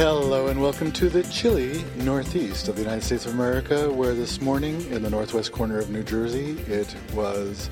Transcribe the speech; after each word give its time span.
Hello 0.00 0.46
and 0.46 0.62
welcome 0.62 0.90
to 0.92 1.10
the 1.10 1.22
chilly 1.24 1.84
northeast 1.96 2.68
of 2.68 2.76
the 2.76 2.80
United 2.80 3.02
States 3.02 3.26
of 3.26 3.34
America, 3.34 3.92
where 3.92 4.14
this 4.14 4.40
morning 4.40 4.80
in 4.90 5.02
the 5.02 5.10
northwest 5.10 5.52
corner 5.52 5.78
of 5.78 5.90
New 5.90 6.02
Jersey 6.02 6.52
it 6.60 6.96
was 7.12 7.68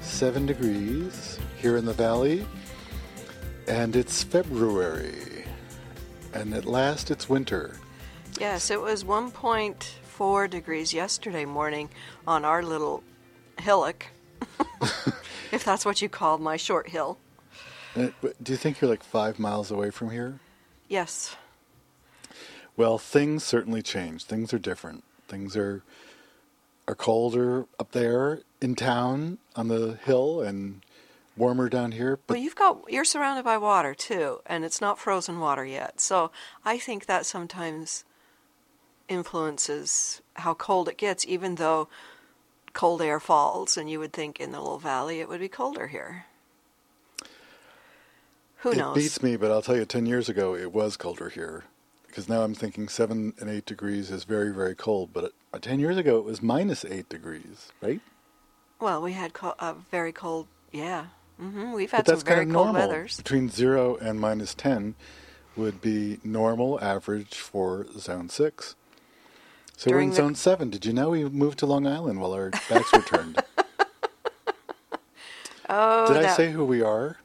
7 0.00 0.46
degrees 0.46 1.38
here 1.58 1.76
in 1.76 1.84
the 1.84 1.92
valley, 1.92 2.46
and 3.68 3.94
it's 3.94 4.22
February, 4.22 5.44
and 6.32 6.54
at 6.54 6.64
last 6.64 7.10
it's 7.10 7.28
winter. 7.28 7.76
Yes, 8.40 8.70
it 8.70 8.80
was 8.80 9.04
1.4 9.04 10.48
degrees 10.48 10.94
yesterday 10.94 11.44
morning 11.44 11.90
on 12.26 12.46
our 12.46 12.62
little 12.62 13.04
hillock, 13.58 14.06
if 15.52 15.62
that's 15.62 15.84
what 15.84 16.00
you 16.00 16.08
call 16.08 16.38
my 16.38 16.56
short 16.56 16.88
hill. 16.88 17.18
Uh, 17.94 18.08
Do 18.42 18.52
you 18.52 18.56
think 18.56 18.80
you're 18.80 18.88
like 18.88 19.04
five 19.04 19.38
miles 19.38 19.70
away 19.70 19.90
from 19.90 20.08
here? 20.08 20.40
Yes. 20.88 21.36
Well, 22.76 22.98
things 22.98 23.42
certainly 23.42 23.82
change. 23.82 24.24
Things 24.24 24.52
are 24.52 24.58
different. 24.58 25.04
Things 25.28 25.56
are 25.56 25.82
are 26.88 26.94
colder 26.94 27.66
up 27.80 27.90
there 27.90 28.40
in 28.60 28.76
town 28.76 29.38
on 29.56 29.66
the 29.68 29.98
hill 30.04 30.40
and 30.40 30.82
warmer 31.36 31.68
down 31.68 31.92
here. 31.92 32.18
But 32.26 32.34
Well, 32.34 32.42
you've 32.42 32.54
got 32.54 32.84
you're 32.88 33.04
surrounded 33.04 33.44
by 33.44 33.56
water 33.58 33.94
too, 33.94 34.40
and 34.46 34.64
it's 34.64 34.80
not 34.80 34.98
frozen 34.98 35.40
water 35.40 35.64
yet. 35.64 36.00
So 36.00 36.30
I 36.64 36.78
think 36.78 37.06
that 37.06 37.26
sometimes 37.26 38.04
influences 39.08 40.20
how 40.34 40.54
cold 40.54 40.88
it 40.88 40.98
gets, 40.98 41.24
even 41.26 41.56
though 41.56 41.88
cold 42.72 43.00
air 43.00 43.20
falls, 43.20 43.76
and 43.76 43.88
you 43.90 43.98
would 43.98 44.12
think 44.12 44.38
in 44.38 44.52
the 44.52 44.60
little 44.60 44.78
valley 44.78 45.20
it 45.20 45.28
would 45.28 45.40
be 45.40 45.48
colder 45.48 45.86
here. 45.88 46.26
Who 48.58 48.72
it 48.72 48.78
knows? 48.78 48.96
beats 48.96 49.22
me, 49.22 49.36
but 49.36 49.50
I'll 49.50 49.62
tell 49.62 49.76
you, 49.76 49.84
ten 49.84 50.06
years 50.06 50.28
ago 50.28 50.54
it 50.54 50.72
was 50.72 50.96
colder 50.96 51.28
here. 51.30 51.64
Because 52.16 52.30
now 52.30 52.40
I'm 52.44 52.54
thinking 52.54 52.88
seven 52.88 53.34
and 53.40 53.50
eight 53.50 53.66
degrees 53.66 54.10
is 54.10 54.24
very, 54.24 54.50
very 54.50 54.74
cold. 54.74 55.10
But 55.12 55.34
uh, 55.52 55.58
ten 55.58 55.78
years 55.78 55.98
ago 55.98 56.16
it 56.16 56.24
was 56.24 56.40
minus 56.40 56.82
eight 56.82 57.10
degrees, 57.10 57.68
right? 57.82 58.00
Well, 58.80 59.02
we 59.02 59.12
had 59.12 59.34
co- 59.34 59.54
uh, 59.58 59.74
very 59.90 60.12
cold. 60.12 60.46
Yeah, 60.72 61.08
hmm 61.38 61.74
we've 61.74 61.90
had 61.90 62.06
but 62.06 62.06
that's 62.06 62.20
some 62.22 62.26
very 62.26 62.46
kind 62.46 62.50
of 62.52 62.54
cold 62.54 62.66
normal. 62.68 62.88
weathers. 62.88 63.18
Between 63.18 63.50
zero 63.50 63.96
and 63.96 64.18
minus 64.18 64.54
ten 64.54 64.94
would 65.56 65.82
be 65.82 66.18
normal 66.24 66.80
average 66.82 67.34
for 67.34 67.86
zone 67.98 68.30
six. 68.30 68.76
So 69.76 69.90
During 69.90 70.08
we're 70.08 70.12
in 70.12 70.16
zone 70.16 70.34
seven. 70.36 70.70
Did 70.70 70.86
you 70.86 70.94
know 70.94 71.10
we 71.10 71.22
moved 71.28 71.58
to 71.58 71.66
Long 71.66 71.86
Island 71.86 72.18
while 72.22 72.32
our 72.32 72.48
backs 72.70 72.94
were 72.94 73.02
turned? 73.02 73.42
Oh, 75.68 76.06
Did 76.06 76.24
I 76.24 76.28
say 76.28 76.52
who 76.52 76.64
we 76.64 76.80
are? 76.80 77.18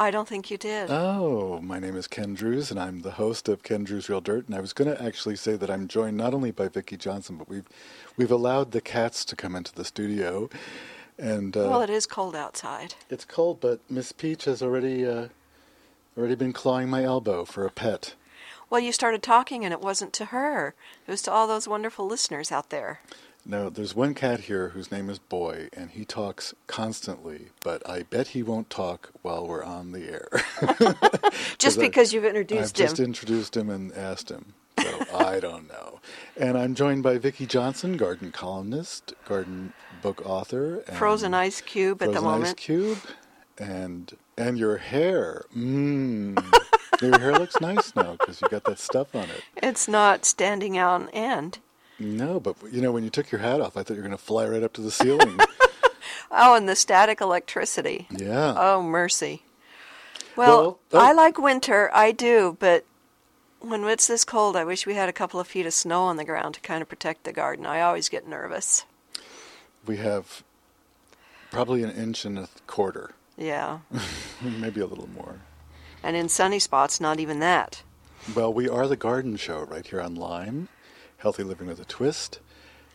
I 0.00 0.10
don't 0.10 0.26
think 0.26 0.50
you 0.50 0.56
did. 0.56 0.88
Oh, 0.90 1.60
my 1.60 1.78
name 1.78 1.94
is 1.94 2.06
Ken 2.06 2.34
Druse, 2.34 2.70
and 2.70 2.80
I'm 2.80 3.00
the 3.02 3.10
host 3.10 3.50
of 3.50 3.62
Ken 3.62 3.84
Druse 3.84 4.08
Real 4.08 4.22
Dirt. 4.22 4.46
And 4.46 4.54
I 4.54 4.60
was 4.60 4.72
going 4.72 4.90
to 4.90 5.00
actually 5.02 5.36
say 5.36 5.56
that 5.56 5.70
I'm 5.70 5.88
joined 5.88 6.16
not 6.16 6.32
only 6.32 6.50
by 6.50 6.68
Vicki 6.68 6.96
Johnson, 6.96 7.36
but 7.36 7.50
we've 7.50 7.68
we've 8.16 8.30
allowed 8.30 8.70
the 8.70 8.80
cats 8.80 9.26
to 9.26 9.36
come 9.36 9.54
into 9.54 9.74
the 9.74 9.84
studio, 9.84 10.48
and 11.18 11.54
uh, 11.54 11.68
well, 11.68 11.82
it 11.82 11.90
is 11.90 12.06
cold 12.06 12.34
outside. 12.34 12.94
it's 13.10 13.26
cold. 13.26 13.60
But 13.60 13.80
Miss 13.90 14.10
Peach 14.10 14.46
has 14.46 14.62
already 14.62 15.06
uh, 15.06 15.28
already 16.16 16.34
been 16.34 16.54
clawing 16.54 16.88
my 16.88 17.04
elbow 17.04 17.44
for 17.44 17.66
a 17.66 17.70
pet. 17.70 18.14
Well, 18.70 18.80
you 18.80 18.92
started 18.92 19.22
talking, 19.22 19.66
and 19.66 19.72
it 19.74 19.82
wasn't 19.82 20.14
to 20.14 20.26
her. 20.26 20.74
It 21.06 21.10
was 21.10 21.20
to 21.22 21.30
all 21.30 21.46
those 21.46 21.68
wonderful 21.68 22.06
listeners 22.06 22.50
out 22.50 22.70
there. 22.70 23.00
No, 23.46 23.70
there's 23.70 23.94
one 23.96 24.14
cat 24.14 24.40
here 24.40 24.68
whose 24.70 24.92
name 24.92 25.08
is 25.08 25.18
Boy, 25.18 25.68
and 25.72 25.90
he 25.90 26.04
talks 26.04 26.54
constantly. 26.66 27.48
But 27.64 27.88
I 27.88 28.02
bet 28.02 28.28
he 28.28 28.42
won't 28.42 28.70
talk 28.70 29.10
while 29.22 29.46
we're 29.46 29.64
on 29.64 29.92
the 29.92 30.04
air. 30.08 30.28
Just 31.58 31.76
'Cause 31.76 31.78
I- 31.78 31.80
because 31.80 32.12
you've 32.12 32.24
I've 32.24 32.30
introduced 32.30 32.78
him. 32.78 32.84
I 32.84 32.88
just 32.88 33.00
introduced 33.00 33.56
him 33.56 33.70
and 33.70 33.92
asked 33.94 34.30
him. 34.30 34.54
So 34.80 35.04
I 35.14 35.40
don't 35.40 35.68
know. 35.68 36.00
And 36.36 36.56
I'm 36.56 36.74
joined 36.74 37.02
by 37.02 37.18
Vicki 37.18 37.44
Johnson, 37.46 37.96
garden 37.96 38.32
columnist, 38.32 39.12
garden 39.26 39.72
book 40.00 40.22
author, 40.24 40.78
and 40.86 40.96
Frozen 40.96 41.34
ice 41.34 41.60
cube 41.60 42.00
at 42.02 42.08
the 42.08 42.20
Frozen 42.20 42.28
Ice 42.28 42.32
moment. 42.38 42.56
Cube, 42.56 42.98
and 43.58 44.16
and 44.38 44.58
your 44.58 44.78
hair. 44.78 45.44
Mmm. 45.54 46.42
your 47.02 47.18
hair 47.18 47.32
looks 47.34 47.60
nice 47.60 47.94
now 47.94 48.12
because 48.12 48.40
you 48.40 48.48
got 48.48 48.64
that 48.64 48.78
stuff 48.78 49.14
on 49.14 49.24
it. 49.24 49.42
It's 49.56 49.86
not 49.86 50.24
standing 50.24 50.78
out 50.78 51.02
on 51.02 51.08
end. 51.10 51.58
No, 52.00 52.40
but 52.40 52.56
you 52.72 52.80
know 52.82 52.90
when 52.92 53.04
you 53.04 53.10
took 53.10 53.30
your 53.30 53.40
hat 53.40 53.60
off, 53.60 53.76
I 53.76 53.82
thought 53.82 53.90
you 53.94 53.96
were 54.02 54.08
going 54.08 54.10
to 54.16 54.18
fly 54.18 54.46
right 54.48 54.62
up 54.62 54.72
to 54.74 54.80
the 54.80 54.90
ceiling. 54.90 55.38
Oh, 56.32 56.54
and 56.54 56.68
the 56.68 56.76
static 56.76 57.20
electricity. 57.20 58.06
yeah. 58.08 58.54
Oh, 58.56 58.82
mercy. 58.84 59.42
Well, 60.36 60.46
Well, 60.46 60.78
oh. 60.92 60.98
I 61.00 61.10
like 61.12 61.38
winter, 61.38 61.90
I 61.92 62.12
do, 62.12 62.56
but 62.60 62.84
when 63.58 63.82
it's 63.82 64.06
this 64.06 64.22
cold, 64.22 64.54
I 64.54 64.62
wish 64.64 64.86
we 64.86 64.94
had 64.94 65.08
a 65.08 65.12
couple 65.12 65.40
of 65.40 65.48
feet 65.48 65.66
of 65.66 65.74
snow 65.74 66.02
on 66.04 66.16
the 66.18 66.24
ground 66.24 66.54
to 66.54 66.60
kind 66.60 66.82
of 66.82 66.88
protect 66.88 67.24
the 67.24 67.32
garden. 67.32 67.66
I 67.66 67.80
always 67.80 68.08
get 68.08 68.28
nervous. 68.28 68.84
we 69.84 69.96
have 69.96 70.44
probably 71.50 71.82
an 71.82 71.90
inch 71.90 72.24
and 72.24 72.38
a 72.38 72.48
quarter, 72.68 73.10
Yeah. 73.36 73.80
maybe 74.40 74.80
a 74.80 74.86
little 74.86 75.08
more. 75.08 75.40
And 76.00 76.14
in 76.14 76.28
sunny 76.28 76.60
spots, 76.60 77.00
not 77.00 77.18
even 77.18 77.40
that. 77.40 77.82
Well, 78.36 78.52
we 78.54 78.68
are 78.68 78.86
the 78.86 78.94
Garden 78.96 79.34
Show 79.36 79.62
right 79.62 79.84
here 79.84 80.00
on 80.00 80.14
Lime, 80.14 80.68
Healthy 81.20 81.42
Living 81.44 81.66
with 81.66 81.78
a 81.80 81.84
Twist, 81.84 82.40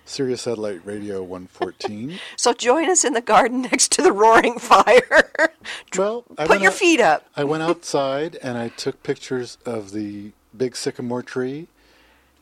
Sirius 0.06 0.41
Satellite 0.44 0.81
Radio 0.86 1.22
114. 1.22 2.19
So 2.38 2.53
join 2.53 2.90
us 2.90 3.03
in 3.03 3.13
the 3.13 3.22
garden 3.22 3.62
next 3.63 3.91
to 3.94 4.02
the 4.02 4.12
roaring 4.12 4.59
fire. 4.59 5.31
well, 5.97 6.25
I 6.38 6.46
Put 6.47 6.62
your 6.62 6.72
out- 6.72 6.78
feet 6.78 7.00
up. 7.00 7.25
I 7.35 7.44
went 7.44 7.64
outside 7.69 8.38
and 8.41 8.58
I 8.58 8.69
took 8.69 9.02
pictures 9.03 9.58
of 9.66 9.91
the 9.91 10.31
big 10.56 10.75
sycamore 10.75 11.24
tree, 11.24 11.68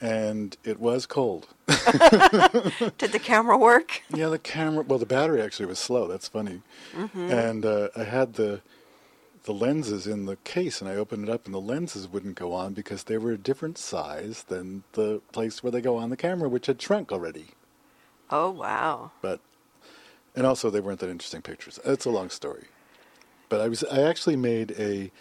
and 0.02 0.56
it 0.64 0.80
was 0.80 1.06
cold. 1.06 1.48
Did 1.68 3.12
the 3.12 3.20
camera 3.22 3.58
work? 3.58 4.02
yeah, 4.14 4.28
the 4.30 4.40
camera. 4.40 4.84
Well, 4.84 5.00
the 5.00 5.06
battery 5.06 5.42
actually 5.42 5.66
was 5.68 5.80
slow. 5.80 6.08
That's 6.08 6.28
funny. 6.28 6.62
Mm-hmm. 6.96 7.32
And 7.32 7.66
uh, 7.66 7.88
I 7.96 8.04
had 8.04 8.34
the 8.34 8.62
the 9.44 9.54
lenses 9.54 10.08
in 10.08 10.26
the 10.26 10.38
case, 10.38 10.80
and 10.80 10.90
I 10.90 10.96
opened 10.96 11.28
it 11.28 11.32
up, 11.32 11.46
and 11.46 11.54
the 11.54 11.60
lenses 11.60 12.08
wouldn't 12.08 12.36
go 12.36 12.54
on 12.54 12.74
because 12.74 13.04
they 13.04 13.18
were 13.18 13.32
a 13.32 13.38
different 13.38 13.78
size 13.78 14.44
than 14.48 14.84
the 14.94 15.22
place 15.32 15.62
where 15.62 15.72
they 15.72 15.82
go 15.82 15.98
on 15.98 16.10
the 16.10 16.18
camera, 16.18 16.48
which 16.48 16.68
had 16.68 16.82
shrunk 16.82 17.12
already. 17.12 17.48
Oh, 18.30 18.52
wow. 18.52 19.12
But 19.22 19.42
and 20.36 20.48
also 20.48 20.70
they 20.70 20.80
weren't 20.80 21.00
that 21.00 21.10
interesting 21.10 21.42
pictures. 21.42 21.80
It's 21.86 22.06
a 22.06 22.10
long 22.10 22.30
story. 22.30 22.66
But 23.50 23.62
I 23.62 23.68
was 23.68 23.84
I 23.84 24.02
actually 24.02 24.38
made 24.38 24.72
a 24.80 25.12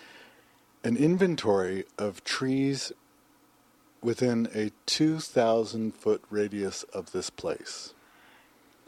an 0.84 0.96
inventory 0.96 1.84
of 1.98 2.24
trees 2.24 2.92
within 4.00 4.48
a 4.52 4.72
2,000 4.86 5.94
foot 5.94 6.24
radius 6.28 6.82
of 6.84 7.12
this 7.12 7.30
place. 7.30 7.94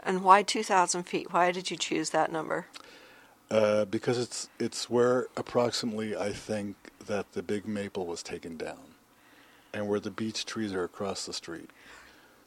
And 0.02 0.24
why 0.24 0.42
2,000 0.42 1.04
feet? 1.04 1.32
Why 1.32 1.52
did 1.52 1.70
you 1.70 1.76
choose 1.76 2.10
that 2.10 2.32
number? 2.32 2.66
Uh, 3.50 3.84
because 3.84 4.18
it's 4.18 4.48
it's 4.58 4.88
where 4.88 5.26
approximately 5.36 6.16
I 6.16 6.32
think 6.32 6.76
that 7.06 7.32
the 7.32 7.42
big 7.42 7.66
maple 7.66 8.06
was 8.06 8.22
taken 8.22 8.56
down, 8.56 8.94
and 9.72 9.88
where 9.88 10.00
the 10.00 10.10
beech 10.10 10.44
trees 10.44 10.72
are 10.72 10.84
across 10.84 11.26
the 11.26 11.32
street. 11.32 11.70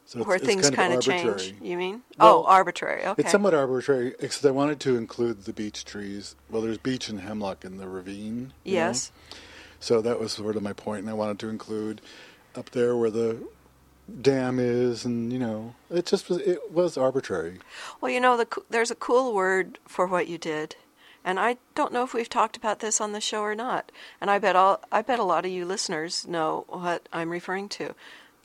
So 0.06 0.24
Where 0.24 0.38
it's 0.38 0.46
things 0.46 0.69
kind 0.69 0.94
of 0.94 1.02
change, 1.02 1.53
you 1.62 1.75
mean? 1.75 2.02
Well, 2.18 2.40
oh, 2.40 2.50
arbitrary. 2.50 3.06
Okay. 3.06 3.22
It's 3.22 3.31
somewhat 3.31 3.53
arbitrary, 3.53 4.16
except 4.19 4.46
I 4.46 4.52
wanted 4.52 4.80
to 4.81 4.96
include 4.96 5.44
the 5.44 5.52
beech 5.52 5.84
trees. 5.84 6.38
Well, 6.50 6.62
there's 6.62 6.78
beech 6.78 7.09
and 7.09 7.19
hemlock 7.19 7.66
in 7.66 7.75
the 7.75 7.90
ravine. 7.90 8.53
you 8.63 8.75
know? 8.75 8.80
yes. 8.80 9.12
So 9.81 10.02
that 10.02 10.18
was 10.18 10.31
sort 10.31 10.56
of 10.56 10.63
my 10.63 10.72
point, 10.72 11.02
and 11.02 11.09
I 11.09 11.13
wanted 11.13 11.40
to 11.40 11.50
include 11.50 12.00
up 12.56 12.69
there 12.69 12.96
where 12.96 13.12
the 13.12 13.44
dam 14.22 14.59
is, 14.59 15.03
and 15.03 15.31
you 15.31 15.40
know, 15.40 15.75
it 15.91 16.06
just 16.06 16.30
was 16.30 16.38
it 16.40 16.72
was 16.72 16.97
arbitrary. 16.97 17.59
Well, 18.00 18.09
you 18.09 18.22
know, 18.22 18.38
the, 18.38 18.47
there's 18.69 18.91
a 18.91 18.96
cool 18.96 19.34
word 19.34 19.78
for 19.88 20.07
what 20.07 20.30
you 20.30 20.38
did, 20.38 20.78
and 21.28 21.42
I 21.42 21.57
don't 21.75 21.92
know 21.92 22.06
if 22.06 22.13
we've 22.13 22.30
talked 22.30 22.56
about 22.56 22.80
this 22.80 23.01
on 23.01 23.12
the 23.12 23.19
show 23.19 23.42
or 23.42 23.54
not. 23.54 23.92
And 24.22 24.31
I 24.31 24.40
bet 24.40 24.56
all 24.56 24.80
I 24.94 25.01
bet 25.01 25.19
a 25.19 25.24
lot 25.24 25.46
of 25.46 25.51
you 25.51 25.66
listeners 25.66 26.25
know 26.25 26.63
what 26.69 27.10
I'm 27.12 27.30
referring 27.30 27.68
to, 27.80 27.94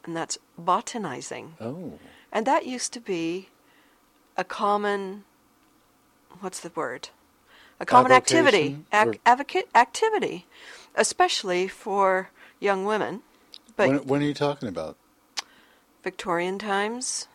and 0.05 0.17
that's 0.17 0.37
botanizing. 0.59 1.55
Oh, 1.61 2.01
And 2.33 2.45
that 2.45 2.67
used 2.67 2.93
to 2.95 3.01
be 3.01 3.51
a 4.37 4.43
common, 4.43 5.23
what's 6.41 6.59
the 6.59 6.73
word? 6.75 7.11
A 7.79 7.87
common 7.87 8.11
activity, 8.11 8.79
Avocation 8.93 9.11
ac- 9.11 9.21
advocate 9.25 9.69
activity, 9.77 10.47
especially 10.97 11.69
for 11.69 12.31
young 12.59 12.85
women. 12.85 13.23
But 13.77 13.89
when, 13.91 13.99
when 14.09 14.23
are 14.23 14.27
you 14.27 14.35
talking 14.35 14.69
about? 14.69 14.97
Victorian 16.03 16.59
times, 16.59 17.29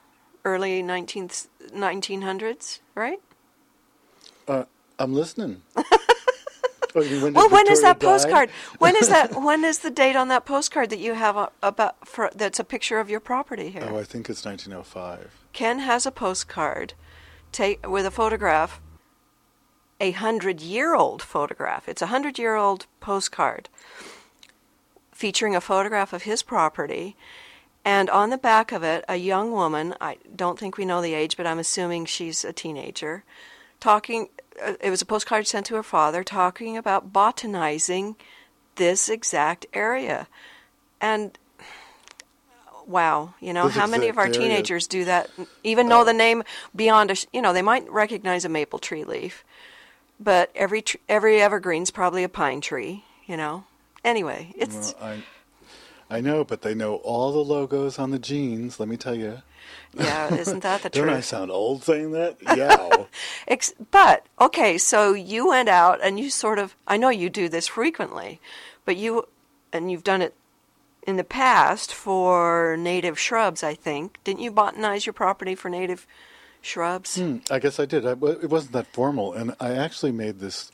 early 0.44 0.84
19th, 0.84 1.48
1900s, 1.74 2.80
right? 2.96 3.22
Uh, 4.46 4.66
I'm 5.00 5.14
listening. 5.14 5.62
oh, 5.78 5.84
when 6.96 7.34
Well, 7.34 7.50
when 7.50 7.70
is 7.72 7.82
that 7.82 8.00
die? 8.00 8.08
postcard? 8.08 8.50
When 8.80 8.96
is 8.96 9.10
that? 9.10 9.42
When 9.42 9.64
is 9.64 9.80
the 9.80 9.92
date 9.92 10.16
on 10.16 10.28
that 10.30 10.46
postcard 10.46 10.90
that 10.90 11.00
you 11.00 11.14
have 11.14 11.52
about 11.62 12.08
for, 12.08 12.32
that's 12.36 12.60
a 12.60 12.64
picture 12.64 13.00
of 13.00 13.10
your 13.10 13.20
property 13.20 13.70
here? 13.70 13.88
Oh, 13.90 13.98
I 13.98 14.04
think 14.04 14.30
it's 14.30 14.44
1905. 14.46 15.32
Ken 15.54 15.80
has 15.80 16.06
a 16.06 16.12
postcard, 16.12 16.94
take 17.52 17.88
with 17.88 18.06
a 18.06 18.12
photograph, 18.12 18.82
a 20.00 20.12
hundred-year-old 20.12 21.22
photograph. 21.22 21.88
It's 21.88 22.02
a 22.02 22.08
hundred-year-old 22.08 22.86
postcard 23.00 23.70
featuring 25.12 25.56
a 25.56 25.62
photograph 25.62 26.14
of 26.14 26.24
his 26.24 26.44
property. 26.44 27.16
And 27.84 28.10
on 28.10 28.30
the 28.30 28.38
back 28.38 28.72
of 28.72 28.84
it, 28.84 29.06
a 29.08 29.16
young 29.16 29.52
woman, 29.52 29.96
I 30.02 30.18
don't 30.36 30.60
think 30.60 30.78
we 30.78 30.86
know 30.86 31.02
the 31.02 31.14
age, 31.14 31.38
but 31.38 31.48
I'm 31.48 31.58
assuming 31.58 32.06
she's 32.06 32.44
a 32.44 32.54
teenager, 32.54 33.24
talking. 33.80 34.30
Uh, 34.64 34.74
it 34.82 34.90
was 34.90 35.02
a 35.02 35.06
postcard 35.06 35.48
sent 35.48 35.66
to 35.68 35.76
her 35.76 35.84
father 35.84 36.24
talking 36.24 36.78
about 36.78 37.14
botanizing 37.14 38.16
this 38.76 39.10
exact 39.10 39.66
area. 39.74 40.28
And 41.00 41.38
wow, 42.86 43.34
you 43.40 43.54
know, 43.54 43.68
This 43.68 43.76
how 43.76 43.88
many 43.88 44.08
of 44.08 44.18
our 44.18 44.26
area. 44.26 44.40
teenagers 44.40 44.88
do 44.88 45.06
that, 45.06 45.30
even 45.64 45.88
know 45.88 46.04
the 46.04 46.14
name 46.14 46.44
beyond 46.76 47.12
a, 47.12 47.16
you 47.34 47.42
know, 47.42 47.54
they 47.54 47.62
might 47.62 47.90
recognize 47.92 48.46
a 48.46 48.50
maple 48.50 48.80
tree 48.80 49.04
leaf, 49.04 49.44
but 50.20 50.52
every 50.56 50.82
tr- 50.82 50.98
every 51.10 51.42
evergreen's 51.42 51.92
probably 51.92 52.24
a 52.24 52.30
pine 52.30 52.62
tree, 52.62 53.04
you 53.26 53.38
know. 53.38 53.66
Anyway, 54.04 54.54
it's 54.58 54.96
Well, 55.00 55.10
I, 55.10 55.24
I 56.10 56.22
know, 56.22 56.44
but 56.44 56.62
they 56.62 56.74
know 56.74 56.96
all 56.98 57.32
the 57.34 57.40
logos 57.44 58.00
on 58.00 58.12
the 58.12 58.20
jeans. 58.20 58.80
Let 58.80 58.88
me 58.88 58.96
tell 58.96 59.16
you. 59.16 59.42
yeah, 59.94 60.34
isn't 60.34 60.64
that 60.64 60.84
the 60.84 60.90
truth? 60.90 61.06
Don't 61.08 61.16
I 61.16 61.20
sound 61.20 61.52
old 61.52 61.84
saying 61.84 62.12
that? 62.12 62.38
Yeah. 62.58 63.06
Ex- 63.48 63.74
but 63.92 64.26
okay, 64.40 64.78
so 64.78 65.14
you 65.14 65.48
went 65.48 65.70
out 65.70 66.00
and 66.02 66.20
you 66.20 66.30
sort 66.30 66.60
of 66.60 66.76
I 66.88 66.98
know 66.98 67.10
you 67.10 67.30
do 67.30 67.50
this 67.50 67.68
frequently, 67.68 68.40
but 68.86 68.96
you 68.96 69.28
and 69.74 69.92
you've 69.92 70.04
done 70.04 70.22
it 70.22 70.34
in 71.04 71.18
the 71.18 71.24
past 71.24 71.94
for 71.94 72.76
native 72.78 73.20
shrubs, 73.20 73.64
I 73.64 73.74
think. 73.74 74.20
Didn't 74.24 74.42
you 74.42 74.52
botanize 74.52 75.06
your 75.06 75.14
property 75.14 75.56
for 75.56 75.70
native 75.70 76.08
shrubs? 76.62 77.18
Hmm, 77.18 77.38
I 77.50 77.60
guess 77.60 77.80
I 77.80 77.86
did. 77.86 78.06
I, 78.06 78.12
it 78.12 78.50
wasn't 78.50 78.74
that 78.74 78.88
formal, 78.88 79.34
and 79.34 79.56
I 79.60 79.72
actually 79.72 80.12
made 80.12 80.40
this 80.40 80.72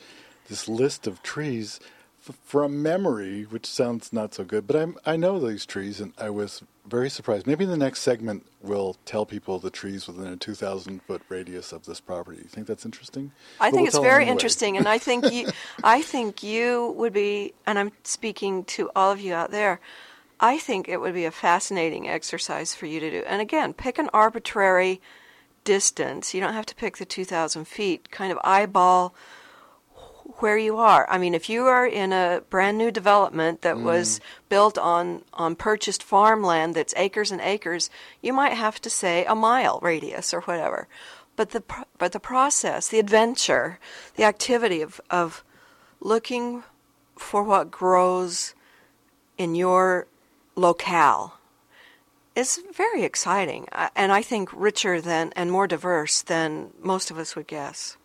this 0.47 0.67
list 0.67 1.07
of 1.07 1.23
trees 1.23 1.79
from 2.43 2.81
memory, 2.81 3.43
which 3.43 3.65
sounds 3.65 4.13
not 4.13 4.33
so 4.33 4.43
good. 4.43 4.65
But 4.65 4.75
I'm, 4.77 4.97
I 5.05 5.15
know 5.15 5.39
these 5.39 5.65
trees, 5.65 5.99
and 5.99 6.13
I 6.17 6.29
was 6.29 6.63
very 6.87 7.09
surprised. 7.09 7.47
Maybe 7.47 7.63
in 7.63 7.69
the 7.69 7.77
next 7.77 8.01
segment 8.01 8.45
we'll 8.61 8.95
tell 9.05 9.25
people 9.25 9.59
the 9.59 9.69
trees 9.69 10.07
within 10.07 10.27
a 10.31 10.37
2,000 10.37 11.01
foot 11.03 11.21
radius 11.29 11.71
of 11.73 11.85
this 11.85 11.99
property. 11.99 12.39
You 12.39 12.49
think 12.49 12.67
that's 12.67 12.85
interesting? 12.85 13.31
I 13.59 13.71
But 13.71 13.75
think 13.75 13.93
we'll 13.93 14.01
it's 14.01 14.07
very 14.07 14.23
anyway. 14.23 14.31
interesting, 14.31 14.77
and 14.77 14.87
I 14.87 14.97
think 14.97 15.31
you, 15.31 15.49
I 15.83 16.01
think 16.01 16.43
you 16.43 16.93
would 16.97 17.13
be, 17.13 17.53
and 17.65 17.77
I'm 17.79 17.91
speaking 18.03 18.63
to 18.65 18.89
all 18.95 19.11
of 19.11 19.19
you 19.19 19.33
out 19.33 19.51
there. 19.51 19.79
I 20.39 20.57
think 20.57 20.89
it 20.89 20.99
would 20.99 21.13
be 21.13 21.25
a 21.25 21.31
fascinating 21.31 22.07
exercise 22.09 22.75
for 22.75 22.85
you 22.85 22.99
to 22.99 23.09
do. 23.09 23.23
And 23.27 23.41
again, 23.41 23.73
pick 23.73 23.97
an 23.97 24.09
arbitrary 24.13 25.01
distance. 25.63 26.33
You 26.33 26.41
don't 26.41 26.53
have 26.53 26.65
to 26.67 26.75
pick 26.75 26.97
the 26.97 27.05
2,000 27.05 27.65
feet. 27.65 28.11
Kind 28.11 28.31
of 28.31 28.39
eyeball 28.43 29.13
where 30.39 30.57
you 30.57 30.77
are. 30.77 31.07
I 31.09 31.17
mean, 31.17 31.33
if 31.33 31.49
you 31.49 31.65
are 31.65 31.85
in 31.85 32.13
a 32.13 32.41
brand 32.49 32.77
new 32.77 32.91
development 32.91 33.61
that 33.61 33.75
mm. 33.75 33.83
was 33.83 34.19
built 34.49 34.77
on 34.77 35.23
on 35.33 35.55
purchased 35.55 36.03
farmland 36.03 36.75
that's 36.75 36.93
acres 36.97 37.31
and 37.31 37.41
acres, 37.41 37.89
you 38.21 38.33
might 38.33 38.53
have 38.53 38.79
to 38.81 38.89
say 38.89 39.25
a 39.25 39.35
mile 39.35 39.79
radius 39.81 40.33
or 40.33 40.41
whatever. 40.41 40.87
But 41.35 41.51
the 41.51 41.63
but 41.97 42.11
the 42.11 42.19
process, 42.19 42.87
the 42.87 42.99
adventure, 42.99 43.79
the 44.15 44.23
activity 44.23 44.81
of 44.81 45.01
of 45.09 45.43
looking 45.99 46.63
for 47.17 47.43
what 47.43 47.71
grows 47.71 48.53
in 49.37 49.55
your 49.55 50.07
locale 50.55 51.39
is 52.35 52.61
very 52.73 53.03
exciting 53.03 53.67
uh, 53.71 53.89
and 53.95 54.11
I 54.11 54.21
think 54.21 54.49
richer 54.53 54.99
than 54.99 55.31
and 55.35 55.51
more 55.51 55.67
diverse 55.67 56.21
than 56.21 56.71
most 56.81 57.11
of 57.11 57.17
us 57.17 57.35
would 57.35 57.47
guess. 57.47 57.97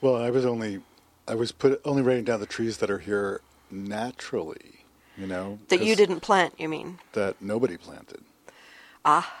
Well, 0.00 0.16
I 0.16 0.30
was 0.30 0.44
only 0.44 0.80
I 1.28 1.34
was 1.34 1.52
put 1.52 1.80
only 1.84 2.02
writing 2.02 2.24
down 2.24 2.40
the 2.40 2.46
trees 2.46 2.78
that 2.78 2.90
are 2.90 2.98
here 2.98 3.40
naturally. 3.70 4.84
You 5.16 5.26
know 5.26 5.58
That 5.68 5.82
you 5.82 5.96
didn't 5.96 6.20
plant, 6.20 6.54
you 6.58 6.68
mean? 6.68 6.98
that 7.12 7.40
nobody 7.40 7.76
planted. 7.76 8.22
Ah. 9.04 9.34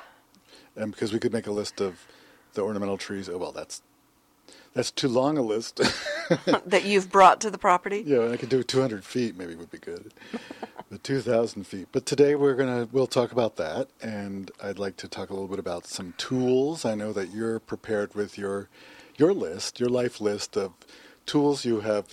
And 0.74 0.90
because 0.90 1.12
we 1.12 1.18
could 1.18 1.32
make 1.32 1.46
a 1.46 1.52
list 1.52 1.80
of 1.80 2.06
the 2.54 2.62
ornamental 2.62 2.96
trees. 2.96 3.28
Oh 3.28 3.36
well, 3.36 3.52
that's 3.52 3.82
that's 4.72 4.90
too 4.90 5.08
long 5.08 5.38
a 5.38 5.42
list. 5.42 5.76
that 6.66 6.84
you've 6.84 7.10
brought 7.10 7.40
to 7.42 7.50
the 7.50 7.58
property? 7.58 8.02
yeah, 8.06 8.30
I 8.30 8.36
could 8.36 8.48
do 8.48 8.62
200 8.62 9.04
feet. 9.04 9.36
Maybe 9.36 9.54
would 9.54 9.70
be 9.70 9.78
good. 9.78 10.12
but 10.90 11.02
2,000 11.02 11.64
feet. 11.66 11.88
But 11.92 12.04
today 12.06 12.34
we're 12.34 12.54
gonna 12.54 12.88
we'll 12.90 13.06
talk 13.06 13.32
about 13.32 13.56
that, 13.56 13.88
and 14.02 14.50
I'd 14.62 14.78
like 14.78 14.96
to 14.98 15.08
talk 15.08 15.30
a 15.30 15.32
little 15.34 15.48
bit 15.48 15.58
about 15.58 15.86
some 15.86 16.14
tools. 16.16 16.84
I 16.84 16.94
know 16.94 17.12
that 17.12 17.32
you're 17.32 17.58
prepared 17.58 18.14
with 18.14 18.38
your 18.38 18.68
your 19.18 19.32
list, 19.34 19.78
your 19.80 19.88
life 19.90 20.20
list 20.20 20.56
of 20.56 20.72
tools 21.26 21.64
you 21.64 21.80
have 21.80 22.06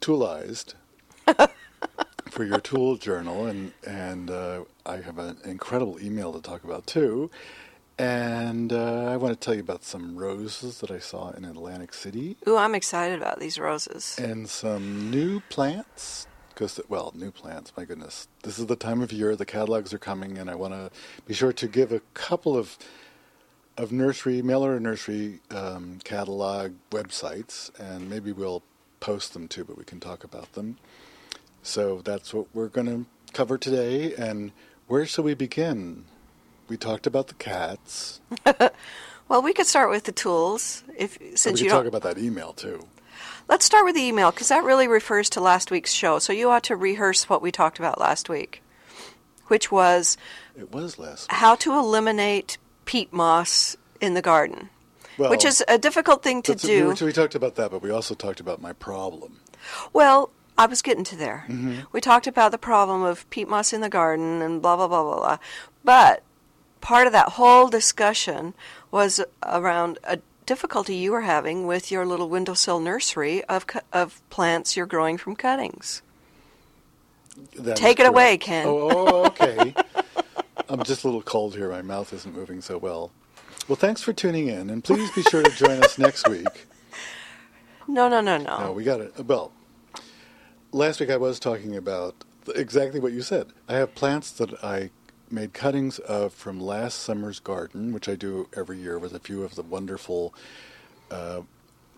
toolized 0.00 0.74
for 2.30 2.44
your 2.44 2.60
tool 2.60 2.96
journal, 2.96 3.46
and 3.46 3.72
and 3.86 4.30
uh, 4.30 4.64
I 4.84 4.96
have 4.98 5.18
an 5.18 5.38
incredible 5.44 5.98
email 6.02 6.32
to 6.32 6.40
talk 6.40 6.64
about 6.64 6.86
too. 6.86 7.30
And 7.96 8.72
uh, 8.72 9.04
I 9.04 9.16
want 9.16 9.38
to 9.38 9.44
tell 9.44 9.54
you 9.54 9.60
about 9.60 9.84
some 9.84 10.16
roses 10.16 10.80
that 10.80 10.90
I 10.90 10.98
saw 10.98 11.30
in 11.30 11.44
Atlantic 11.44 11.94
City, 11.94 12.36
Ooh, 12.48 12.56
I'm 12.56 12.74
excited 12.74 13.16
about 13.22 13.38
these 13.38 13.56
roses. 13.56 14.18
and 14.20 14.48
some 14.48 15.10
new 15.12 15.40
plants. 15.48 16.26
Because 16.48 16.80
well, 16.88 17.12
new 17.16 17.30
plants. 17.30 17.72
My 17.76 17.84
goodness, 17.84 18.26
this 18.42 18.58
is 18.60 18.66
the 18.66 18.76
time 18.76 19.00
of 19.00 19.12
year. 19.12 19.34
The 19.36 19.44
catalogs 19.46 19.92
are 19.94 19.98
coming, 19.98 20.38
and 20.38 20.48
I 20.50 20.54
want 20.56 20.72
to 20.72 20.90
be 21.26 21.34
sure 21.34 21.52
to 21.52 21.68
give 21.68 21.92
a 21.92 22.00
couple 22.14 22.56
of 22.56 22.76
of 23.76 23.92
nursery 23.92 24.42
mailer 24.42 24.78
nursery 24.80 25.40
um, 25.50 25.98
catalog 26.04 26.72
websites, 26.90 27.70
and 27.78 28.08
maybe 28.08 28.32
we'll 28.32 28.62
post 29.00 29.32
them 29.32 29.48
too. 29.48 29.64
But 29.64 29.76
we 29.78 29.84
can 29.84 30.00
talk 30.00 30.24
about 30.24 30.52
them. 30.52 30.76
So 31.62 32.00
that's 32.04 32.32
what 32.34 32.46
we're 32.54 32.68
going 32.68 32.86
to 32.86 33.06
cover 33.32 33.56
today. 33.58 34.14
And 34.14 34.52
where 34.86 35.06
shall 35.06 35.24
we 35.24 35.34
begin? 35.34 36.04
We 36.68 36.76
talked 36.76 37.06
about 37.06 37.28
the 37.28 37.34
cats. 37.34 38.20
Well, 39.26 39.40
we 39.40 39.54
could 39.54 39.66
start 39.66 39.88
with 39.88 40.04
the 40.04 40.12
tools. 40.12 40.84
If 40.98 41.16
since 41.34 41.58
we 41.58 41.64
you 41.64 41.70
talk 41.70 41.86
about 41.86 42.02
that 42.02 42.18
email 42.18 42.52
too. 42.52 42.86
let's 43.48 43.64
start 43.64 43.86
with 43.86 43.94
the 43.94 44.02
email 44.02 44.30
because 44.30 44.48
that 44.48 44.64
really 44.64 44.86
refers 44.86 45.30
to 45.30 45.40
last 45.40 45.70
week's 45.70 45.92
show. 45.92 46.18
So 46.18 46.34
you 46.34 46.50
ought 46.50 46.64
to 46.64 46.76
rehearse 46.76 47.26
what 47.26 47.40
we 47.40 47.50
talked 47.50 47.78
about 47.78 47.98
last 47.98 48.28
week, 48.28 48.62
which 49.46 49.72
was 49.72 50.18
It 50.54 50.72
was 50.72 50.98
last. 50.98 51.32
how 51.32 51.54
to 51.56 51.72
eliminate 51.72 52.58
peat 52.84 53.12
moss 53.12 53.76
in 54.00 54.14
the 54.14 54.22
garden, 54.22 54.70
Well, 55.18 55.30
which 55.30 55.44
is 55.44 55.64
a 55.68 55.78
difficult 55.78 56.22
thing 56.22 56.42
to 56.42 56.54
do. 56.54 56.94
We, 56.98 57.06
we 57.06 57.12
talked 57.12 57.34
about 57.34 57.54
that, 57.56 57.70
but 57.70 57.82
we 57.82 57.90
also 57.90 58.14
talked 58.14 58.40
about 58.40 58.60
my 58.60 58.72
problem. 58.72 59.40
Well, 59.92 60.30
I 60.56 60.66
was 60.66 60.82
getting 60.82 61.04
to 61.04 61.16
there. 61.16 61.44
Mm-hmm. 61.48 61.80
We 61.92 62.00
talked 62.00 62.26
about 62.26 62.52
the 62.52 62.58
problem 62.58 63.02
of 63.02 63.28
peat 63.30 63.48
moss 63.48 63.72
in 63.72 63.80
the 63.80 63.88
garden 63.88 64.40
and 64.42 64.62
blah, 64.62 64.76
blah, 64.76 64.88
blah, 64.88 65.02
blah, 65.02 65.16
blah. 65.16 65.38
But 65.82 66.22
part 66.80 67.06
of 67.06 67.12
that 67.12 67.30
whole 67.30 67.68
discussion 67.68 68.54
was 68.90 69.20
around 69.42 69.98
a 70.04 70.18
difficulty 70.46 70.94
you 70.94 71.12
were 71.12 71.22
having 71.22 71.66
with 71.66 71.90
your 71.90 72.06
little 72.06 72.28
windowsill 72.28 72.78
nursery 72.78 73.42
of, 73.44 73.66
of 73.92 74.20
plants 74.30 74.76
you're 74.76 74.86
growing 74.86 75.16
from 75.16 75.34
cuttings. 75.34 76.02
That 77.58 77.76
Take 77.76 77.98
it 77.98 78.06
away. 78.06 78.36
Ken. 78.36 78.66
Oh, 78.66 78.90
oh, 78.90 79.26
okay. 79.26 79.74
I'm 80.68 80.82
just 80.82 81.04
a 81.04 81.08
little 81.08 81.22
cold 81.22 81.54
here. 81.56 81.70
My 81.70 81.82
mouth 81.82 82.12
isn't 82.12 82.34
moving 82.34 82.60
so 82.60 82.78
well. 82.78 83.10
Well, 83.68 83.76
thanks 83.76 84.02
for 84.02 84.12
tuning 84.12 84.48
in, 84.48 84.70
and 84.70 84.82
please 84.82 85.10
be 85.12 85.22
sure 85.22 85.42
to 85.42 85.50
join 85.50 85.82
us 85.82 85.98
next 85.98 86.28
week. 86.28 86.66
No, 87.86 88.08
no, 88.08 88.20
no, 88.20 88.38
no. 88.38 88.58
No, 88.58 88.72
we 88.72 88.84
got 88.84 89.00
it. 89.00 89.24
Well, 89.26 89.52
last 90.72 91.00
week 91.00 91.10
I 91.10 91.16
was 91.16 91.38
talking 91.38 91.76
about 91.76 92.14
exactly 92.54 93.00
what 93.00 93.12
you 93.12 93.22
said. 93.22 93.48
I 93.68 93.74
have 93.74 93.94
plants 93.94 94.30
that 94.32 94.62
I 94.62 94.90
made 95.30 95.52
cuttings 95.52 95.98
of 96.00 96.32
from 96.32 96.60
last 96.60 97.00
summer's 97.00 97.40
garden, 97.40 97.92
which 97.92 98.08
I 98.08 98.14
do 98.14 98.48
every 98.56 98.78
year 98.78 98.98
with 98.98 99.14
a 99.14 99.18
few 99.18 99.42
of 99.42 99.54
the 99.54 99.62
wonderful 99.62 100.34
uh, 101.10 101.42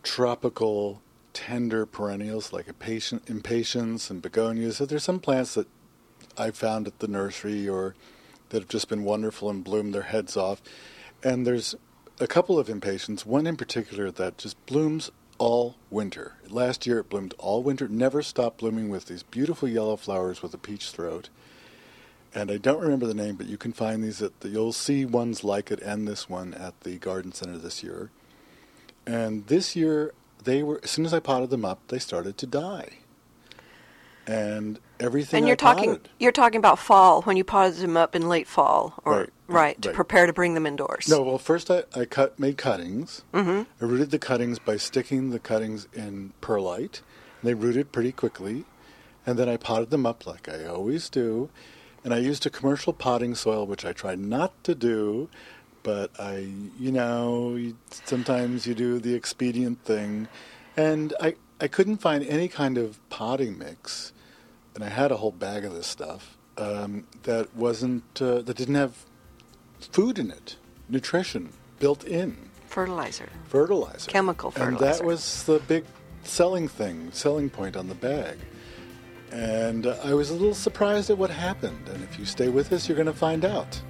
tropical 0.03 1.03
tender 1.33 1.85
perennials 1.85 2.53
like 2.53 2.67
impatiens 2.69 4.11
and 4.11 4.23
begonias. 4.23 4.79
So 4.79 4.87
there's 4.87 5.05
some 5.05 5.21
plants 5.21 5.55
that 5.55 5.67
I 6.39 6.51
found 6.51 6.87
at 6.87 6.99
the 7.01 7.09
nursery 7.09 7.69
or 7.69 7.95
that 8.51 8.63
have 8.63 8.69
just 8.69 8.89
been 8.89 9.05
wonderful 9.05 9.51
and 9.51 9.65
bloomed 9.65 9.95
their 9.95 10.03
heads 10.03 10.37
off. 10.37 10.63
And 11.23 11.47
there's 11.47 11.75
a 12.21 12.27
couple 12.27 12.59
of 12.59 12.69
impatiens, 12.69 13.27
one 13.27 13.47
in 13.47 13.57
particular 13.57 14.11
that 14.11 14.39
just 14.39 14.65
blooms 14.67 15.11
all 15.39 15.77
winter. 15.91 16.35
Last 16.49 16.87
year 16.87 17.01
it 17.01 17.11
bloomed 17.11 17.35
all 17.39 17.63
winter, 17.63 17.89
never 17.89 18.23
stopped 18.23 18.59
blooming 18.59 18.89
with 18.89 19.07
these 19.07 19.23
beautiful 19.23 19.69
yellow 19.69 19.97
flowers 19.97 20.43
with 20.43 20.55
a 20.55 20.59
peach 20.59 20.91
throat. 20.91 21.29
And 22.35 22.51
I 22.51 22.59
don't 22.59 22.81
remember 22.81 23.07
the 23.07 23.15
name, 23.15 23.37
but 23.37 23.47
you 23.47 23.57
can 23.57 23.73
find 23.73 24.03
these 24.03 24.21
at 24.21 24.41
the, 24.41 24.49
you'll 24.49 24.73
see 24.73 25.05
ones 25.05 25.43
like 25.43 25.71
it 25.71 25.81
and 25.81 26.07
this 26.07 26.29
one 26.29 26.55
at 26.55 26.81
the 26.83 26.97
garden 26.99 27.33
center 27.33 27.59
this 27.59 27.83
year. 27.83 28.11
And 29.07 29.47
this 29.47 29.77
year 29.77 30.13
they 30.45 30.63
were 30.63 30.81
as 30.83 30.91
soon 30.91 31.07
as 31.07 31.15
I 31.15 31.21
potted 31.21 31.51
them 31.51 31.65
up, 31.65 31.81
they 31.89 31.99
started 31.99 32.39
to 32.39 32.47
die. 32.47 32.99
And 34.27 34.81
everything 34.99 35.39
and 35.39 35.47
you're 35.47 35.55
I 35.55 35.57
talking 35.57 35.91
potted, 35.91 36.09
you're 36.19 36.33
talking 36.33 36.59
about 36.59 36.79
fall 36.79 37.23
when 37.23 37.37
you 37.37 37.45
potted 37.45 37.77
them 37.77 37.97
up 37.97 38.17
in 38.17 38.29
late 38.29 38.49
fall 38.49 38.95
or 39.05 39.19
Right, 39.19 39.31
right, 39.47 39.83
to 39.83 39.89
right. 39.91 39.95
prepare 39.95 40.27
to 40.27 40.33
bring 40.33 40.55
them 40.55 40.67
indoors. 40.67 41.09
No, 41.09 41.23
well, 41.23 41.39
first 41.39 41.71
I, 41.71 41.85
I 41.95 42.05
cut 42.07 42.39
made 42.39 42.57
cuttings. 42.59 43.23
Mm-hmm. 43.33 43.63
I 43.81 43.85
rooted 43.85 44.11
the 44.11 44.19
cuttings 44.19 44.59
by 44.59 44.77
sticking 44.79 45.31
the 45.31 45.39
cuttings 45.39 45.87
in 45.93 46.33
perlite. 46.41 47.03
They 47.43 47.55
rooted 47.55 47.93
pretty 47.93 48.11
quickly, 48.11 48.65
and 49.25 49.39
then 49.39 49.49
I 49.49 49.57
potted 49.57 49.91
them 49.91 50.07
up 50.07 50.27
like 50.27 50.49
I 50.49 50.65
always 50.65 51.09
do. 51.09 51.51
And 52.03 52.13
I 52.15 52.19
used 52.19 52.47
a 52.47 52.51
commercial 52.51 52.93
potting 52.93 53.35
soil, 53.35 53.67
which 53.67 53.85
I 53.85 53.93
try 53.93 54.15
not 54.17 54.63
to 54.65 54.75
do, 54.75 55.29
but 55.83 56.11
I, 56.19 56.49
you 56.79 56.91
know, 56.93 57.73
sometimes 57.91 58.67
you 58.67 58.75
do 58.75 58.99
the 58.99 59.15
expedient 59.15 59.85
thing. 59.85 60.27
And 60.77 61.15
I, 61.21 61.37
I 61.61 61.69
couldn't 61.69 61.99
find 61.99 62.25
any 62.27 62.49
kind 62.49 62.79
of 62.79 62.99
potting 63.11 63.59
mix, 63.59 64.13
and 64.77 64.85
I 64.85 64.89
had 64.89 65.11
a 65.11 65.17
whole 65.17 65.33
bag 65.33 65.65
of 65.65 65.75
this 65.75 65.87
stuff 65.87 66.37
um, 66.59 67.07
that 67.25 67.55
wasn't, 67.57 68.05
uh, 68.21 68.43
that 68.43 68.57
didn't 68.57 68.75
have 68.75 69.05
food 69.81 70.19
in 70.19 70.31
it, 70.31 70.57
nutrition 70.89 71.53
built 71.81 72.05
in 72.05 72.37
Fertilizer. 72.69 73.29
fertilizer. 73.47 74.11
Chemical 74.11 74.51
fertilizer, 74.51 74.85
And 74.85 74.95
that 74.95 75.05
was 75.05 75.45
the 75.45 75.61
big 75.61 75.85
selling 76.25 76.69
thing, 76.69 77.11
selling 77.13 77.49
point 77.49 77.75
on 77.75 77.89
the 77.89 77.95
bag. 77.95 78.37
And 79.33 79.87
uh, 79.87 79.97
I 80.05 80.13
was 80.15 80.31
a 80.31 80.35
little 80.35 80.55
surprised 80.55 81.09
at 81.11 81.19
what 81.19 81.31
happened. 81.31 81.89
And 81.89 82.05
if 82.05 82.19
you 82.19 82.27
stay 82.27 82.49
with 82.49 82.73
us, 82.73 82.89
you're 82.89 82.97
going 82.97 83.07
to 83.07 83.13
find 83.13 83.45
out. 83.45 83.81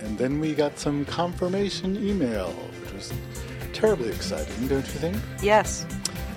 And 0.00 0.18
then 0.18 0.40
we 0.40 0.54
got 0.54 0.78
some 0.78 1.04
confirmation 1.04 1.96
email, 1.96 2.50
which 2.80 2.92
was 2.94 3.12
terribly 3.72 4.08
exciting, 4.08 4.66
don't 4.66 4.78
you 4.78 4.98
think? 5.00 5.16
Yes. 5.42 5.86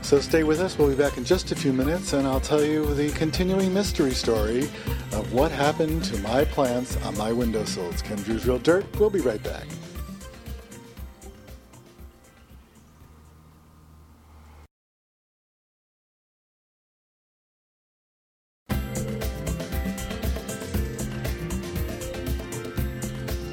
So 0.06 0.20
stay 0.20 0.44
with 0.44 0.60
us. 0.60 0.78
We'll 0.78 0.90
be 0.90 0.96
back 0.96 1.18
in 1.18 1.26
just 1.26 1.52
a 1.52 1.56
few 1.56 1.74
minutes, 1.74 2.14
and 2.14 2.28
I'll 2.28 2.40
tell 2.40 2.64
you 2.64 2.94
the 2.94 3.10
continuing 3.14 3.74
mystery 3.74 4.12
story 4.12 4.66
of 5.14 5.34
what 5.34 5.52
happened 5.52 6.04
to 6.04 6.18
my 6.20 6.46
plants 6.46 6.96
on 6.98 7.18
my 7.18 7.32
windowsill. 7.32 7.90
It's 7.90 8.04
Ken 8.04 8.20
Druse 8.20 8.46
Real 8.46 8.60
Dirt. 8.60 8.86
We'll 9.00 9.10
be 9.10 9.22
right 9.22 9.42
back. 9.42 9.66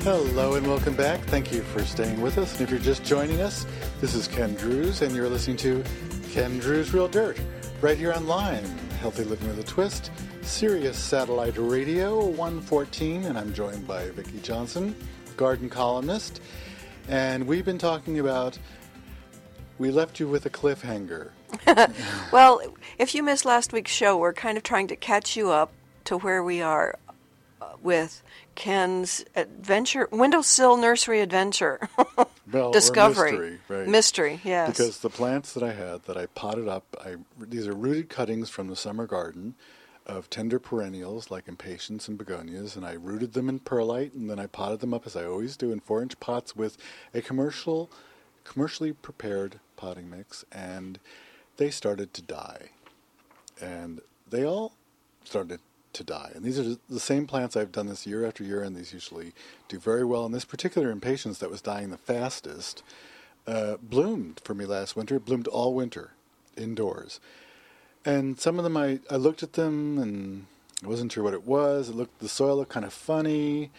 Hello 0.03 0.57
and 0.57 0.67
welcome 0.67 0.95
back. 0.97 1.21
Thank 1.21 1.51
you 1.51 1.63
for 1.63 1.83
staying 1.83 2.21
with 2.21 2.37
us. 2.37 2.53
And 2.53 2.61
if 2.61 2.71
you're 2.71 2.79
just 2.79 3.05
joining 3.05 3.41
us, 3.41 3.65
this 4.03 4.15
is 4.15 4.29
Ken 4.29 4.55
Druse, 4.57 5.01
and 5.01 5.17
you're 5.17 5.31
listening 5.31 5.57
to 5.59 5.83
Ken 6.33 6.59
Druse 6.63 6.95
Real 6.95 7.09
Dirt 7.09 7.39
right 7.83 7.99
here 7.99 8.11
online. 8.11 8.65
Healthy 9.03 9.25
Living 9.25 9.49
with 9.49 9.59
a 9.59 9.65
Twist, 9.65 10.11
Sirius 10.41 10.97
Satellite 10.97 11.59
Radio 11.59 12.25
114, 12.25 13.27
and 13.27 13.39
I'm 13.39 13.53
joined 13.53 13.87
by 13.87 14.09
Vicki 14.13 14.41
Johnson, 14.41 14.97
garden 15.37 15.69
columnist. 15.69 16.41
And 17.07 17.47
we've 17.47 17.67
been 17.67 17.77
talking 17.77 18.19
about. 18.19 18.59
We 19.77 19.91
left 19.91 20.19
you 20.21 20.27
with 20.27 20.47
a 20.47 20.51
cliffhanger. 20.51 21.33
Well, 22.33 22.63
if 22.97 23.15
you 23.15 23.23
missed 23.23 23.45
last 23.45 23.75
week's 23.75 23.93
show, 23.93 24.17
we're 24.17 24.33
kind 24.33 24.57
of 24.57 24.65
trying 24.65 24.87
to 24.87 24.97
catch 24.97 25.37
you 25.37 25.51
up 25.51 25.71
to 26.05 26.17
where 26.17 26.43
we 26.43 26.63
are 26.63 26.99
uh, 27.61 27.73
with 27.83 28.23
Ken's 28.55 29.25
adventure, 29.35 30.09
windowsill 30.11 30.77
nursery 30.77 31.21
adventure. 31.21 31.89
Well, 32.51 32.71
Discovery. 32.71 33.31
mystery, 33.33 33.59
right. 33.69 33.89
Mystery, 33.89 34.41
yes. 34.45 34.69
Because 34.69 34.99
the 34.99 35.09
plants 35.09 35.55
that 35.55 35.63
I 35.63 35.73
had 35.73 36.03
that 36.05 36.19
I 36.19 36.27
potted 36.27 36.69
up, 36.69 36.85
I 37.03 37.17
these 37.39 37.67
are 37.67 37.73
rooted 37.73 38.11
cuttings 38.11 38.51
from 38.51 38.69
the 38.69 38.77
summer 38.77 39.07
garden 39.07 39.55
of 40.07 40.29
tender 40.29 40.59
perennials 40.59 41.31
like 41.31 41.49
impatiens 41.49 42.09
and 42.09 42.19
begonias, 42.19 42.77
and 42.77 42.85
I 42.85 42.93
rooted 42.93 43.33
them 43.33 43.49
in 43.49 43.61
perlite, 43.61 44.13
and 44.13 44.29
then 44.29 44.39
I 44.39 44.47
potted 44.47 44.81
them 44.81 44.93
up 44.93 45.07
as 45.07 45.17
I 45.17 45.25
always 45.25 45.57
do 45.57 45.73
in 45.73 45.81
four-inch 45.81 46.21
pots 46.21 46.55
with 46.55 46.77
a 47.15 47.23
commercial, 47.23 47.91
commercially 48.45 48.93
prepared 48.93 49.61
potting 49.77 50.11
mix, 50.11 50.45
and 50.53 50.99
they 51.57 51.71
started 51.71 52.13
to 52.15 52.23
die, 52.23 52.71
and 53.63 54.01
they 54.29 54.45
all 54.45 54.73
started 55.25 55.61
to 55.95 56.05
die. 56.05 56.33
And 56.35 56.45
these 56.45 56.59
are 56.59 56.77
the 56.89 57.01
same 57.01 57.27
plants 57.27 57.57
I've 57.57 57.73
done 57.73 57.87
this 57.87 58.07
year 58.07 58.27
after 58.27 58.45
year, 58.45 58.63
and 58.63 58.77
these 58.77 58.93
usually 58.93 59.33
do 59.69 59.79
very 59.79 60.05
well. 60.05 60.25
And 60.25 60.35
this 60.35 60.45
particular 60.45 60.91
impatiens 60.91 61.39
that 61.39 61.51
was 61.51 61.61
dying 61.61 61.91
the 61.91 61.99
fastest 61.99 62.83
uh, 63.47 63.77
bloomed 63.83 64.41
for 64.45 64.55
me 64.55 64.65
last 64.65 64.97
winter. 64.97 65.17
It 65.17 65.25
bloomed 65.25 65.49
all 65.49 65.75
winter 65.75 66.13
indoors. 66.57 67.21
And 68.05 68.39
some 68.39 68.59
of 68.59 68.65
them, 68.65 68.77
I, 68.77 69.01
I 69.11 69.17
looked 69.17 69.43
at 69.43 69.53
them 69.55 69.99
and 69.99 70.47
I 70.83 70.89
wasn't 70.89 71.13
sure 71.13 71.23
what 71.23 71.35
it 71.35 71.47
was. 71.47 71.89
It 71.89 71.95
looked 71.95 72.19
the 72.19 72.29
soil 72.29 72.57
looked 72.57 72.73
kind 72.73 72.85
of 72.85 72.93
funny. 72.93 73.71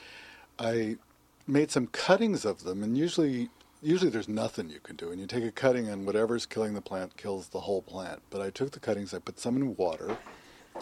I 0.57 0.97
made 1.45 1.71
some 1.71 1.87
cuttings 1.87 2.45
of 2.45 2.63
them, 2.63 2.83
and 2.83 2.97
usually 2.97 3.49
usually 3.81 4.09
there's 4.09 4.29
nothing 4.29 4.69
you 4.69 4.79
can 4.79 4.95
do. 4.95 5.11
And 5.11 5.19
you 5.19 5.27
take 5.27 5.43
a 5.43 5.51
cutting, 5.51 5.89
and 5.89 6.05
whatever's 6.05 6.45
killing 6.45 6.73
the 6.73 6.81
plant 6.81 7.17
kills 7.17 7.49
the 7.49 7.61
whole 7.61 7.81
plant. 7.81 8.21
But 8.29 8.41
I 8.41 8.49
took 8.49 8.71
the 8.71 8.79
cuttings, 8.79 9.13
I 9.13 9.19
put 9.19 9.39
some 9.39 9.57
in 9.57 9.75
water, 9.75 10.17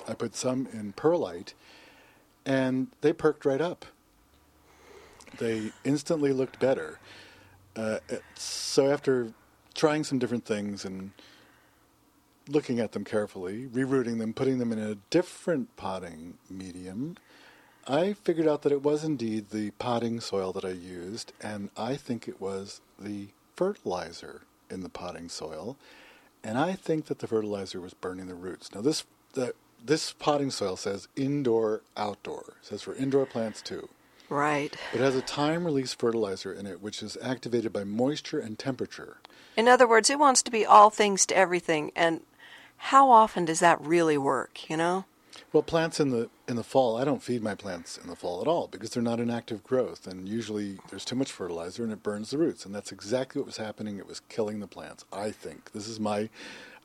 I 0.08 0.13
put 0.13 0.36
some 0.36 0.67
in 0.74 0.93
perlite, 0.93 1.53
and 2.46 2.88
they 3.01 3.13
perked 3.13 3.46
right 3.46 3.62
up. 3.62 3.86
They 5.38 5.72
instantly 5.84 6.34
looked 6.34 6.60
better. 6.60 7.00
Uh, 7.75 8.00
so 8.36 8.91
after 8.91 9.34
trying 9.74 10.03
some 10.03 10.20
different 10.20 10.46
things 10.46 10.84
and 10.84 11.12
looking 12.50 12.79
at 12.79 12.91
them 12.91 13.05
carefully, 13.05 13.67
rerouting 13.67 14.17
them, 14.20 14.34
putting 14.34 14.58
them 14.58 14.72
in 14.72 14.79
a 14.79 14.96
different 15.10 15.75
potting 15.77 16.38
medium, 16.50 17.15
I 17.88 18.13
figured 18.13 18.48
out 18.48 18.62
that 18.63 18.72
it 18.72 18.84
was 18.84 19.03
indeed 19.03 19.50
the 19.50 19.72
potting 19.72 20.20
soil 20.20 20.51
that 20.53 20.65
I 20.65 20.70
used, 20.70 21.34
and 21.41 21.70
I 21.77 21.96
think 21.96 22.27
it 22.27 22.39
was 22.41 22.81
the 23.00 23.29
fertilizer 23.55 24.41
in 24.70 24.81
the 24.81 24.89
potting 24.89 25.29
soil, 25.29 25.77
and 26.43 26.58
I 26.58 26.74
think 26.74 27.05
that 27.05 27.20
the 27.20 27.27
fertilizer 27.27 27.79
was 27.79 27.93
burning 27.93 28.27
the 28.27 28.36
roots. 28.36 28.74
Now 28.74 28.81
this 28.81 29.05
the, 29.34 29.53
this 29.83 30.13
potting 30.13 30.51
soil 30.51 30.75
says 30.75 31.07
indoor 31.15 31.81
outdoor. 31.97 32.55
It 32.61 32.65
says 32.65 32.81
for 32.81 32.93
indoor 32.95 33.25
plants 33.25 33.61
too. 33.61 33.89
right. 34.29 34.75
It 34.93 35.00
has 35.00 35.15
a 35.15 35.21
time 35.21 35.65
release 35.65 35.93
fertilizer 35.93 36.53
in 36.53 36.65
it 36.65 36.81
which 36.81 37.01
is 37.03 37.17
activated 37.21 37.73
by 37.73 37.83
moisture 37.83 38.39
and 38.39 38.57
temperature. 38.57 39.17
In 39.57 39.67
other 39.67 39.88
words, 39.88 40.09
it 40.09 40.19
wants 40.19 40.41
to 40.43 40.51
be 40.51 40.65
all 40.65 40.89
things 40.89 41.25
to 41.27 41.35
everything. 41.38 41.91
And 41.95 42.21
how 42.77 43.09
often 43.09 43.45
does 43.45 43.59
that 43.59 43.81
really 43.81 44.17
work, 44.17 44.69
you 44.69 44.77
know? 44.77 45.05
Well, 45.53 45.63
plants 45.63 46.00
in 46.00 46.09
the 46.11 46.29
in 46.47 46.55
the 46.55 46.63
fall, 46.63 46.97
I 46.97 47.03
don't 47.03 47.21
feed 47.23 47.41
my 47.43 47.55
plants 47.55 47.97
in 47.97 48.07
the 48.07 48.15
fall 48.15 48.41
at 48.41 48.47
all 48.47 48.67
because 48.67 48.89
they're 48.91 49.03
not 49.03 49.19
in 49.19 49.29
active 49.29 49.63
growth, 49.63 50.07
and 50.07 50.27
usually 50.27 50.77
there's 50.89 51.05
too 51.05 51.15
much 51.15 51.31
fertilizer 51.31 51.83
and 51.83 51.91
it 51.91 52.03
burns 52.03 52.29
the 52.31 52.38
roots, 52.38 52.65
and 52.65 52.73
that's 52.75 52.91
exactly 52.91 53.39
what 53.39 53.45
was 53.47 53.57
happening. 53.57 53.97
It 53.97 54.07
was 54.07 54.21
killing 54.29 54.59
the 54.59 54.67
plants. 54.67 55.03
I 55.11 55.31
think 55.31 55.71
this 55.73 55.88
is 55.88 56.00
my 56.00 56.29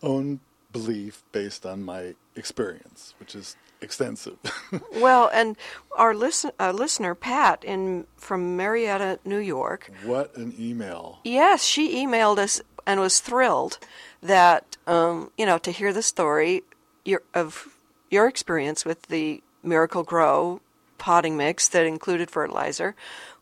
own 0.02 0.40
belief 0.76 1.22
based 1.32 1.64
on 1.64 1.82
my 1.82 2.14
experience, 2.34 3.14
which 3.18 3.34
is 3.34 3.56
extensive. 3.80 4.38
Well, 4.92 5.30
and 5.32 5.56
our 5.96 6.14
listen, 6.14 6.50
uh, 6.58 6.72
listener, 6.72 7.14
Pat, 7.14 7.62
in 7.64 8.06
from 8.16 8.56
Marietta, 8.56 9.20
New 9.24 9.38
York, 9.38 9.90
what 10.04 10.36
an 10.36 10.54
email! 10.58 11.20
Yes, 11.22 11.64
she 11.64 12.04
emailed 12.04 12.38
us 12.38 12.60
and 12.86 13.00
was 13.00 13.20
thrilled 13.20 13.78
that 14.22 14.76
um, 14.86 15.30
you 15.38 15.46
know 15.46 15.58
to 15.58 15.70
hear 15.70 15.92
the 15.92 16.02
story 16.02 16.62
your, 17.04 17.22
of 17.34 17.68
your 18.10 18.26
experience 18.26 18.84
with 18.84 19.02
the 19.02 19.42
Miracle-Gro 19.62 20.60
potting 20.98 21.36
mix 21.36 21.68
that 21.68 21.86
included 21.86 22.30
fertilizer, 22.30 22.94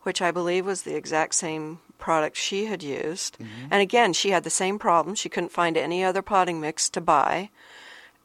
which 0.03 0.21
I 0.21 0.31
believe 0.31 0.65
was 0.65 0.83
the 0.83 0.95
exact 0.95 1.35
same 1.35 1.79
product 1.97 2.37
she 2.37 2.65
had 2.65 2.83
used. 2.83 3.37
Mm-hmm. 3.37 3.67
And 3.71 3.81
again, 3.81 4.13
she 4.13 4.29
had 4.31 4.43
the 4.43 4.49
same 4.49 4.77
problem. 4.79 5.15
She 5.15 5.29
couldn't 5.29 5.51
find 5.51 5.77
any 5.77 6.03
other 6.03 6.21
potting 6.21 6.59
mix 6.59 6.89
to 6.89 7.01
buy. 7.01 7.49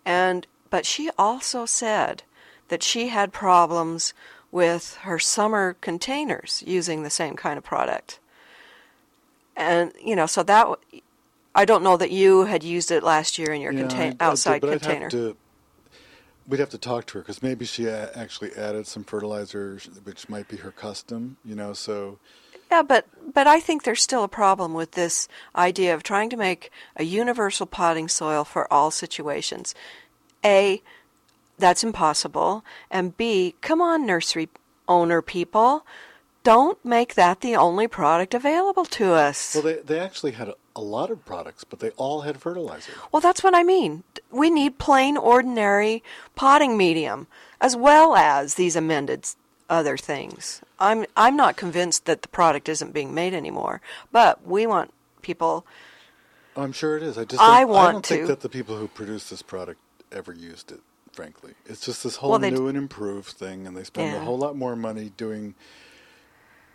And 0.04 0.46
but 0.70 0.86
she 0.86 1.10
also 1.18 1.66
said 1.66 2.22
that 2.68 2.82
she 2.82 3.08
had 3.08 3.32
problems 3.32 4.14
with 4.52 4.96
her 5.02 5.18
summer 5.18 5.76
containers 5.80 6.62
using 6.66 7.02
the 7.02 7.10
same 7.10 7.36
kind 7.36 7.56
of 7.58 7.64
product 7.64 8.18
and 9.56 9.92
you 10.02 10.16
know 10.16 10.26
so 10.26 10.42
that 10.42 10.66
I 11.54 11.64
don't 11.64 11.82
know 11.82 11.96
that 11.96 12.10
you 12.10 12.44
had 12.44 12.62
used 12.62 12.90
it 12.90 13.02
last 13.02 13.38
year 13.38 13.52
in 13.52 13.60
your 13.60 13.72
Yeah, 13.72 13.80
contain- 13.80 14.00
I- 14.00 14.06
I 14.06 14.10
did, 14.10 14.22
outside 14.22 14.64
I'd 14.64 14.70
container 14.70 15.04
have 15.06 15.10
to, 15.12 15.36
we'd 16.46 16.60
have 16.60 16.70
to 16.70 16.78
talk 16.78 17.06
to 17.06 17.14
her 17.14 17.20
because 17.20 17.42
maybe 17.42 17.64
she 17.64 17.86
a- 17.86 18.10
actually 18.16 18.52
added 18.54 18.86
some 18.86 19.02
fertilizer, 19.04 19.78
which 20.04 20.28
might 20.28 20.46
be 20.48 20.58
her 20.58 20.70
custom. 20.70 21.36
You 21.44 21.56
know, 21.56 21.72
so 21.72 22.18
yeah 22.70 22.82
but 22.82 23.06
but 23.32 23.46
i 23.46 23.60
think 23.60 23.82
there's 23.82 24.02
still 24.02 24.24
a 24.24 24.28
problem 24.28 24.74
with 24.74 24.92
this 24.92 25.28
idea 25.56 25.94
of 25.94 26.02
trying 26.02 26.30
to 26.30 26.36
make 26.36 26.70
a 26.96 27.04
universal 27.04 27.66
potting 27.66 28.08
soil 28.08 28.44
for 28.44 28.72
all 28.72 28.90
situations 28.90 29.74
a 30.44 30.82
that's 31.58 31.84
impossible 31.84 32.64
and 32.90 33.16
b 33.16 33.54
come 33.60 33.80
on 33.80 34.06
nursery 34.06 34.48
owner 34.88 35.22
people 35.22 35.84
don't 36.42 36.82
make 36.84 37.14
that 37.14 37.42
the 37.42 37.54
only 37.54 37.86
product 37.86 38.34
available 38.34 38.84
to 38.84 39.12
us 39.12 39.54
well, 39.54 39.64
they 39.64 39.74
they 39.74 39.98
actually 39.98 40.32
had 40.32 40.48
a, 40.48 40.54
a 40.76 40.80
lot 40.80 41.10
of 41.10 41.24
products, 41.24 41.64
but 41.64 41.80
they 41.80 41.90
all 41.90 42.22
had 42.22 42.40
fertilizer. 42.40 42.92
Well, 43.12 43.20
that's 43.20 43.42
what 43.42 43.54
I 43.54 43.62
mean. 43.62 44.04
We 44.30 44.50
need 44.50 44.78
plain, 44.78 45.16
ordinary 45.16 46.02
potting 46.34 46.76
medium, 46.76 47.26
as 47.60 47.76
well 47.76 48.14
as 48.16 48.54
these 48.54 48.76
amended 48.76 49.26
other 49.70 49.96
things. 49.96 50.60
I'm 50.78 51.06
I'm 51.16 51.36
not 51.36 51.56
convinced 51.56 52.04
that 52.04 52.22
the 52.22 52.28
product 52.28 52.68
isn't 52.68 52.92
being 52.92 53.14
made 53.14 53.32
anymore, 53.32 53.80
but 54.12 54.46
we 54.46 54.66
want 54.66 54.92
people. 55.22 55.64
I'm 56.56 56.72
sure 56.72 56.96
it 56.96 57.02
is. 57.02 57.16
I 57.16 57.24
just 57.24 57.40
I 57.40 57.60
don't, 57.60 57.70
want 57.70 57.92
don't 57.92 58.06
think 58.06 58.26
that 58.26 58.40
the 58.40 58.48
people 58.50 58.76
who 58.76 58.88
produced 58.88 59.30
this 59.30 59.40
product 59.42 59.80
ever 60.12 60.32
used 60.34 60.72
it. 60.72 60.80
frankly. 61.12 61.54
It's 61.66 61.80
just 61.84 62.02
this 62.02 62.16
whole 62.16 62.30
Well, 62.30 62.38
they 62.40 62.50
d- 62.50 62.56
new 62.56 62.66
and 62.68 62.76
improved 62.76 63.30
thing, 63.30 63.66
and 63.66 63.76
they 63.76 63.84
spend 63.84 64.14
a 64.16 64.20
whole 64.20 64.38
lot 64.38 64.56
more 64.56 64.74
money 64.76 65.12
doing 65.16 65.54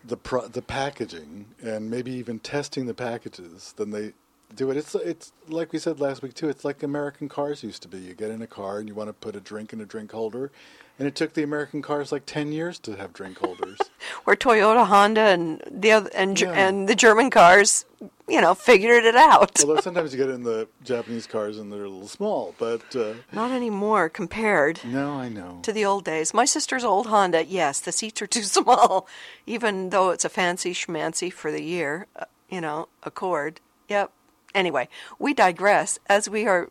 the 0.03 0.17
pro- 0.17 0.47
the 0.47 0.61
packaging 0.61 1.47
and 1.61 1.89
maybe 1.89 2.11
even 2.11 2.39
testing 2.39 2.85
the 2.85 2.93
packages 2.93 3.73
than 3.75 3.91
they 3.91 4.13
do 4.53 4.69
it. 4.71 4.77
It's 4.77 4.95
it's 4.95 5.31
like 5.47 5.71
we 5.73 5.79
said 5.79 5.99
last 5.99 6.21
week 6.21 6.33
too. 6.33 6.49
It's 6.49 6.65
like 6.65 6.83
American 6.83 7.29
cars 7.29 7.63
used 7.63 7.81
to 7.83 7.87
be. 7.87 7.99
You 7.99 8.13
get 8.13 8.31
in 8.31 8.41
a 8.41 8.47
car 8.47 8.79
and 8.79 8.87
you 8.87 8.95
want 8.95 9.09
to 9.09 9.13
put 9.13 9.35
a 9.35 9.39
drink 9.39 9.73
in 9.73 9.81
a 9.81 9.85
drink 9.85 10.11
holder, 10.11 10.51
and 10.99 11.07
it 11.07 11.15
took 11.15 11.33
the 11.33 11.43
American 11.43 11.81
cars 11.81 12.11
like 12.11 12.25
ten 12.25 12.51
years 12.51 12.79
to 12.79 12.95
have 12.95 13.13
drink 13.13 13.37
holders. 13.39 13.79
Where 14.25 14.35
Toyota, 14.35 14.85
Honda, 14.85 15.21
and 15.21 15.61
the 15.69 15.91
other, 15.91 16.09
and 16.15 16.39
Yeah. 16.39 16.51
and 16.53 16.87
the 16.87 16.95
German 16.95 17.29
cars, 17.29 17.85
you 18.27 18.39
know, 18.41 18.53
figured 18.55 19.03
it 19.05 19.15
out. 19.15 19.59
Although 19.61 19.81
sometimes 19.81 20.13
you 20.13 20.17
get 20.19 20.29
in 20.29 20.43
the 20.43 20.67
Japanese 20.83 21.27
cars 21.27 21.57
and 21.57 21.71
they're 21.71 21.83
a 21.85 21.89
little 21.89 22.07
small, 22.07 22.55
but 22.57 22.95
uh, 22.95 23.13
Not 23.33 23.51
anymore 23.51 24.09
compared 24.09 24.79
no, 24.85 25.13
I 25.13 25.29
know. 25.29 25.59
to 25.63 25.73
the 25.73 25.85
old 25.85 26.05
days. 26.05 26.33
My 26.33 26.45
sister's 26.45 26.83
old 26.83 27.07
Honda, 27.07 27.43
yes, 27.45 27.79
the 27.79 27.91
seats 27.91 28.21
are 28.21 28.27
too 28.27 28.43
small, 28.57 29.07
even 29.45 29.89
though 29.89 30.11
it's 30.11 30.25
a 30.25 30.29
fancy 30.29 30.73
schmancy 30.73 31.31
for 31.33 31.51
the 31.51 31.63
year, 31.63 32.07
uh, 32.15 32.25
you 32.49 32.61
know, 32.61 32.87
Accord. 33.03 33.59
Yep. 33.89 34.11
Anyway, 34.55 34.89
we 35.19 35.35
digress, 35.35 35.99
as 36.07 36.27
we 36.27 36.47
are 36.47 36.69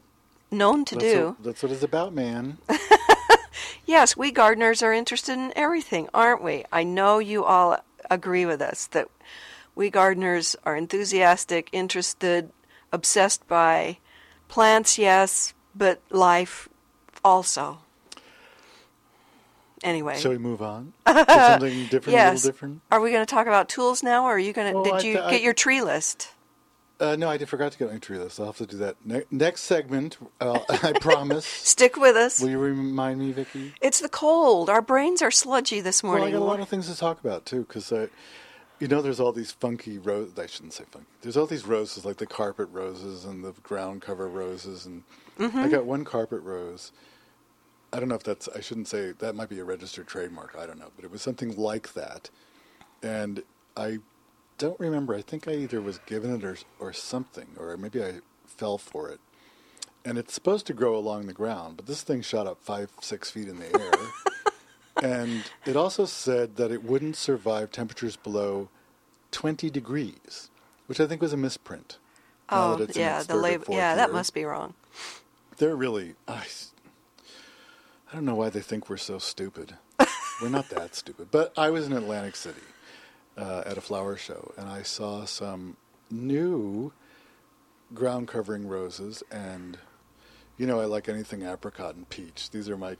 known 0.51 0.85
to 0.87 0.97
That's 0.97 1.05
do. 1.07 1.27
what, 1.27 1.43
that's 1.45 1.63
what 1.63 1.71
it's 1.71 1.85
about, 1.85 2.13
man. 2.13 2.59
Yes, 3.87 4.17
we 4.17 4.31
gardeners 4.31 4.83
are 4.83 4.93
interested 4.93 5.35
in 5.35 5.53
everything, 5.55 6.09
aren't 6.15 6.43
we? 6.43 6.65
I 6.73 6.85
know 6.85 7.19
you 7.19 7.45
all 7.45 7.79
agree 8.11 8.47
with 8.47 8.63
us 8.63 8.87
that 8.89 9.09
we 9.75 9.91
gardeners 9.91 10.57
are 10.65 10.77
enthusiastic, 10.77 11.69
interested, 11.73 12.51
obsessed 12.93 13.47
by 13.47 13.99
plants, 14.49 14.99
yes, 14.99 15.53
but 15.75 16.01
life 16.11 16.69
also. 17.25 17.79
Anyway. 19.83 20.19
Shall 20.19 20.31
we 20.31 20.39
move 20.39 20.63
on? 20.63 20.95
to 21.07 21.25
something 21.29 21.87
different, 21.89 22.09
a 22.09 22.13
yes. 22.13 22.37
little 22.37 22.53
different? 22.53 22.81
Are 22.91 23.01
we 23.01 23.11
going 23.11 23.25
to 23.27 23.31
talk 23.31 23.47
about 23.47 23.69
tools 23.69 24.03
now, 24.03 24.25
or 24.25 24.35
are 24.35 24.39
you 24.39 24.55
going 24.55 24.73
to? 24.73 24.75
Well, 24.75 24.85
did 24.85 24.95
I 24.95 25.01
you 25.01 25.21
I- 25.21 25.31
get 25.31 25.43
your 25.43 25.53
tree 25.53 25.83
list? 25.83 26.31
Uh, 27.05 27.17
no, 27.17 27.29
I 27.29 27.37
did 27.37 27.49
forgot 27.49 27.73
to 27.73 27.79
get 27.79 27.93
my 27.93 27.99
tree 27.99 28.19
list. 28.19 28.41
I'll 28.41 28.47
have 28.47 28.57
to 28.59 28.67
do 28.67 28.79
that 28.79 28.97
ne- 29.05 29.25
next 29.31 29.63
segment. 29.63 30.17
Uh, 30.41 30.59
I 30.83 30.93
promise. 31.01 31.45
Stick 31.75 31.97
with 31.97 32.17
us. 32.17 32.41
Will 32.41 32.51
you 32.51 32.59
remind 32.59 33.21
me, 33.21 33.33
Vicki? 33.33 33.75
it's 33.81 34.01
the 34.01 34.09
cold. 34.09 34.71
Our 34.71 34.83
brains 34.83 35.21
are 35.23 35.31
sludgy 35.31 35.81
this 35.81 36.03
Well, 36.03 36.23
I 36.23 36.31
got 36.31 36.39
a 36.41 36.45
lot 36.45 36.61
of 36.61 36.69
things 36.69 36.89
to 36.89 36.97
talk 36.97 37.21
about 37.21 37.45
too, 37.47 37.61
because 37.69 37.93
you 38.81 38.89
know, 38.89 39.03
there's 39.03 39.21
all 39.21 39.33
these 39.33 39.53
funky 39.53 39.99
roses. 39.99 40.39
I 40.39 40.47
shouldn't 40.47 40.73
say 40.73 40.85
funky. 40.91 41.07
There's 41.23 41.37
all 41.37 41.47
these 41.47 41.65
roses, 41.67 42.05
like 42.05 42.17
the 42.17 42.27
carpet 42.27 42.69
roses 42.73 43.25
and 43.25 43.45
the 43.45 43.53
ground 43.63 44.03
cover 44.03 44.29
roses, 44.29 44.87
and 44.87 45.03
Mm-hmm. 45.39 45.59
I 45.59 45.69
got 45.69 45.85
one 45.85 46.05
carpet 46.05 46.43
rose. 46.43 46.93
I 47.93 47.99
don't 47.99 48.09
know 48.09 48.15
if 48.15 48.23
that's. 48.23 48.49
I 48.55 48.61
shouldn't 48.61 48.87
say 48.87 49.13
that 49.19 49.35
might 49.35 49.49
be 49.49 49.59
a 49.59 49.65
registered 49.65 50.07
trademark. 50.07 50.55
I 50.57 50.65
don't 50.65 50.79
know, 50.79 50.91
but 50.95 51.05
it 51.05 51.11
was 51.11 51.23
something 51.23 51.57
like 51.57 51.95
that, 51.95 52.31
and 53.03 53.43
I 53.77 53.99
don't 54.59 54.79
remember. 54.79 55.15
I 55.15 55.23
think 55.23 55.49
I 55.49 55.53
either 55.53 55.81
was 55.81 55.99
given 56.07 56.35
it 56.35 56.45
or 56.45 56.57
or 56.79 56.93
something, 56.93 57.47
or 57.59 57.77
maybe 57.77 58.03
I 58.03 58.21
fell 58.47 58.79
for 58.79 59.09
it. 59.09 59.21
And 60.05 60.19
it's 60.19 60.35
supposed 60.35 60.67
to 60.67 60.75
grow 60.75 60.97
along 60.97 61.27
the 61.27 61.33
ground, 61.33 61.77
but 61.77 61.87
this 61.87 62.03
thing 62.03 62.21
shot 62.21 62.47
up 62.47 62.59
five, 62.61 62.91
six 63.01 63.31
feet 63.31 63.49
in 63.49 63.59
the 63.59 63.81
air. 63.81 65.03
and 65.03 65.45
it 65.65 65.77
also 65.77 66.05
said 66.05 66.57
that 66.57 66.71
it 66.71 66.85
wouldn't 66.85 67.17
survive 67.17 67.71
temperatures 67.71 68.17
below 68.17 68.69
20 69.31 69.71
degrees, 69.71 70.51
which 70.87 71.01
I 71.01 71.07
think 71.07 71.23
was 71.23 71.33
a 71.33 71.39
misprint. 71.39 71.97
oh, 72.51 72.87
yeah, 72.95 73.23
the 73.23 73.37
label. 73.37 73.75
Yeah, 73.75 73.95
that 73.95 74.13
must 74.13 74.35
be 74.35 74.45
wrong. 74.45 74.75
They're 75.57 75.77
really. 75.77 76.15
I, 76.29 76.45
I 78.13 78.15
don't 78.15 78.27
know 78.27 78.35
why 78.35 78.51
they 78.51 78.61
think 78.61 78.91
we're 78.91 78.99
so 78.99 79.19
stupid. 79.19 79.77
we're 80.43 80.51
not 80.51 80.69
that 80.69 80.95
stupid. 80.95 81.29
But 81.31 81.55
I 81.57 81.71
was 81.71 81.87
in 81.87 81.95
Atlantic 81.95 82.37
City 82.37 82.61
uh, 83.37 83.63
at 83.67 83.79
a 83.79 83.81
flower 83.81 84.17
show, 84.17 84.53
and 84.57 84.69
I 84.69 84.83
saw 84.83 85.25
some 85.25 85.77
new 86.11 86.93
ground 87.93 88.29
covering 88.29 88.67
roses. 88.67 89.23
And, 89.31 89.79
you 90.57 90.67
know, 90.67 90.81
I 90.81 90.85
like 90.85 91.09
anything 91.09 91.43
apricot 91.43 91.95
and 91.95 92.09
peach. 92.09 92.51
These 92.51 92.69
are 92.69 92.77
my 92.77 92.97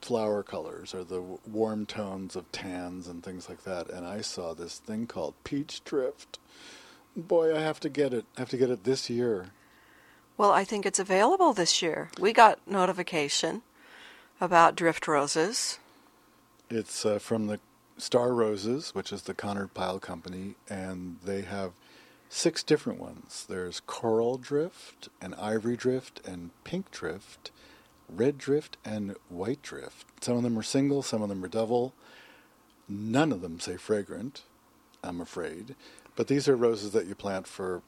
flower 0.00 0.42
colors, 0.42 0.94
or 0.94 1.04
the 1.04 1.16
w- 1.16 1.38
warm 1.46 1.86
tones 1.86 2.36
of 2.36 2.50
tans 2.52 3.08
and 3.08 3.22
things 3.22 3.48
like 3.48 3.64
that. 3.64 3.88
And 3.90 4.06
I 4.06 4.20
saw 4.20 4.54
this 4.54 4.78
thing 4.78 5.06
called 5.06 5.34
peach 5.44 5.82
drift. 5.84 6.38
Boy, 7.16 7.56
I 7.56 7.60
have 7.60 7.80
to 7.80 7.88
get 7.88 8.12
it. 8.12 8.26
I 8.36 8.40
have 8.40 8.50
to 8.50 8.58
get 8.58 8.70
it 8.70 8.84
this 8.84 9.08
year. 9.08 9.48
Well, 10.36 10.52
I 10.52 10.64
think 10.64 10.84
it's 10.84 10.98
available 10.98 11.54
this 11.54 11.80
year. 11.80 12.10
We 12.20 12.34
got 12.34 12.58
notification 12.68 13.62
about 14.38 14.76
drift 14.76 15.08
roses. 15.08 15.78
It's 16.68 17.06
uh, 17.06 17.18
from 17.18 17.46
the 17.46 17.58
Star 17.98 18.32
Roses, 18.32 18.94
which 18.94 19.12
is 19.12 19.22
the 19.22 19.34
Conard-Pyle 19.34 19.98
Company, 20.00 20.54
and 20.68 21.16
they 21.24 21.42
have 21.42 21.72
six 22.28 22.62
different 22.62 23.00
ones. 23.00 23.46
There's 23.48 23.80
coral 23.80 24.36
drift, 24.36 25.08
and 25.20 25.34
ivory 25.36 25.76
drift, 25.76 26.20
and 26.26 26.50
pink 26.64 26.90
drift, 26.90 27.50
red 28.08 28.36
drift, 28.38 28.76
and 28.84 29.16
white 29.28 29.62
drift. 29.62 30.22
Some 30.22 30.36
of 30.36 30.42
them 30.42 30.58
are 30.58 30.62
single, 30.62 31.02
some 31.02 31.22
of 31.22 31.28
them 31.28 31.42
are 31.44 31.48
double. 31.48 31.94
None 32.88 33.32
of 33.32 33.40
them 33.40 33.58
say 33.58 33.76
fragrant, 33.76 34.42
I'm 35.02 35.20
afraid. 35.20 35.74
But 36.14 36.28
these 36.28 36.48
are 36.48 36.56
roses 36.56 36.92
that 36.92 37.06
you 37.06 37.14
plant 37.14 37.46
for, 37.46 37.82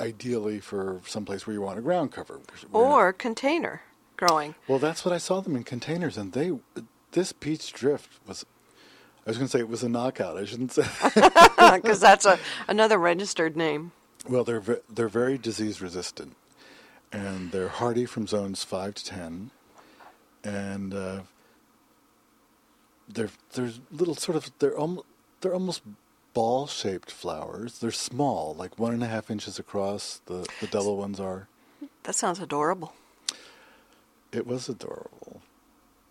ideally, 0.00 0.60
for 0.60 1.00
someplace 1.06 1.46
where 1.46 1.54
you 1.54 1.62
want 1.62 1.78
a 1.78 1.82
ground 1.82 2.12
cover. 2.12 2.40
We're 2.70 2.82
not- 2.84 2.92
Or 2.92 3.12
container 3.12 3.82
growing. 4.16 4.54
well, 4.68 4.78
that's 4.78 5.04
what 5.04 5.14
I 5.14 5.18
saw 5.18 5.40
them 5.40 5.56
in 5.56 5.64
containers, 5.64 6.16
and 6.16 6.32
they 6.32 6.52
this 7.12 7.32
peach 7.32 7.72
drift 7.72 8.18
was. 8.26 8.44
I 9.26 9.30
was 9.30 9.38
going 9.38 9.46
to 9.48 9.50
say 9.50 9.58
it 9.60 9.68
was 9.68 9.82
a 9.82 9.88
knockout. 9.88 10.36
I 10.36 10.44
shouldn't 10.44 10.72
say. 10.72 10.84
Because 11.74 11.98
that's 11.98 12.26
a, 12.26 12.38
another 12.68 12.98
registered 12.98 13.56
name. 13.56 13.92
well, 14.28 14.44
they're 14.44 14.60
ve- 14.60 14.82
they're 14.92 15.08
very 15.08 15.38
disease 15.38 15.80
resistant, 15.80 16.36
and 17.10 17.50
they're 17.52 17.68
hardy 17.68 18.04
from 18.04 18.26
zones 18.26 18.62
five 18.62 18.94
to 18.96 19.04
ten, 19.04 19.50
and 20.44 20.92
uh, 20.92 21.20
they're 23.08 23.30
they're 23.54 23.70
little 23.90 24.14
sort 24.14 24.36
of 24.36 24.50
they're 24.58 24.76
almost 24.76 25.06
they're 25.40 25.54
almost 25.54 25.82
ball 26.34 26.66
shaped 26.66 27.10
flowers. 27.10 27.78
They're 27.78 27.90
small, 27.90 28.54
like 28.54 28.78
one 28.78 28.92
and 28.92 29.02
a 29.02 29.06
half 29.08 29.30
inches 29.30 29.58
across. 29.58 30.20
The 30.26 30.46
the 30.60 30.66
double 30.66 30.96
ones 30.98 31.18
are. 31.18 31.48
That 32.02 32.14
sounds 32.14 32.40
adorable. 32.40 32.92
It 34.32 34.46
was 34.46 34.68
adorable. 34.68 35.40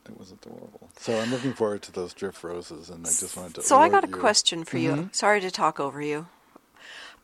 It 0.10 0.20
was 0.20 0.32
adorable. 0.32 0.90
So 1.00 1.14
I'm 1.14 1.32
looking 1.32 1.54
forward 1.54 1.82
to 1.84 1.92
those 1.92 2.14
drift 2.14 2.44
roses, 2.44 2.90
and 2.90 3.06
I 3.06 3.10
just 3.10 3.38
wanted 3.38 3.56
to. 3.56 3.62
So 3.62 3.78
I 3.78 3.90
got 3.90 4.04
a 4.04 4.08
you. 4.08 4.14
question 4.14 4.64
for 4.66 4.78
you. 4.78 4.92
Mhm. 4.92 5.16
Sorry 5.16 5.40
to 5.40 5.50
talk 5.50 5.80
over 5.80 6.02
you. 6.02 6.28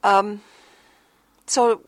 Um, 0.04 0.42
so 1.46 1.82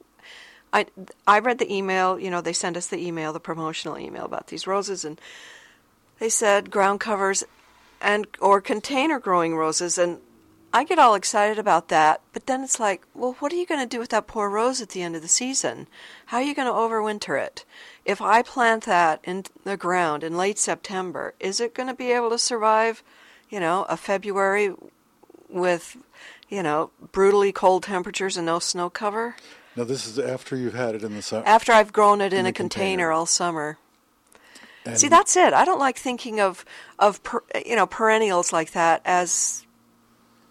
I 0.74 0.86
I 1.26 1.40
read 1.40 1.60
the 1.60 1.74
email. 1.74 2.20
You 2.20 2.30
know, 2.30 2.42
they 2.42 2.54
sent 2.54 2.76
us 2.76 2.88
the 2.88 2.98
email, 3.06 3.32
the 3.32 3.40
promotional 3.40 3.98
email 3.98 4.26
about 4.26 4.48
these 4.48 4.68
roses, 4.68 5.06
and 5.06 5.20
they 6.20 6.30
said 6.30 6.70
ground 6.72 7.00
covers 7.00 7.44
and 8.02 8.28
or 8.40 8.60
container 8.60 9.20
growing 9.20 9.56
roses, 9.56 9.98
and 9.98 10.20
I 10.74 10.84
get 10.86 11.00
all 11.00 11.16
excited 11.16 11.60
about 11.60 11.90
that. 11.90 12.22
But 12.34 12.46
then 12.46 12.64
it's 12.64 12.80
like, 12.80 13.04
well, 13.14 13.36
what 13.40 13.52
are 13.52 13.58
you 13.58 13.66
going 13.66 13.82
to 13.82 13.86
do 13.96 14.00
with 14.00 14.10
that 14.10 14.28
poor 14.28 14.50
rose 14.50 14.82
at 14.82 14.90
the 14.90 15.02
end 15.02 15.16
of 15.16 15.22
the 15.22 15.28
season? 15.28 15.88
How 16.28 16.38
are 16.38 16.44
you 16.44 16.56
going 16.56 16.68
to 16.68 16.74
overwinter 16.74 17.42
it? 17.42 17.66
If 18.06 18.22
I 18.22 18.42
plant 18.42 18.86
that 18.86 19.20
in 19.24 19.44
the 19.64 19.78
ground 19.78 20.24
in 20.24 20.38
late 20.38 20.58
September, 20.58 21.34
is 21.40 21.60
it 21.60 21.74
going 21.76 21.88
to 21.88 21.94
be 21.96 22.12
able 22.12 22.30
to 22.30 22.38
survive? 22.38 23.04
You 23.50 23.60
know, 23.60 23.86
a 23.90 23.98
February 23.98 24.74
with, 25.50 25.98
you 26.48 26.64
know, 26.64 26.92
brutally 27.12 27.52
cold 27.52 27.84
temperatures 27.84 28.38
and 28.38 28.46
no 28.46 28.60
snow 28.60 28.90
cover. 28.90 29.36
Now 29.76 29.84
this 29.84 30.06
is 30.08 30.18
after 30.18 30.56
you've 30.56 30.74
had 30.74 30.96
it 30.96 31.04
in 31.04 31.16
the 31.16 31.22
summer. 31.22 31.44
After 31.46 31.74
I've 31.74 31.92
grown 31.94 32.22
it 32.22 32.32
in, 32.34 32.40
In 32.40 32.46
a 32.46 32.50
a 32.50 32.54
container, 32.54 32.88
container. 32.90 33.12
all 33.12 33.26
summer. 33.26 33.78
And 34.86 34.98
See, 34.98 35.10
that's 35.10 35.36
it. 35.36 35.54
I 35.54 35.64
don't 35.66 35.80
like 35.80 35.98
thinking 35.98 36.40
of 36.40 36.66
of 36.98 37.22
per, 37.24 37.42
you 37.66 37.76
know 37.76 37.86
perennials 37.86 38.52
like 38.54 38.72
that 38.72 39.02
as 39.06 39.66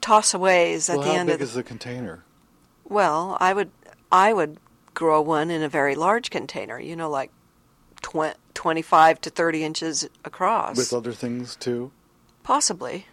tossaways 0.00 0.88
at 0.90 0.98
well, 0.98 1.06
the 1.06 1.14
end 1.14 1.26
big 1.28 1.34
of 1.34 1.38
the. 1.40 1.44
is 1.44 1.54
the 1.54 1.62
container? 1.62 2.24
Well, 2.84 3.36
I 3.40 3.52
would 3.52 3.70
I 4.10 4.32
would 4.32 4.58
grow 4.94 5.20
one 5.20 5.50
in 5.50 5.62
a 5.62 5.68
very 5.68 5.94
large 5.94 6.30
container. 6.30 6.78
You 6.80 6.96
know, 6.96 7.08
like 7.10 7.30
tw- 8.02 8.36
twenty 8.54 8.82
five 8.82 9.20
to 9.22 9.30
thirty 9.30 9.64
inches 9.64 10.08
across, 10.24 10.76
With 10.76 10.92
other 10.92 11.12
things 11.12 11.56
too? 11.56 11.92
possibly. 12.42 13.06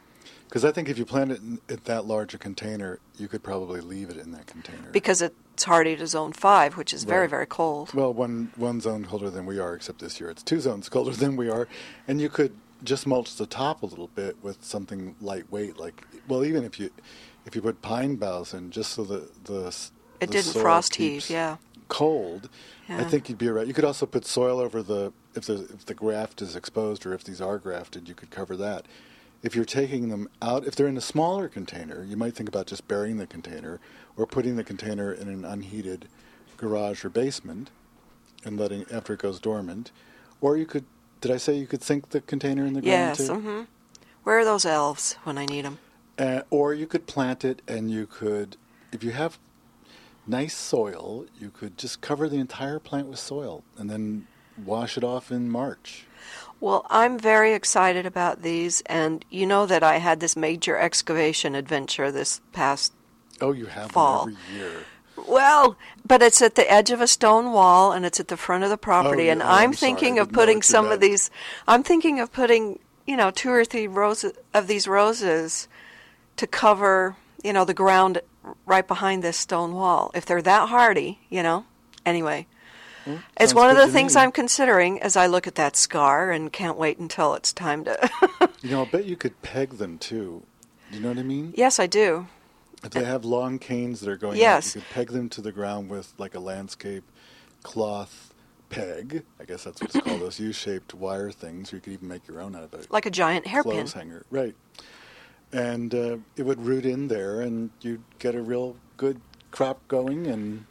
Because 0.48 0.64
I 0.64 0.72
think 0.72 0.88
if 0.88 0.98
you 0.98 1.06
plant 1.06 1.32
it 1.34 1.42
in, 1.42 1.60
that 1.84 2.06
large 2.06 2.34
a 2.34 2.38
container, 2.38 3.00
you 3.18 3.28
could 3.28 3.44
probably 3.44 3.82
leave 3.82 4.10
it 4.10 4.16
in 4.16 4.32
that 4.32 4.48
container. 4.48 4.90
Because 4.94 5.22
it's 5.22 5.66
hardy 5.66 5.98
to 5.98 6.08
zone 6.08 6.32
five, 6.32 6.78
which 6.78 6.94
is 6.94 7.04
very 7.04 7.28
very 7.28 7.46
cold. 7.46 7.94
well, 7.94 8.14
one 8.14 8.52
one 8.56 8.80
zone 8.80 9.04
colder 9.06 9.30
than 9.30 9.46
we 9.46 9.60
are, 9.60 9.74
except 9.76 10.00
this 10.00 10.20
year 10.20 10.30
it's 10.30 10.42
two 10.44 10.60
zones 10.62 10.88
colder 10.96 11.12
than 11.12 11.36
we 11.36 11.50
are, 11.50 11.68
and 12.08 12.22
you 12.22 12.30
could 12.30 12.54
just 12.84 13.08
mulch 13.08 13.36
the 13.36 13.46
top 13.46 13.84
a 13.84 13.86
little 13.86 14.10
bit 14.10 14.38
with 14.42 14.64
something 14.64 15.16
lightweight, 15.22 15.78
like 15.78 16.06
well, 16.28 16.46
even 16.46 16.64
if 16.64 16.80
you 16.80 16.90
if 17.46 17.56
you 17.56 17.62
put 17.62 17.82
pine 17.82 18.16
boughs 18.16 18.54
in, 18.54 18.72
just 18.72 18.92
so 18.94 19.04
the 19.04 19.30
the 19.46 19.74
It 20.20 20.28
the 20.28 20.34
didn't 20.34 20.54
soil 20.54 20.62
frost 20.64 20.96
heave, 20.96 21.30
yeah. 21.30 21.58
cold, 21.88 22.50
I 22.90 23.04
think 23.04 23.30
you'd 23.30 23.38
be 23.38 23.50
right. 23.50 23.68
You 23.68 23.74
could 23.74 23.86
also 23.86 24.06
put 24.06 24.26
soil 24.26 24.60
over 24.60 24.82
the 24.84 25.14
if 25.36 25.46
the 25.46 25.64
if 25.74 25.86
the 25.86 25.94
graft 25.94 26.42
is 26.42 26.56
exposed 26.56 27.06
or 27.06 27.14
if 27.14 27.24
these 27.24 27.42
are 27.42 27.58
grafted, 27.58 28.08
you 28.08 28.16
could 28.16 28.32
cover 28.32 28.56
that. 28.58 28.86
If 29.44 29.56
you're 29.56 29.66
taking 29.66 30.10
them 30.10 30.30
out, 30.42 30.66
if 30.66 30.76
they're 30.76 30.88
in 30.88 30.98
a 30.98 31.02
smaller 31.02 31.48
container, 31.48 32.04
you 32.04 32.18
might 32.18 32.36
think 32.36 32.50
about 32.50 32.68
just 32.68 32.88
burying 32.88 33.18
the 33.18 33.28
container 33.28 33.80
or 34.18 34.26
putting 34.26 34.56
the 34.56 34.64
container 34.64 35.14
in 35.14 35.28
an 35.30 35.46
unheated 35.46 36.08
garage 36.58 37.06
or 37.06 37.10
basement 37.10 37.70
and 38.44 38.60
letting 38.60 38.86
after 38.92 39.14
it 39.14 39.20
goes 39.20 39.40
dormant. 39.40 39.92
Or 40.42 40.58
you 40.58 40.66
could 40.66 40.86
did 41.22 41.32
I 41.32 41.38
say 41.38 41.56
you 41.56 41.68
could 41.68 41.84
sink 41.84 42.10
the 42.10 42.22
container 42.22 42.66
in 42.66 42.74
the 42.74 42.82
ground 42.82 43.18
Yes. 43.18 43.18
too? 43.18 43.34
hmm 43.34 43.62
Where 44.24 44.40
are 44.40 44.46
those 44.46 44.66
elves 44.66 45.14
when 45.24 45.38
I 45.38 45.46
need 45.46 45.66
them? 45.66 45.80
Uh, 46.18 46.42
or 46.50 46.74
you 46.74 46.88
could 46.88 47.08
plant 47.08 47.46
it 47.46 47.62
and 47.68 47.92
you 47.92 48.08
could, 48.08 48.58
if 48.92 49.04
you 49.04 49.12
have 49.12 49.38
nice 50.28 50.56
soil, 50.56 51.26
you 51.40 51.50
could 51.50 51.78
just 51.78 52.02
cover 52.02 52.28
the 52.28 52.38
entire 52.38 52.80
plant 52.80 53.08
with 53.08 53.20
soil 53.20 53.64
and 53.78 53.90
then 53.90 54.28
wash 54.66 54.98
it 54.98 55.04
off 55.04 55.32
in 55.32 55.50
March. 55.50 56.06
Well, 56.60 56.86
I'm 56.90 57.20
very 57.20 57.54
excited 57.54 58.06
about 58.08 58.42
these, 58.42 58.82
and 58.88 59.24
you 59.30 59.46
know 59.46 59.68
that 59.68 59.84
I 59.84 59.98
had 59.98 60.20
this 60.20 60.36
major 60.36 60.76
excavation 60.76 61.54
adventure 61.54 62.12
this 62.12 62.42
past. 62.52 62.94
Oh, 63.40 63.52
you 63.52 63.68
have 63.68 63.92
Fall. 63.92 64.22
every 64.22 64.36
year. 64.56 64.72
Well, 65.28 65.76
but 66.06 66.22
it's 66.22 66.42
at 66.42 66.56
the 66.56 66.72
edge 66.72 66.90
of 66.90 67.02
a 67.02 67.08
stone 67.08 67.52
wall, 67.52 67.92
and 67.92 68.06
it's 68.06 68.20
at 68.20 68.30
the 68.30 68.38
front 68.38 68.64
of 68.64 68.70
the 68.70 68.78
property, 68.78 69.24
oh, 69.24 69.26
yeah. 69.26 69.32
and 69.34 69.42
Oh, 69.44 69.48
I'm 69.48 69.70
I'm 69.70 69.74
thinking 69.74 70.20
of 70.20 70.32
putting 70.32 70.62
some 70.62 70.92
of 70.92 71.00
these. 71.00 71.30
I'm 71.68 71.84
thinking 71.84 72.20
of 72.20 72.32
putting, 72.32 72.80
you 73.06 73.18
know, 73.18 73.32
two 73.32 73.52
or 73.52 73.66
three 73.66 73.88
roses 73.88 74.34
of 74.54 74.68
these 74.68 74.88
roses 74.88 75.68
to 76.38 76.48
cover, 76.48 77.16
you 77.44 77.52
know, 77.52 77.66
the 77.66 77.74
ground 77.74 78.22
right 78.66 78.88
behind 78.88 79.24
this 79.24 79.38
stone 79.38 79.74
wall. 79.74 80.12
If 80.14 80.26
they're 80.26 80.42
that 80.42 80.70
hardy, 80.70 81.20
you 81.30 81.44
know. 81.44 81.66
Anyway. 82.06 82.48
It's 83.40 83.54
one 83.54 83.70
of 83.70 83.78
the 83.78 83.88
things 83.88 84.16
me. 84.16 84.22
I'm 84.22 84.32
considering 84.32 85.02
as 85.02 85.16
I 85.16 85.28
look 85.28 85.48
at 85.48 85.56
that 85.56 85.76
scar 85.78 86.32
and 86.32 86.52
can't 86.52 86.78
wait 86.78 86.98
until 86.98 87.36
it's 87.36 87.54
time 87.54 87.86
to. 87.86 88.10
You 88.62 88.72
know, 88.72 88.82
I 88.82 88.86
bet 88.86 89.06
you 89.06 89.16
could 89.16 89.42
peg 89.42 89.74
them 89.74 89.98
too. 89.98 90.44
You 90.92 91.00
know 91.00 91.10
what 91.10 91.18
I 91.18 91.24
mean? 91.24 91.54
yes, 91.56 91.80
I 91.80 91.88
do. 91.88 92.28
If 92.84 92.92
they 92.92 93.04
have 93.04 93.26
long 93.26 93.60
canes 93.60 94.00
that 94.02 94.10
are 94.10 94.18
going 94.18 94.38
Yes. 94.38 94.70
out, 94.70 94.76
you 94.76 94.82
could 94.82 94.90
peg 94.92 95.08
them 95.12 95.30
to 95.30 95.42
the 95.42 95.52
ground 95.52 95.90
with 95.90 96.14
like 96.18 96.36
a 96.36 96.40
landscape 96.40 97.04
cloth 97.64 98.34
peg. 98.70 99.24
I 99.40 99.46
guess 99.46 99.64
that's 99.64 99.82
what 99.82 99.94
it's 99.96 100.04
called. 100.06 100.22
Those 100.22 100.40
U-shaped 100.40 100.94
wire 100.94 101.32
things. 101.32 101.72
You 101.72 101.80
could 101.80 101.94
even 101.94 102.08
make 102.08 102.28
your 102.28 102.40
own 102.42 102.56
out 102.56 102.64
of 102.64 102.74
it. 102.74 102.92
Like 102.92 103.06
a 103.06 103.10
giant 103.12 103.48
hairpin. 103.48 103.72
clothes 103.72 103.94
hanger, 103.94 104.26
right? 104.30 104.56
And 105.52 105.94
uh, 105.96 106.18
it 106.36 106.44
would 106.44 106.62
root 106.66 106.86
in 106.86 107.08
there, 107.08 107.42
and 107.42 107.70
you'd 107.82 108.04
get 108.20 108.36
a 108.36 108.42
real 108.42 108.76
good 108.98 109.22
crop 109.52 109.80
going, 109.88 110.28
and 110.28 110.66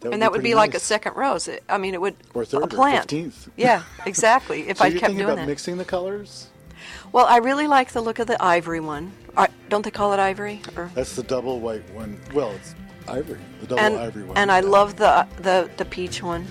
that 0.00 0.12
and 0.12 0.20
that 0.22 0.32
would 0.32 0.38
pretty 0.40 0.50
be 0.50 0.54
like 0.56 0.74
a 0.74 0.80
second 0.80 1.14
rose. 1.16 1.48
I 1.68 1.78
mean, 1.78 1.94
it 1.94 2.00
would 2.00 2.16
or 2.34 2.44
third 2.44 2.64
a 2.64 2.66
plant. 2.66 2.96
or 2.96 3.00
fifteenth. 3.02 3.48
Yeah, 3.56 3.84
exactly. 4.04 4.68
If 4.68 4.78
so 4.78 4.84
I 4.84 4.90
kept 4.90 5.12
doing 5.14 5.20
about 5.24 5.36
that. 5.36 5.46
mixing 5.46 5.76
the 5.78 5.84
colors? 5.84 6.48
Well, 7.12 7.26
I 7.26 7.38
really 7.38 7.66
like 7.66 7.92
the 7.92 8.00
look 8.00 8.18
of 8.18 8.26
the 8.26 8.42
ivory 8.42 8.80
one. 8.80 9.12
Don't 9.68 9.82
they 9.82 9.90
call 9.90 10.12
it 10.12 10.18
ivory? 10.18 10.60
Or 10.76 10.90
That's 10.94 11.16
the 11.16 11.22
double 11.22 11.58
white 11.58 11.88
one. 11.94 12.20
Well, 12.34 12.50
it's 12.52 12.74
ivory, 13.08 13.40
the 13.60 13.66
double 13.68 13.80
and 13.82 13.96
ivory 13.96 14.24
one. 14.24 14.36
and 14.36 14.52
I 14.52 14.60
love 14.60 14.96
the 14.96 15.26
the 15.38 15.70
the 15.78 15.84
peach 15.86 16.22
one. 16.22 16.46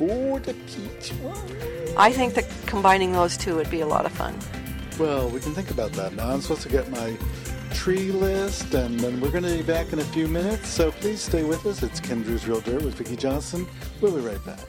Oh, 0.00 0.38
the 0.38 0.54
peach 0.54 1.10
one. 1.20 1.96
I 1.98 2.10
think 2.10 2.32
that 2.34 2.46
combining 2.64 3.12
those 3.12 3.36
two 3.36 3.54
would 3.56 3.70
be 3.70 3.80
a 3.82 3.86
lot 3.86 4.06
of 4.06 4.12
fun. 4.12 4.38
Well, 4.98 5.28
we 5.28 5.38
can 5.40 5.52
think 5.54 5.70
about 5.70 5.92
that 5.92 6.14
now. 6.14 6.30
I'm 6.30 6.40
supposed 6.40 6.62
to 6.62 6.70
get 6.70 6.90
my 6.90 7.14
tree 7.74 8.10
list, 8.10 8.72
and 8.74 8.98
then 9.00 9.20
we're 9.20 9.30
going 9.30 9.44
to 9.44 9.54
be 9.54 9.62
back 9.62 9.92
in 9.92 9.98
a 9.98 10.04
few 10.04 10.28
minutes. 10.28 10.68
So 10.68 10.92
please 10.92 11.20
stay 11.20 11.42
with 11.44 11.66
us. 11.66 11.82
It's 11.82 12.00
Ken 12.00 12.24
Druse 12.24 12.46
Real 12.46 12.60
Dirt 12.60 12.82
with 12.82 12.94
Vicki 12.94 13.16
Johnson. 13.16 13.66
We'll 14.00 14.14
be 14.14 14.20
right 14.20 14.42
back. 14.46 14.60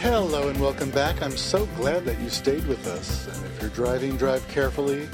Hello 0.00 0.48
and 0.48 0.58
welcome 0.58 0.90
back. 0.90 1.20
I'm 1.20 1.36
so 1.36 1.66
glad 1.76 2.06
that 2.06 2.18
you 2.22 2.30
stayed 2.30 2.66
with 2.66 2.86
us. 2.86 3.26
And 3.26 3.44
if 3.44 3.60
you're 3.60 3.70
driving, 3.70 4.16
drive 4.16 4.48
carefully. 4.48 5.06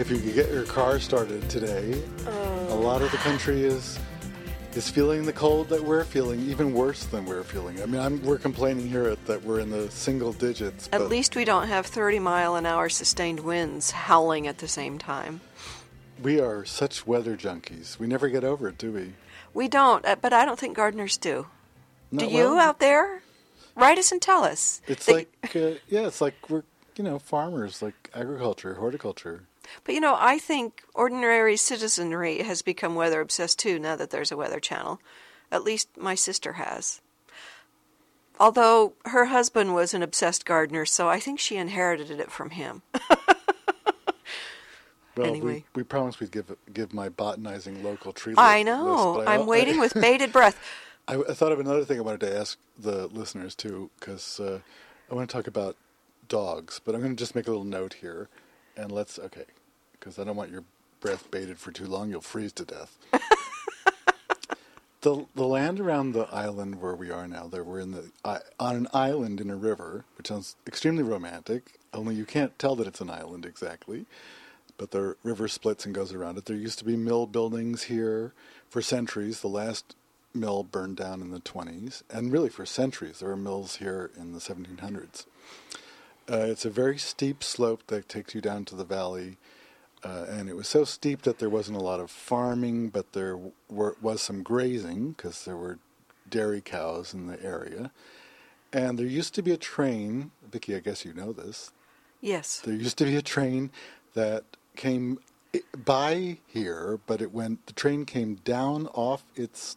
If 0.00 0.10
you 0.10 0.18
could 0.18 0.34
get 0.34 0.50
your 0.50 0.64
car 0.64 0.98
started 0.98 1.48
today, 1.48 2.02
a 2.26 2.74
lot 2.74 3.02
of 3.02 3.12
the 3.12 3.18
country 3.18 3.62
is 3.62 4.00
is 4.72 4.90
feeling 4.90 5.26
the 5.26 5.32
cold 5.32 5.68
that 5.68 5.80
we're 5.80 6.02
feeling, 6.02 6.40
even 6.40 6.74
worse 6.74 7.04
than 7.04 7.24
we're 7.24 7.44
feeling. 7.44 7.80
I 7.80 7.86
mean, 7.86 8.00
I'm, 8.00 8.20
we're 8.24 8.36
complaining 8.36 8.88
here 8.88 9.04
at, 9.04 9.24
that 9.26 9.44
we're 9.44 9.60
in 9.60 9.70
the 9.70 9.88
single 9.92 10.32
digits. 10.32 10.88
At 10.92 11.08
least 11.08 11.36
we 11.36 11.44
don't 11.44 11.68
have 11.68 11.86
30 11.86 12.18
mile 12.18 12.56
an 12.56 12.66
hour 12.66 12.88
sustained 12.88 13.38
winds 13.38 13.92
howling 13.92 14.48
at 14.48 14.58
the 14.58 14.66
same 14.66 14.98
time. 14.98 15.40
we 16.20 16.40
are 16.40 16.64
such 16.64 17.06
weather 17.06 17.36
junkies. 17.36 18.00
We 18.00 18.08
never 18.08 18.28
get 18.28 18.42
over 18.42 18.66
it, 18.66 18.76
do 18.76 18.90
we? 18.90 19.12
We 19.54 19.68
don't, 19.68 20.04
uh, 20.04 20.16
but 20.20 20.32
I 20.32 20.44
don't 20.44 20.58
think 20.58 20.76
gardeners 20.76 21.16
do. 21.16 21.46
No, 22.10 22.26
do 22.26 22.26
you 22.26 22.44
well, 22.44 22.58
out 22.58 22.80
there? 22.80 23.22
Write 23.76 23.98
us 23.98 24.10
and 24.10 24.20
tell 24.22 24.42
us. 24.42 24.80
It's 24.88 25.06
like, 25.06 25.30
uh, 25.54 25.78
yeah, 25.88 26.06
it's 26.06 26.20
like 26.20 26.34
we're, 26.48 26.62
you 26.96 27.04
know, 27.04 27.18
farmers, 27.18 27.82
like 27.82 28.10
agriculture, 28.14 28.74
horticulture. 28.74 29.42
But 29.84 29.94
you 29.94 30.00
know, 30.00 30.16
I 30.18 30.38
think 30.38 30.82
ordinary 30.94 31.56
citizenry 31.56 32.42
has 32.42 32.62
become 32.62 32.94
weather 32.94 33.20
obsessed 33.20 33.58
too 33.58 33.78
now 33.78 33.94
that 33.96 34.10
there's 34.10 34.32
a 34.32 34.36
weather 34.36 34.60
channel. 34.60 35.00
At 35.52 35.62
least 35.62 35.88
my 35.96 36.14
sister 36.14 36.54
has. 36.54 37.00
Although 38.38 38.94
her 39.06 39.26
husband 39.26 39.74
was 39.74 39.94
an 39.94 40.02
obsessed 40.02 40.44
gardener, 40.44 40.84
so 40.84 41.08
I 41.08 41.20
think 41.20 41.38
she 41.40 41.56
inherited 41.56 42.18
it 42.20 42.30
from 42.30 42.50
him. 42.50 42.82
Well, 45.16 45.28
Anyway. 45.28 45.64
we, 45.74 45.80
we 45.80 45.82
promised 45.82 46.20
we'd 46.20 46.30
give 46.30 46.54
give 46.74 46.92
my 46.92 47.08
botanizing 47.08 47.82
local 47.82 48.12
tree 48.12 48.34
I 48.36 48.62
know. 48.62 49.14
but 49.16 49.28
I- 49.28 49.34
I'm 49.36 49.46
waiting 49.46 49.80
with 49.80 49.94
bated 50.00 50.30
breath. 50.30 50.62
I, 51.08 51.14
I 51.28 51.34
thought 51.34 51.52
of 51.52 51.60
another 51.60 51.84
thing 51.84 51.98
I 51.98 52.02
wanted 52.02 52.20
to 52.20 52.36
ask 52.36 52.58
the 52.78 53.06
listeners 53.08 53.54
too, 53.54 53.90
because 53.98 54.40
uh, 54.40 54.60
I 55.10 55.14
want 55.14 55.28
to 55.30 55.36
talk 55.36 55.46
about 55.46 55.76
dogs, 56.28 56.80
but 56.84 56.94
I'm 56.94 57.00
going 57.00 57.14
to 57.14 57.18
just 57.18 57.34
make 57.34 57.46
a 57.46 57.50
little 57.50 57.64
note 57.64 57.94
here, 57.94 58.28
and 58.76 58.90
let's 58.90 59.18
okay, 59.18 59.44
because 59.92 60.18
I 60.18 60.24
don't 60.24 60.36
want 60.36 60.50
your 60.50 60.64
breath 61.00 61.30
baited 61.30 61.58
for 61.58 61.70
too 61.70 61.86
long; 61.86 62.10
you'll 62.10 62.20
freeze 62.20 62.52
to 62.54 62.64
death. 62.64 62.98
the 65.02 65.26
The 65.34 65.46
land 65.46 65.78
around 65.78 66.12
the 66.12 66.28
island 66.34 66.80
where 66.80 66.96
we 66.96 67.10
are 67.10 67.28
now, 67.28 67.46
there 67.46 67.62
we're 67.62 67.80
in 67.80 67.92
the 67.92 68.10
I 68.24 68.40
on 68.58 68.74
an 68.74 68.88
island 68.92 69.40
in 69.40 69.48
a 69.48 69.56
river, 69.56 70.04
which 70.18 70.26
sounds 70.26 70.56
extremely 70.66 71.04
romantic. 71.04 71.78
Only 71.94 72.16
you 72.16 72.24
can't 72.24 72.58
tell 72.58 72.74
that 72.76 72.86
it's 72.86 73.00
an 73.00 73.10
island 73.10 73.46
exactly 73.46 74.06
but 74.78 74.90
the 74.90 75.16
river 75.22 75.48
splits 75.48 75.86
and 75.86 75.94
goes 75.94 76.12
around 76.12 76.36
it. 76.36 76.44
There 76.44 76.54
used 76.54 76.78
to 76.80 76.84
be 76.84 76.96
mill 76.96 77.26
buildings 77.26 77.84
here 77.84 78.34
for 78.68 78.82
centuries. 78.82 79.40
The 79.40 79.48
last 79.48 79.94
mill 80.36 80.62
burned 80.62 80.96
down 80.96 81.20
in 81.20 81.30
the 81.30 81.40
20s, 81.40 82.02
and 82.10 82.32
really 82.32 82.48
for 82.48 82.66
centuries. 82.66 83.20
There 83.20 83.28
were 83.28 83.36
mills 83.36 83.76
here 83.76 84.10
in 84.16 84.32
the 84.32 84.38
1700s. 84.38 85.26
Uh, 86.30 86.36
it's 86.38 86.64
a 86.64 86.70
very 86.70 86.98
steep 86.98 87.42
slope 87.42 87.82
that 87.86 88.08
takes 88.08 88.34
you 88.34 88.40
down 88.40 88.64
to 88.66 88.74
the 88.74 88.84
valley, 88.84 89.36
uh, 90.04 90.26
and 90.28 90.48
it 90.48 90.56
was 90.56 90.68
so 90.68 90.84
steep 90.84 91.22
that 91.22 91.38
there 91.38 91.50
wasn't 91.50 91.76
a 91.76 91.82
lot 91.82 92.00
of 92.00 92.10
farming, 92.10 92.88
but 92.88 93.12
there 93.12 93.38
were, 93.68 93.96
was 94.00 94.20
some 94.22 94.42
grazing 94.42 95.12
because 95.12 95.44
there 95.44 95.56
were 95.56 95.78
dairy 96.28 96.60
cows 96.60 97.14
in 97.14 97.26
the 97.26 97.42
area. 97.42 97.90
And 98.72 98.98
there 98.98 99.06
used 99.06 99.34
to 99.34 99.42
be 99.42 99.52
a 99.52 99.56
train, 99.56 100.32
Vicki, 100.50 100.74
I 100.74 100.80
guess 100.80 101.04
you 101.04 101.12
know 101.12 101.32
this, 101.32 101.72
Yes. 102.20 102.60
there 102.60 102.74
used 102.74 102.98
to 102.98 103.04
be 103.04 103.16
a 103.16 103.22
train 103.22 103.70
that 104.14 104.44
came 104.74 105.18
by 105.84 106.38
here, 106.46 106.98
but 107.06 107.20
it 107.22 107.32
went. 107.32 107.66
The 107.66 107.72
train 107.72 108.04
came 108.04 108.36
down 108.36 108.88
off 108.88 109.24
its 109.34 109.76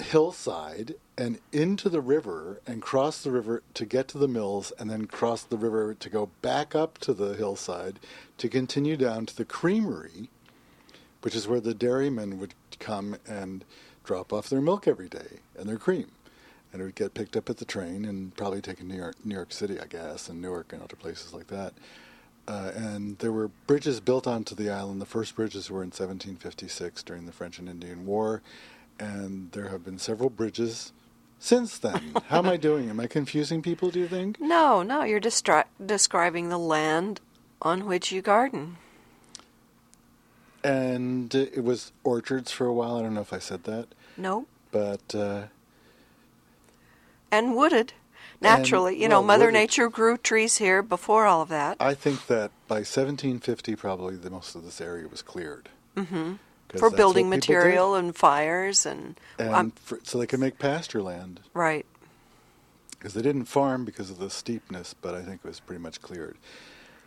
hillside 0.00 0.94
and 1.16 1.38
into 1.52 1.88
the 1.88 2.00
river 2.00 2.60
and 2.66 2.80
cross 2.80 3.22
the 3.22 3.30
river 3.30 3.62
to 3.74 3.84
get 3.84 4.08
to 4.08 4.18
the 4.18 4.28
mills, 4.28 4.72
and 4.78 4.90
then 4.90 5.06
cross 5.06 5.42
the 5.42 5.56
river 5.56 5.94
to 5.94 6.08
go 6.08 6.30
back 6.40 6.74
up 6.74 6.98
to 6.98 7.12
the 7.12 7.34
hillside 7.34 8.00
to 8.38 8.48
continue 8.48 8.96
down 8.96 9.26
to 9.26 9.36
the 9.36 9.44
creamery, 9.44 10.30
which 11.22 11.34
is 11.34 11.46
where 11.46 11.60
the 11.60 11.74
dairymen 11.74 12.38
would 12.38 12.54
come 12.78 13.16
and 13.26 13.64
drop 14.04 14.32
off 14.32 14.48
their 14.48 14.60
milk 14.60 14.88
every 14.88 15.08
day 15.08 15.40
and 15.56 15.68
their 15.68 15.78
cream. 15.78 16.10
And 16.72 16.80
it 16.80 16.84
would 16.86 16.94
get 16.94 17.14
picked 17.14 17.36
up 17.36 17.50
at 17.50 17.58
the 17.58 17.66
train 17.66 18.04
and 18.04 18.34
probably 18.34 18.62
taken 18.62 18.88
to 18.88 18.94
New 18.94 19.00
York, 19.00 19.16
New 19.24 19.34
York 19.34 19.52
City, 19.52 19.78
I 19.78 19.86
guess, 19.86 20.28
and 20.28 20.40
Newark 20.40 20.72
and 20.72 20.82
other 20.82 20.96
places 20.96 21.34
like 21.34 21.48
that. 21.48 21.74
Uh, 22.48 22.72
and 22.74 23.18
there 23.18 23.30
were 23.30 23.48
bridges 23.66 24.00
built 24.00 24.26
onto 24.26 24.54
the 24.54 24.70
island. 24.70 25.00
The 25.00 25.06
first 25.06 25.36
bridges 25.36 25.70
were 25.70 25.82
in 25.82 25.88
1756 25.88 27.02
during 27.04 27.26
the 27.26 27.32
French 27.32 27.58
and 27.58 27.68
Indian 27.68 28.04
War, 28.04 28.42
and 29.02 29.50
there 29.52 29.68
have 29.68 29.84
been 29.84 29.98
several 29.98 30.30
bridges 30.30 30.92
since 31.38 31.78
then. 31.78 32.14
How 32.28 32.38
am 32.38 32.46
I 32.46 32.56
doing? 32.68 32.88
Am 32.88 33.00
I 33.00 33.06
confusing 33.06 33.62
people? 33.62 33.90
Do 33.90 33.98
you 34.00 34.08
think? 34.08 34.40
No, 34.40 34.82
no, 34.82 35.02
you're 35.02 35.20
destri- 35.20 35.64
describing 35.84 36.48
the 36.48 36.58
land 36.58 37.20
on 37.60 37.86
which 37.86 38.12
you 38.12 38.22
garden. 38.22 38.76
And 40.64 41.34
it 41.34 41.64
was 41.64 41.90
orchards 42.04 42.52
for 42.52 42.66
a 42.66 42.72
while. 42.72 42.96
I 42.96 43.02
don't 43.02 43.14
know 43.14 43.20
if 43.20 43.32
I 43.32 43.40
said 43.40 43.64
that, 43.64 43.88
No? 44.16 44.46
but 44.70 45.14
uh, 45.14 45.44
and 47.32 47.56
wooded 47.56 47.92
naturally. 48.40 49.00
you 49.00 49.08
know, 49.08 49.18
well, 49.20 49.26
Mother 49.26 49.46
wooded. 49.46 49.60
Nature 49.60 49.88
grew 49.90 50.16
trees 50.16 50.58
here 50.58 50.80
before 50.82 51.26
all 51.26 51.42
of 51.42 51.48
that. 51.48 51.76
I 51.80 51.94
think 51.94 52.26
that 52.28 52.52
by 52.68 52.76
1750, 52.76 53.74
probably 53.74 54.16
the 54.16 54.30
most 54.30 54.54
of 54.54 54.64
this 54.64 54.80
area 54.80 55.08
was 55.08 55.20
cleared. 55.22 55.68
Mm-hmm. 55.96 56.34
For 56.78 56.90
building 56.90 57.28
material 57.28 57.94
and 57.94 58.14
fires 58.14 58.86
and, 58.86 59.18
and 59.38 59.54
um, 59.54 59.70
for, 59.72 59.98
so 60.02 60.18
they 60.18 60.26
could 60.26 60.40
make 60.40 60.58
pasture 60.58 61.02
land. 61.02 61.40
right. 61.54 61.86
because 62.90 63.14
they 63.14 63.22
didn't 63.22 63.44
farm 63.44 63.84
because 63.84 64.10
of 64.10 64.18
the 64.18 64.30
steepness, 64.30 64.94
but 64.94 65.14
I 65.14 65.22
think 65.22 65.40
it 65.44 65.48
was 65.48 65.60
pretty 65.60 65.82
much 65.82 66.00
cleared. 66.00 66.36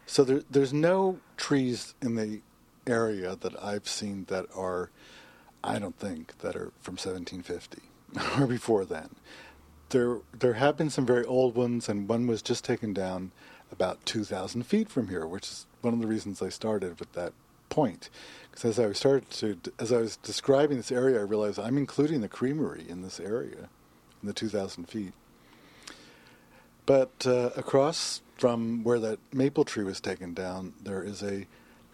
So 0.05 0.23
there, 0.23 0.43
there's 0.49 0.73
no 0.73 1.19
trees 1.37 1.95
in 2.01 2.15
the 2.15 2.41
area 2.87 3.35
that 3.35 3.61
I've 3.63 3.87
seen 3.87 4.25
that 4.25 4.45
are, 4.55 4.91
I 5.63 5.79
don't 5.79 5.97
think, 5.97 6.37
that 6.39 6.55
are 6.55 6.71
from 6.81 6.93
1750 6.93 7.81
or 8.41 8.47
before 8.47 8.85
then. 8.85 9.09
There, 9.89 10.19
there 10.37 10.53
have 10.53 10.77
been 10.77 10.89
some 10.89 11.05
very 11.05 11.25
old 11.25 11.55
ones, 11.55 11.89
and 11.89 12.07
one 12.07 12.27
was 12.27 12.41
just 12.41 12.65
taken 12.65 12.93
down 12.93 13.31
about 13.71 14.05
2,000 14.05 14.63
feet 14.63 14.89
from 14.89 15.07
here, 15.09 15.25
which 15.25 15.47
is 15.47 15.65
one 15.81 15.93
of 15.93 16.01
the 16.01 16.07
reasons 16.07 16.41
I 16.41 16.49
started 16.49 16.99
with 16.99 17.11
that 17.13 17.33
point. 17.75 18.09
Because 18.49 18.65
as 18.65 18.79
I 18.79 18.93
started 18.93 19.29
to, 19.31 19.57
as 19.79 19.91
I 19.91 19.97
was 19.97 20.15
describing 20.17 20.77
this 20.77 20.91
area, 20.91 21.19
I 21.19 21.23
realized 21.23 21.59
I'm 21.59 21.77
including 21.77 22.21
the 22.21 22.29
creamery 22.29 22.85
in 22.87 23.01
this 23.01 23.19
area, 23.19 23.69
in 24.21 24.27
the 24.27 24.33
2,000 24.33 24.85
feet. 24.85 25.11
But 26.85 27.27
uh, 27.27 27.49
across 27.57 28.21
from 28.37 28.83
where 28.83 28.99
that 28.99 29.19
maple 29.33 29.65
tree 29.65 29.83
was 29.83 29.99
taken 29.99 30.33
down, 30.33 30.73
there 30.81 31.03
is 31.03 31.21
a 31.21 31.47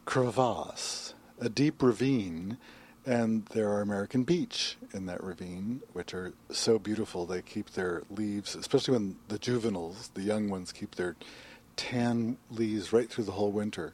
crevasse, 0.05 1.15
a 1.39 1.49
deep 1.49 1.81
ravine, 1.81 2.57
and 3.05 3.45
there 3.47 3.69
are 3.69 3.81
American 3.81 4.23
beech 4.23 4.77
in 4.93 5.07
that 5.07 5.23
ravine, 5.23 5.81
which 5.93 6.13
are 6.13 6.33
so 6.51 6.77
beautiful. 6.77 7.25
They 7.25 7.41
keep 7.41 7.71
their 7.71 8.03
leaves, 8.11 8.53
especially 8.53 8.93
when 8.93 9.15
the 9.29 9.39
juveniles, 9.39 10.11
the 10.13 10.21
young 10.21 10.49
ones, 10.49 10.71
keep 10.71 10.95
their 10.95 11.15
tan 11.75 12.37
leaves 12.51 12.93
right 12.93 13.09
through 13.09 13.23
the 13.23 13.31
whole 13.31 13.51
winter. 13.51 13.93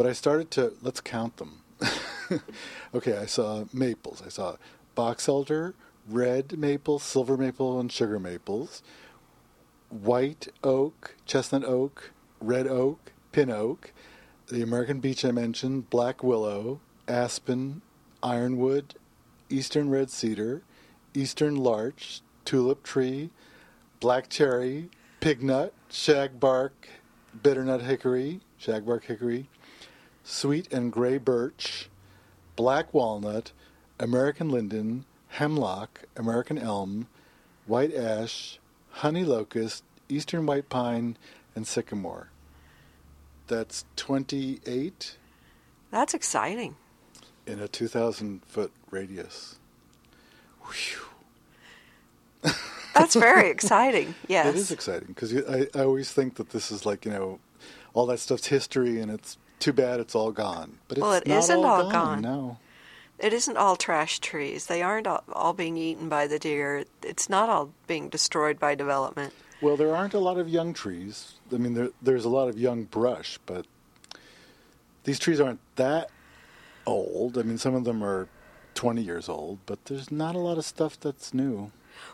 But 0.00 0.08
I 0.08 0.14
started 0.14 0.50
to 0.52 0.72
let's 0.80 1.02
count 1.02 1.36
them. 1.36 1.60
okay, 2.94 3.18
I 3.18 3.26
saw 3.26 3.66
maples. 3.70 4.22
I 4.24 4.30
saw 4.30 4.56
box 4.94 5.28
elder, 5.28 5.74
red 6.08 6.56
maple, 6.56 6.98
silver 6.98 7.36
maple, 7.36 7.78
and 7.78 7.92
sugar 7.92 8.18
maples 8.18 8.82
white 9.90 10.48
oak, 10.64 11.16
chestnut 11.26 11.64
oak, 11.64 12.12
red 12.40 12.66
oak, 12.66 13.12
pin 13.30 13.50
oak, 13.50 13.92
the 14.48 14.62
American 14.62 15.00
beech 15.00 15.22
I 15.22 15.32
mentioned, 15.32 15.90
black 15.90 16.24
willow, 16.24 16.80
aspen, 17.06 17.82
ironwood, 18.22 18.94
eastern 19.50 19.90
red 19.90 20.08
cedar, 20.08 20.62
eastern 21.12 21.56
larch, 21.56 22.22
tulip 22.46 22.84
tree, 22.84 23.28
black 24.00 24.30
cherry, 24.30 24.88
pignut, 25.20 25.72
shagbark, 25.90 26.70
bitternut 27.42 27.82
hickory, 27.82 28.40
shagbark 28.58 29.04
hickory, 29.04 29.50
sweet 30.30 30.72
and 30.72 30.92
gray 30.92 31.18
birch, 31.18 31.88
black 32.56 32.94
walnut, 32.94 33.52
American 33.98 34.48
linden, 34.48 35.04
hemlock, 35.28 36.02
American 36.16 36.56
elm, 36.56 37.08
white 37.66 37.94
ash, 37.94 38.58
honey 38.90 39.24
locust, 39.24 39.82
eastern 40.08 40.46
white 40.46 40.68
pine, 40.68 41.16
and 41.54 41.66
sycamore. 41.66 42.28
That's 43.48 43.84
28 43.96 45.16
That's 45.90 46.14
exciting. 46.14 46.76
in 47.46 47.58
a 47.58 47.66
2,000 47.66 48.42
foot 48.46 48.70
radius. 48.90 49.56
Whew. 50.62 52.52
That's 52.94 53.14
very 53.14 53.50
exciting. 53.56 54.14
Yes. 54.28 54.46
It 54.46 54.54
is 54.56 54.70
exciting 54.70 55.08
because 55.08 55.34
I, 55.34 55.66
I 55.74 55.82
always 55.84 56.12
think 56.12 56.36
that 56.36 56.50
this 56.50 56.70
is 56.70 56.86
like, 56.86 57.04
you 57.04 57.10
know, 57.10 57.40
all 57.92 58.06
that 58.06 58.20
stuff's 58.20 58.46
history 58.46 59.00
and 59.00 59.10
it's 59.10 59.36
too 59.60 59.72
bad 59.72 60.00
it's 60.00 60.14
all 60.14 60.32
gone. 60.32 60.78
But 60.88 60.98
it's 60.98 61.02
Well, 61.02 61.12
it 61.12 61.26
not 61.26 61.38
isn't 61.38 61.56
all, 61.56 61.64
all 61.64 61.90
gone. 61.90 62.20
No. 62.20 62.58
It 63.18 63.32
isn't 63.32 63.56
all 63.56 63.76
trash 63.76 64.18
trees. 64.18 64.66
They 64.66 64.82
aren't 64.82 65.06
all, 65.06 65.22
all 65.32 65.52
being 65.52 65.76
eaten 65.76 66.08
by 66.08 66.26
the 66.26 66.38
deer. 66.38 66.84
It's 67.02 67.28
not 67.28 67.48
all 67.48 67.70
being 67.86 68.08
destroyed 68.08 68.58
by 68.58 68.74
development. 68.74 69.34
Well, 69.60 69.76
there 69.76 69.94
aren't 69.94 70.14
a 70.14 70.18
lot 70.18 70.38
of 70.38 70.48
young 70.48 70.72
trees. 70.72 71.34
I 71.52 71.56
mean, 71.58 71.74
there, 71.74 71.90
there's 72.00 72.24
a 72.24 72.30
lot 72.30 72.48
of 72.48 72.58
young 72.58 72.84
brush, 72.84 73.38
but 73.44 73.66
these 75.04 75.18
trees 75.18 75.38
aren't 75.38 75.60
that 75.76 76.10
old. 76.86 77.36
I 77.36 77.42
mean, 77.42 77.58
some 77.58 77.74
of 77.74 77.84
them 77.84 78.02
are 78.02 78.28
20 78.74 79.02
years 79.02 79.28
old, 79.28 79.58
but 79.66 79.84
there's 79.84 80.10
not 80.10 80.34
a 80.34 80.38
lot 80.38 80.56
of 80.56 80.64
stuff 80.64 80.98
that's 80.98 81.34
new. 81.34 81.72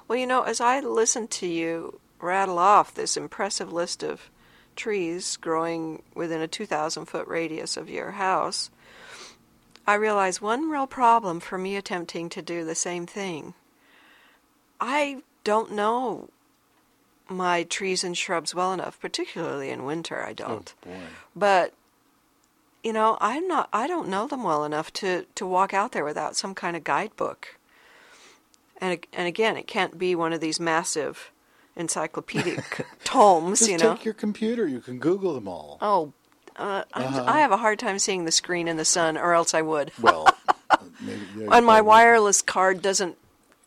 Well, 0.08 0.18
you 0.18 0.26
know, 0.26 0.42
as 0.42 0.60
I 0.60 0.80
listen 0.80 1.28
to 1.28 1.46
you 1.46 2.00
rattle 2.20 2.58
off 2.58 2.94
this 2.94 3.16
impressive 3.16 3.72
list 3.72 4.02
of 4.02 4.30
trees 4.76 5.36
growing 5.36 6.02
within 6.14 6.40
a 6.40 6.48
2,000 6.48 7.06
foot 7.06 7.26
radius 7.26 7.76
of 7.76 7.90
your 7.90 8.12
house, 8.12 8.70
I 9.86 9.94
realize 9.94 10.40
one 10.40 10.68
real 10.68 10.86
problem 10.86 11.40
for 11.40 11.58
me 11.58 11.76
attempting 11.76 12.28
to 12.30 12.42
do 12.42 12.64
the 12.64 12.74
same 12.74 13.06
thing. 13.06 13.54
I 14.80 15.22
don't 15.44 15.72
know 15.72 16.28
my 17.28 17.64
trees 17.64 18.04
and 18.04 18.16
shrubs 18.16 18.54
well 18.54 18.72
enough, 18.72 19.00
particularly 19.00 19.70
in 19.70 19.84
winter, 19.84 20.22
I 20.22 20.30
oh, 20.30 20.34
don't. 20.34 20.74
Oh. 20.86 20.90
But 21.34 21.74
you 22.82 22.92
know, 22.92 23.18
I'm 23.20 23.48
not 23.48 23.68
I 23.72 23.86
don't 23.86 24.08
know 24.08 24.26
them 24.26 24.42
well 24.42 24.64
enough 24.64 24.92
to 24.94 25.26
to 25.34 25.46
walk 25.46 25.74
out 25.74 25.92
there 25.92 26.04
without 26.04 26.36
some 26.36 26.54
kind 26.54 26.76
of 26.76 26.84
guidebook. 26.84 27.56
And 28.80 29.04
and 29.12 29.26
again, 29.26 29.56
it 29.56 29.66
can't 29.66 29.98
be 29.98 30.14
one 30.14 30.32
of 30.32 30.40
these 30.40 30.60
massive 30.60 31.32
encyclopedic 31.76 32.86
tomes, 33.04 33.60
Just 33.60 33.70
you 33.70 33.78
know. 33.78 33.94
take 33.94 34.04
your 34.04 34.14
computer. 34.14 34.66
You 34.66 34.80
can 34.80 34.98
Google 34.98 35.34
them 35.34 35.46
all. 35.48 35.78
Oh, 35.80 36.12
uh, 36.56 36.84
Uh-huh. 36.94 37.24
I 37.26 37.40
have 37.40 37.52
a 37.52 37.56
hard 37.58 37.78
time 37.78 37.98
seeing 37.98 38.24
the 38.24 38.32
screen 38.32 38.66
in 38.68 38.76
the 38.76 38.84
sun, 38.84 39.16
or 39.16 39.34
else 39.34 39.54
I 39.54 39.62
would. 39.62 39.92
Well, 40.00 40.26
maybe. 41.00 41.20
Yeah, 41.36 41.48
And 41.52 41.66
my 41.66 41.80
wireless 41.80 42.42
card 42.42 42.82
doesn't. 42.82 43.16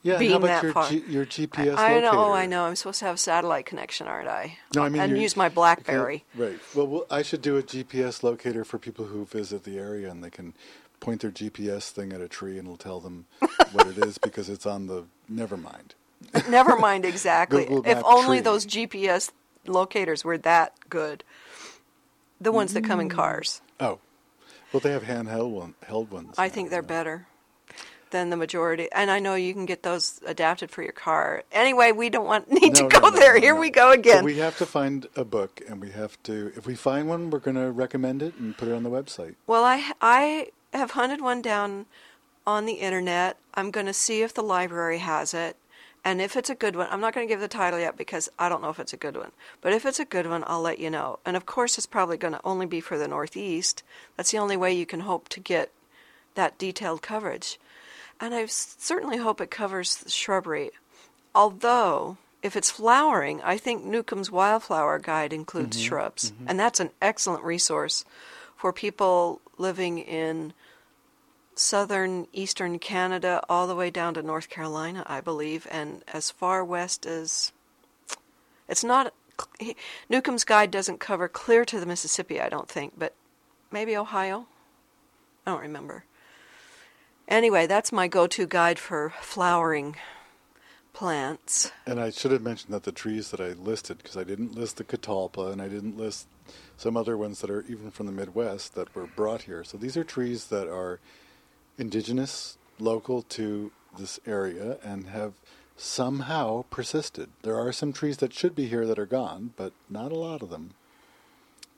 Yeah, 0.02 0.18
beam 0.18 0.32
how 0.32 0.38
about 0.38 0.62
that 0.62 0.92
your. 0.92 1.02
G, 1.02 1.12
your 1.12 1.26
GPS 1.26 1.78
I 1.78 2.00
know, 2.00 2.12
locator? 2.14 2.32
I 2.34 2.46
know. 2.46 2.64
I'm 2.64 2.76
supposed 2.78 3.00
to 3.00 3.06
have 3.06 3.16
a 3.16 3.18
satellite 3.18 3.66
connection, 3.66 4.08
aren't 4.08 4.30
I? 4.30 4.58
No, 4.74 4.84
I 4.84 4.90
mean 4.90 5.02
and 5.02 5.18
use 5.22 5.36
my 5.36 5.50
BlackBerry. 5.50 6.24
Right. 6.36 6.58
Well, 6.74 6.88
well, 6.88 7.06
I 7.12 7.22
should 7.22 7.42
do 7.42 7.58
a 7.58 7.62
GPS 7.64 8.24
locator 8.24 8.64
for 8.64 8.78
people 8.80 9.06
who 9.06 9.26
visit 9.26 9.66
the 9.66 9.78
area, 9.78 10.10
and 10.10 10.24
they 10.24 10.30
can 10.30 10.54
point 11.02 11.20
their 11.22 11.32
GPS 11.32 11.90
thing 11.92 12.14
at 12.14 12.22
a 12.22 12.30
tree, 12.30 12.58
and 12.58 12.66
it'll 12.66 12.78
tell 12.78 13.02
them 13.02 13.26
what 13.74 13.88
it 13.88 13.98
is 13.98 14.18
because 14.18 14.48
it's 14.48 14.66
on 14.66 14.88
the. 14.88 15.04
Never 15.28 15.58
mind. 15.58 15.96
Never 16.50 16.76
mind 16.78 17.06
exactly. 17.06 17.66
If 17.86 18.02
only 18.04 18.38
tree. 18.38 18.44
those 18.44 18.66
GPS 18.66 19.32
locators 19.66 20.24
were 20.24 20.38
that 20.40 20.74
good. 20.90 21.24
The 22.42 22.52
ones 22.52 22.74
that 22.74 22.84
Mm. 22.84 22.88
come 22.88 23.00
in 23.02 23.10
cars. 23.10 23.62
Oh, 23.80 24.00
well, 24.72 24.80
they 24.80 24.92
have 24.92 25.04
handheld 25.04 25.52
one, 25.52 25.76
held 25.86 26.12
ones. 26.12 26.36
I 26.38 26.48
now, 26.48 26.54
think 26.54 26.70
they're 26.70 26.82
yeah. 26.82 26.88
better 26.88 27.28
than 28.12 28.30
the 28.30 28.38
majority. 28.38 28.88
And 28.92 29.12
I 29.12 29.20
know 29.20 29.36
you 29.36 29.54
can 29.54 29.66
get 29.66 29.84
those 29.84 30.20
adapted 30.26 30.72
for 30.72 30.82
your 30.82 30.92
car. 30.94 31.44
Anyway, 31.52 31.92
we 31.92 32.10
don't 32.10 32.26
want 32.26 32.52
need 32.52 32.74
No, 32.80 32.88
to 32.90 33.00
go 33.00 33.10
no, 33.10 33.12
there. 33.12 33.36
no, 33.36 33.40
Here 33.42 33.56
we 33.56 33.70
go 33.70 33.90
But 33.92 34.00
again. 34.00 34.24
we 34.24 34.38
have 34.38 34.58
to 34.58 34.66
find 34.66 35.08
a 35.16 35.24
book, 35.26 35.62
and 35.68 35.80
we 35.82 35.92
have 35.92 36.22
to. 36.24 36.52
If 36.56 36.66
we 36.66 36.76
find 36.76 37.08
one, 37.08 37.30
we're 37.30 37.40
going 37.40 37.56
to 37.58 37.72
recommend 37.72 38.22
it 38.24 38.36
and 38.36 38.58
put 38.58 38.68
it 38.68 38.74
on 38.74 38.84
the 38.84 38.90
website. 38.90 39.36
Well, 39.48 39.64
I 39.64 39.92
I 40.02 40.48
have 40.74 40.92
hunted 40.92 41.22
one 41.22 41.42
down 41.42 41.86
on 42.48 42.66
the 42.66 42.74
internet. 42.74 43.38
I'm 43.54 43.70
going 43.72 43.86
to 43.88 43.94
see 43.94 44.22
if 44.22 44.34
the 44.34 44.44
library 44.44 45.00
has 45.00 45.34
it. 45.34 45.56
And 46.10 46.20
if 46.20 46.36
it's 46.36 46.50
a 46.50 46.56
good 46.56 46.76
one, 46.76 46.88
I'm 46.90 47.02
not 47.02 47.14
going 47.14 47.28
to 47.28 47.32
give 47.32 47.40
the 47.40 47.48
title 47.48 47.80
yet 47.80 47.96
because 47.96 48.32
I 48.40 48.50
don't 48.50 48.64
know 48.64 48.72
if 48.72 48.80
it's 48.80 48.94
a 48.94 48.98
good 48.98 49.16
one. 49.16 49.30
But 49.62 49.74
if 49.74 49.86
it's 49.86 50.00
a 50.00 50.06
good 50.06 50.26
one, 50.26 50.44
I'll 50.48 50.60
let 50.60 50.80
you 50.80 50.90
know. 50.90 51.20
And 51.24 51.38
of 51.38 51.46
course, 51.46 51.78
it's 51.78 51.86
probably 51.86 52.18
going 52.18 52.34
to 52.34 52.42
only 52.44 52.66
be 52.66 52.82
for 52.82 52.98
the 52.98 53.08
Northeast. 53.08 53.84
That's 54.18 54.32
the 54.32 54.40
only 54.40 54.58
way 54.58 54.74
you 54.74 54.88
can 54.88 55.02
hope 55.02 55.30
to 55.30 55.40
get 55.40 55.72
that 56.34 56.58
detailed 56.58 57.04
coverage. 57.04 57.60
And 58.20 58.34
I 58.34 58.48
certainly 58.48 59.18
hope 59.18 59.40
it 59.40 59.52
covers 59.52 59.98
the 59.98 60.10
shrubbery. 60.10 60.72
Although, 61.36 62.18
if 62.42 62.56
it's 62.56 62.72
flowering, 62.72 63.40
I 63.44 63.58
think 63.58 63.86
Newcomb's 63.86 64.32
Wildflower 64.32 64.98
Guide 64.98 65.32
includes 65.32 65.78
mm-hmm. 65.78 65.90
shrubs. 65.90 66.32
Mm-hmm. 66.32 66.46
And 66.48 66.60
that's 66.60 66.80
an 66.80 66.90
excellent 67.04 67.44
resource 67.44 68.04
for 68.56 68.74
people 68.74 69.42
living 69.60 70.00
in 70.00 70.54
southern 71.60 72.26
eastern 72.32 72.80
Canada 72.80 73.44
all 73.50 73.68
the 73.68 73.76
way 73.76 73.90
down 73.90 74.14
to 74.14 74.22
North 74.22 74.50
Carolina, 74.50 75.04
I 75.06 75.20
believe, 75.20 75.68
and 75.70 76.04
as 76.14 76.32
far 76.32 76.64
west 76.64 77.06
as 77.06 77.52
it's 78.68 78.84
not 78.84 79.14
Newcomb's 80.10 80.44
guide 80.44 80.72
doesn't 80.72 81.00
cover 81.00 81.28
clear 81.28 81.66
to 81.66 81.80
the 81.80 81.86
Mississippi, 81.86 82.42
I 82.42 82.50
don't 82.50 82.70
think, 82.70 82.94
but 82.98 83.14
maybe 83.72 83.96
Ohio. 83.96 84.48
I 85.46 85.52
don't 85.52 85.62
remember. 85.62 86.04
Anyway, 87.28 87.68
that's 87.68 87.92
my 87.92 88.08
go-to 88.08 88.46
guide 88.46 88.80
for 88.80 89.14
flowering 89.22 89.96
plants. 90.94 91.72
And 91.86 92.00
I 92.00 92.10
should 92.10 92.32
have 92.32 92.42
mentioned 92.42 92.74
that 92.74 92.84
the 92.84 92.92
trees 92.92 93.32
that 93.32 93.40
I 93.40 93.50
listed, 93.50 93.98
because 93.98 94.18
I 94.18 94.24
didn't 94.24 94.56
list 94.56 94.78
the 94.78 94.84
catalpa 94.84 95.52
and 95.52 95.62
I 95.62 95.68
didn't 95.68 95.98
list 95.98 96.28
some 96.78 96.98
other 96.98 97.18
ones 97.18 97.42
that 97.42 97.50
are 97.50 97.64
even 97.70 97.92
from 97.92 98.06
the 98.06 98.12
Midwest 98.12 98.76
that 98.76 98.94
were 98.96 99.08
brought 99.08 99.44
here. 99.44 99.64
So 99.64 99.78
these 99.78 99.96
are 99.96 100.04
trees 100.04 100.48
that 100.48 100.68
are 100.68 101.00
indigenous, 101.80 102.58
local 102.78 103.22
to 103.24 103.72
this 103.98 104.20
area, 104.28 104.78
and 104.84 105.08
have 105.08 105.34
somehow 105.76 106.66
persisted. 106.70 107.30
There 107.42 107.58
are 107.58 107.72
some 107.72 107.94
trees 107.94 108.18
that 108.18 108.34
should 108.34 108.54
be 108.54 108.68
here 108.68 108.86
that 108.86 109.00
are 109.00 109.06
gone, 109.06 109.54
but 109.56 109.72
not 109.90 110.12
a 110.12 110.18
lot 110.18 110.42
of 110.42 110.50
them. 110.50 110.72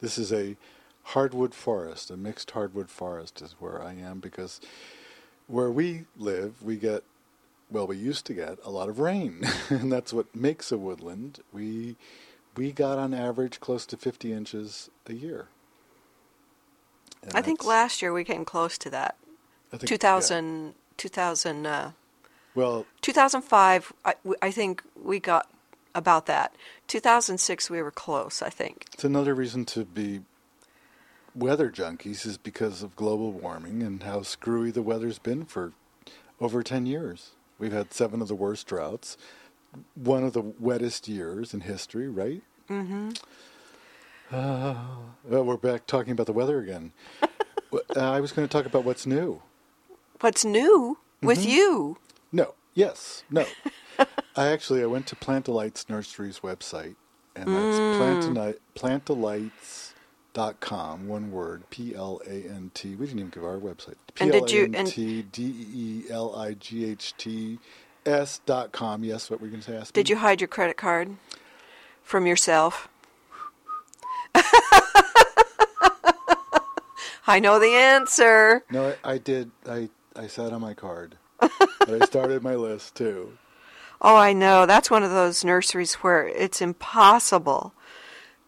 This 0.02 0.18
is 0.18 0.34
a 0.34 0.58
hardwood 1.04 1.54
forest, 1.54 2.10
a 2.10 2.18
mixed 2.18 2.52
hardwood 2.52 2.90
forest 2.90 3.42
is 3.42 3.56
where 3.60 3.82
I 3.82 3.94
am 3.94 4.20
because 4.20 4.60
where 5.48 5.70
we 5.70 6.06
live, 6.18 6.64
we 6.64 6.78
get, 6.78 7.04
well, 7.70 7.88
we 7.88 7.98
used 7.98 8.26
to 8.26 8.34
get 8.34 8.58
a 8.64 8.72
lot 8.72 8.90
of 8.90 9.00
rain, 9.00 9.44
and 9.70 9.92
that's 9.92 10.14
what 10.14 10.36
makes 10.36 10.72
a 10.72 10.78
woodland. 10.78 11.40
We 11.54 11.96
we 12.58 12.72
got 12.74 12.98
on 12.98 13.14
average 13.14 13.62
close 13.62 13.86
to 13.86 13.96
50 13.96 14.34
inches 14.34 14.90
a 15.08 15.14
year. 15.14 15.48
And 17.24 17.32
I 17.34 17.42
think 17.42 17.64
last 17.64 18.02
year 18.02 18.12
we 18.12 18.26
came 18.26 18.44
close 18.44 18.78
to 18.80 18.90
that. 18.90 19.16
I 19.74 19.78
think- 19.78 19.88
2000, 19.88 20.74
2000, 20.98 21.66
uh. 21.66 21.92
Well, 22.54 22.86
2005, 23.02 23.94
I, 24.04 24.16
I 24.42 24.52
think 24.52 24.84
we 25.02 25.20
got 25.20 25.50
about 25.96 26.26
that. 26.26 26.54
2006, 26.88 27.70
we 27.70 27.82
were 27.82 27.92
close, 27.92 28.42
I 28.42 28.50
think. 28.50 28.88
It's 28.94 29.06
another 29.06 29.34
reason 29.34 29.64
to 29.66 29.86
be 29.86 30.22
weather 31.34 31.70
junkies 31.72 32.26
is 32.26 32.38
because 32.38 32.84
of 32.84 32.96
global 32.98 33.32
warming 33.32 33.82
and 33.84 34.04
how 34.04 34.22
screwy 34.24 34.70
the 34.72 34.82
weather's 34.82 35.18
been 35.18 35.46
for 35.46 35.72
over 36.42 36.62
10 36.62 36.86
years. 36.86 37.32
We've 37.58 37.72
had 37.72 37.94
seven 37.94 38.22
of 38.22 38.28
the 38.28 38.36
worst 38.36 38.68
droughts, 38.68 39.18
one 39.96 40.26
of 40.26 40.34
the 40.34 40.42
wettest 40.42 41.08
years 41.08 41.54
in 41.54 41.62
history, 41.62 42.10
right? 42.10 42.42
Mm-hmm. 42.70 43.12
Uh, 44.32 44.76
well, 45.24 45.44
we're 45.44 45.58
back 45.58 45.86
talking 45.88 46.12
about 46.12 46.26
the 46.26 46.34
weather 46.34 46.60
again. 46.60 46.92
Uh, 47.96 48.02
I 48.02 48.20
was 48.20 48.34
going 48.34 48.46
to 48.46 48.52
talk 48.52 48.66
about 48.66 48.84
what's 48.84 49.06
new. 49.06 49.42
What's 50.22 50.46
new 50.46 50.98
with 51.22 51.40
Mm-hmm. 51.40 51.50
you? 51.50 51.98
No, 52.32 52.54
yes, 52.74 53.24
no. 53.30 53.46
I 54.36 54.48
actually 54.48 54.82
I 54.82 54.86
went 54.86 55.08
to 55.08 55.16
Plant 55.16 55.46
Delights 55.46 55.90
Nursery's 55.90 56.40
website, 56.40 56.96
and 57.36 57.54
that's 57.54 57.80
Mm. 57.80 57.98
Plantali- 57.98 58.58
plantdelights.com, 58.76 61.08
one 61.08 61.32
word, 61.32 61.70
P 61.70 61.94
L 61.96 62.22
A 62.26 62.44
N 62.48 62.72
T. 62.74 62.96
We 62.96 63.06
didn't 63.08 63.20
even 63.20 63.30
give 63.32 63.44
our 63.44 63.58
website. 63.58 63.96
P 64.16 64.30
did 64.30 64.50
A 64.52 64.66
N 64.78 64.86
T 64.86 65.22
D 65.24 65.68
E 65.74 66.04
L 66.10 66.34
I 66.36 66.54
G 66.54 66.86
H 66.86 67.14
T 67.18 67.60
S 68.06 68.40
dot 68.46 68.72
com. 68.72 69.04
Yes, 69.04 69.30
what 69.30 69.40
were 69.42 69.48
you 69.48 69.52
going 69.52 69.62
to 69.64 69.72
say? 69.72 69.78
Ask 69.78 69.94
Did 69.94 70.08
me? 70.08 70.12
you 70.12 70.18
hide 70.18 70.40
your 70.42 70.48
credit 70.48 70.78
card 70.78 71.18
from 72.04 72.26
yourself? 72.26 72.88
I 77.28 77.40
know 77.40 77.60
the 77.60 77.74
answer. 77.76 78.64
No, 78.72 78.96
I, 79.04 79.14
I 79.14 79.18
did. 79.18 79.52
I, 79.68 79.90
I 80.16 80.28
sat 80.28 80.54
on 80.54 80.62
my 80.62 80.74
card. 80.74 81.18
but 81.40 82.02
I 82.02 82.06
started 82.06 82.44
my 82.44 82.56
list 82.56 82.96
too. 82.96 83.38
Oh, 84.04 84.16
I 84.16 84.34
know. 84.34 84.66
That's 84.66 84.90
one 84.90 85.04
of 85.04 85.12
those 85.12 85.46
nurseries 85.46 85.94
where 85.94 86.28
it's 86.28 86.60
impossible 86.60 87.76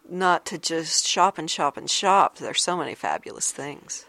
not 0.10 0.48
to 0.48 0.58
just 0.58 1.06
shop 1.06 1.38
and 1.38 1.48
shop 1.48 1.78
and 1.78 1.88
shop. 1.88 2.38
There's 2.38 2.64
so 2.64 2.76
many 2.76 2.96
fabulous 2.96 3.52
things. 3.52 4.06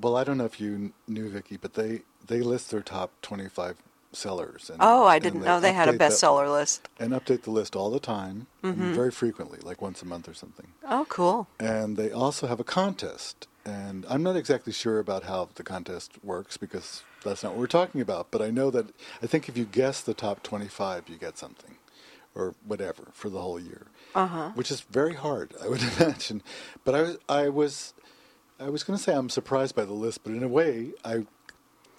Well, 0.00 0.16
I 0.16 0.22
don't 0.22 0.38
know 0.38 0.44
if 0.44 0.60
you 0.60 0.92
knew, 1.08 1.28
Vicki, 1.28 1.56
but 1.56 1.74
they, 1.74 2.02
they 2.24 2.40
list 2.40 2.70
their 2.70 2.82
top 2.82 3.10
25 3.22 3.76
sellers. 4.16 4.70
And, 4.70 4.78
Oh, 4.80 5.04
I 5.06 5.18
didn't 5.18 5.44
know 5.44 5.60
they 5.60 5.72
had 5.72 5.88
a 5.88 5.98
bestseller 5.98 6.50
list. 6.50 6.88
and 6.98 7.12
update 7.12 7.42
the 7.42 7.50
list 7.50 7.76
all 7.76 7.90
the 7.90 8.00
time, 8.00 8.46
Mm-hmm. 8.62 8.92
very 8.94 9.12
frequently, 9.12 9.58
like 9.62 9.80
once 9.80 10.02
a 10.02 10.06
month 10.06 10.28
or 10.28 10.34
something. 10.34 10.68
Oh, 10.88 11.06
cool. 11.08 11.46
And 11.60 11.96
they 11.96 12.10
also 12.10 12.46
have 12.48 12.58
a 12.60 12.64
contest. 12.64 13.46
And 13.64 14.04
I'm 14.08 14.22
not 14.22 14.36
exactly 14.36 14.72
sure 14.72 14.98
about 14.98 15.24
how 15.24 15.48
the 15.54 15.62
contest 15.62 16.12
works 16.24 16.56
because 16.56 17.02
that's 17.22 17.42
not 17.42 17.52
what 17.52 17.60
we're 17.60 17.66
talking 17.66 18.00
about. 18.00 18.30
But 18.30 18.42
I 18.42 18.50
know 18.50 18.70
that 18.70 18.86
I 19.22 19.26
think 19.26 19.48
if 19.48 19.56
you 19.56 19.64
guess 19.64 20.00
the 20.00 20.14
top 20.14 20.42
25, 20.42 21.08
you 21.08 21.16
get 21.16 21.38
something 21.38 21.76
or 22.34 22.54
whatever 22.66 23.08
for 23.12 23.28
the 23.30 23.40
whole 23.40 23.58
year, 23.58 23.86
Uh 24.14 24.26
huh. 24.26 24.50
which 24.54 24.70
is 24.70 24.82
very 24.82 25.14
hard, 25.14 25.54
I 25.62 25.68
would 25.68 25.82
imagine. 25.98 26.42
But 26.84 26.94
I 26.94 27.02
was, 27.02 27.18
I 27.28 27.48
was, 27.48 27.94
I 28.60 28.68
was 28.70 28.84
going 28.84 28.96
to 28.96 29.02
say 29.02 29.14
I'm 29.14 29.28
surprised 29.30 29.74
by 29.74 29.84
the 29.84 29.92
list, 29.94 30.22
but 30.24 30.32
in 30.32 30.42
a 30.42 30.48
way, 30.48 30.92
I 31.04 31.26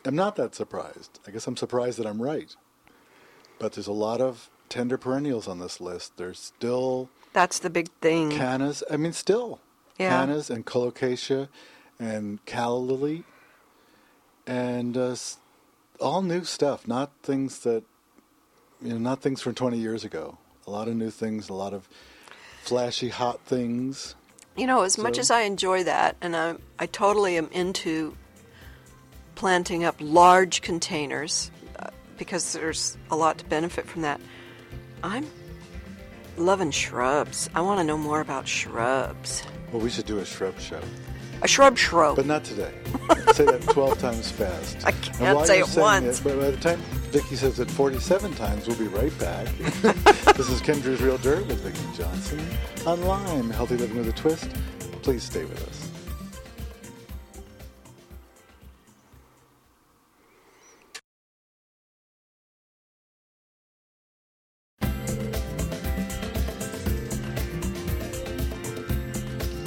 am 0.08 0.15
not 0.15 0.36
that 0.38 0.56
surprised. 0.56 1.20
I 1.28 1.32
guess 1.32 1.48
I'm 1.48 1.58
surprised 1.58 1.98
that 2.00 2.08
I'm 2.08 2.22
right. 2.22 2.56
But 3.60 3.74
there's 3.74 3.88
a 3.88 3.91
lot 3.93 4.22
of 4.22 4.50
tender 4.70 4.98
perennials 4.98 5.48
on 5.48 5.60
this 5.60 5.80
list. 5.82 6.17
There's 6.17 6.39
still 6.39 7.10
That's 7.34 7.60
the 7.60 7.70
big 7.70 7.89
thing. 8.02 8.30
cannas. 8.32 8.84
I 8.89 8.98
mean, 8.98 9.13
still 9.13 9.60
Yeah. 9.98 10.10
cannas 10.10 10.50
and 10.50 10.65
colocasia 10.65 11.50
and 12.00 12.43
calla 12.46 12.78
lily 12.78 13.24
and 14.46 14.96
uh, 14.98 15.15
all 16.00 16.22
new 16.22 16.43
stuff. 16.43 16.88
Not 16.88 17.12
things 17.24 17.60
that 17.60 17.84
you 18.82 18.89
know, 18.89 18.98
not 19.00 19.22
things 19.22 19.41
from 19.41 19.56
20 19.56 19.78
years 19.78 20.04
ago. 20.04 20.38
A 20.67 20.72
lot 20.72 20.88
of 20.88 20.96
new 20.96 21.10
things. 21.10 21.50
A 21.50 21.54
lot 21.54 21.74
of 21.74 21.89
flashy, 22.62 23.10
hot 23.10 23.41
things. 23.41 24.15
You 24.56 24.67
know, 24.67 24.84
as 24.84 24.98
much 24.98 25.17
as 25.17 25.32
I 25.32 25.41
enjoy 25.41 25.84
that, 25.84 26.15
and 26.22 26.36
I, 26.36 26.56
I 26.80 26.86
totally 26.88 27.38
am 27.38 27.48
into 27.52 28.15
planting 29.38 29.84
up 29.84 29.95
large 30.00 30.62
containers 30.63 31.52
uh, 31.78 31.89
because 32.17 32.54
there's 32.54 32.97
a 33.12 33.15
lot 33.15 33.38
to 33.38 33.45
benefit 33.45 33.86
from 33.86 34.02
that. 34.02 34.19
I'm 35.04 35.28
loving 36.38 36.71
shrubs. 36.71 37.47
I 37.54 37.62
want 37.62 37.80
to 37.80 37.84
know 37.84 38.00
more 38.00 38.19
about 38.19 38.47
shrubs. 38.47 39.43
Well, 39.71 39.82
we 39.82 39.91
should 39.91 40.08
do 40.08 40.17
a 40.17 40.26
shrub 40.26 40.60
show, 40.60 40.82
A 41.43 41.47
shrub 41.47 41.78
shrub. 41.78 42.15
but 42.15 42.26
not 42.26 42.43
today. 42.45 42.73
say 43.34 43.45
that 43.45 43.62
12 43.62 44.00
times 44.00 44.32
fast. 44.32 44.84
I 44.88 44.91
can't 44.91 45.45
say 45.45 45.60
it 45.60 45.78
once. 45.78 46.19
but 46.19 46.39
by 46.39 46.50
the 46.50 46.58
time 46.58 46.80
Vicki 47.12 47.36
says 47.36 47.60
it 47.60 47.69
47 47.69 48.34
times, 48.34 48.67
we'll 48.67 48.78
be 48.78 48.88
right 48.88 49.15
back. 49.19 49.45
this 50.36 50.50
is 50.50 50.62
Ken 50.62 50.78
Druse 50.78 51.00
Real 51.00 51.19
Dirt 51.19 51.45
with 51.45 51.60
Vicki 51.62 51.95
Johnson 51.95 52.43
on 52.88 53.04
Lime, 53.04 53.52
Healthy 53.52 53.78
Living 53.78 53.97
with 53.97 54.10
a 54.10 54.13
Twist. 54.13 54.50
Please 55.04 55.21
stay 55.21 55.45
with 55.45 55.67
us. 55.69 55.87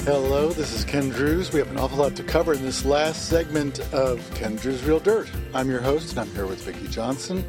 Hello, 0.05 0.49
this 0.49 0.73
is 0.73 0.83
Ken 0.83 1.11
Druse. 1.11 1.53
We 1.53 1.59
have 1.59 1.69
an 1.69 1.77
awful 1.77 1.99
lot 1.99 2.15
to 2.15 2.23
cover 2.23 2.55
in 2.55 2.63
this 2.63 2.83
last 2.83 3.29
segment 3.29 3.79
of 3.93 4.19
Ken 4.33 4.57
Druse 4.57 4.83
Real 4.83 4.99
Dirt. 4.99 5.29
I'm 5.53 5.69
your 5.69 5.79
host, 5.79 6.09
and 6.09 6.21
I'm 6.21 6.29
here 6.33 6.47
with 6.47 6.59
Vicki 6.63 6.87
Johnson. 6.87 7.45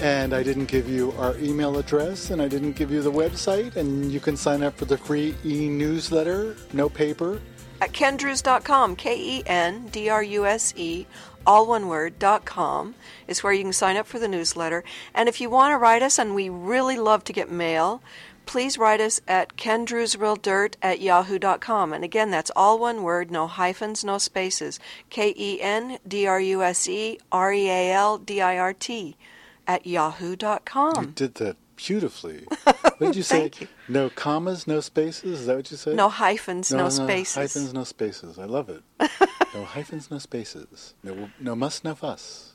And 0.00 0.32
I 0.32 0.42
didn't 0.42 0.64
give 0.64 0.88
you 0.88 1.12
our 1.18 1.36
email 1.36 1.76
address, 1.76 2.30
and 2.30 2.40
I 2.40 2.48
didn't 2.48 2.72
give 2.72 2.90
you 2.90 3.02
the 3.02 3.12
website, 3.12 3.76
and 3.76 4.10
you 4.10 4.18
can 4.18 4.34
sign 4.34 4.62
up 4.62 4.78
for 4.78 4.86
the 4.86 4.96
free 4.96 5.34
e-newsletter, 5.44 6.56
no 6.72 6.88
paper. 6.88 7.38
At 7.82 7.92
kendruse.com, 7.92 8.96
K 8.96 9.38
E 9.38 9.42
N 9.44 9.88
D 9.88 10.08
R 10.08 10.22
U 10.22 10.46
S 10.46 10.72
E, 10.78 11.06
all 11.46 11.66
one 11.66 11.88
word, 11.88 12.18
dot 12.18 12.46
com, 12.46 12.94
is 13.28 13.42
where 13.42 13.52
you 13.52 13.62
can 13.62 13.74
sign 13.74 13.98
up 13.98 14.06
for 14.06 14.18
the 14.18 14.26
newsletter. 14.26 14.84
And 15.14 15.28
if 15.28 15.38
you 15.38 15.50
want 15.50 15.72
to 15.72 15.76
write 15.76 16.02
us, 16.02 16.18
and 16.18 16.34
we 16.34 16.48
really 16.48 16.96
love 16.96 17.24
to 17.24 17.34
get 17.34 17.50
mail, 17.50 18.00
please 18.46 18.78
write 18.78 19.00
us 19.00 19.20
at 19.26 19.56
kendruserealdirt 19.56 20.74
at 20.82 21.00
yahoo.com. 21.00 21.92
And 21.92 22.04
again, 22.04 22.30
that's 22.30 22.50
all 22.54 22.78
one 22.78 23.02
word, 23.02 23.30
no 23.30 23.46
hyphens, 23.46 24.04
no 24.04 24.18
spaces. 24.18 24.78
K 25.10 25.34
E 25.36 25.60
N 25.60 25.98
D 26.06 26.26
R 26.26 26.40
U 26.40 26.62
S 26.62 26.88
E 26.88 27.18
R 27.30 27.52
E 27.52 27.68
A 27.68 27.92
L 27.92 28.18
D 28.18 28.40
I 28.40 28.58
R 28.58 28.72
T 28.72 29.16
at 29.66 29.86
yahoo.com. 29.86 31.04
You 31.04 31.10
did 31.12 31.34
that 31.36 31.56
beautifully. 31.76 32.46
What 32.98 33.08
did 33.08 33.16
you 33.16 33.22
say? 33.24 33.50
You. 33.58 33.66
No 33.88 34.08
commas, 34.08 34.68
no 34.68 34.78
spaces? 34.78 35.40
Is 35.40 35.46
that 35.46 35.56
what 35.56 35.68
you 35.68 35.76
said? 35.76 35.96
No 35.96 36.08
hyphens, 36.08 36.70
no, 36.70 36.88
spaces. 36.88 37.34
Hyphens, 37.34 37.74
no 37.74 37.82
spaces. 37.82 38.38
I 38.38 38.44
love 38.44 38.68
it. 38.68 38.82
no 39.54 39.64
hyphens, 39.64 40.12
no 40.12 40.18
spaces. 40.18 40.94
No, 41.02 41.28
no 41.40 41.56
muss, 41.56 41.82
no 41.82 41.96
fuss. 41.96 42.54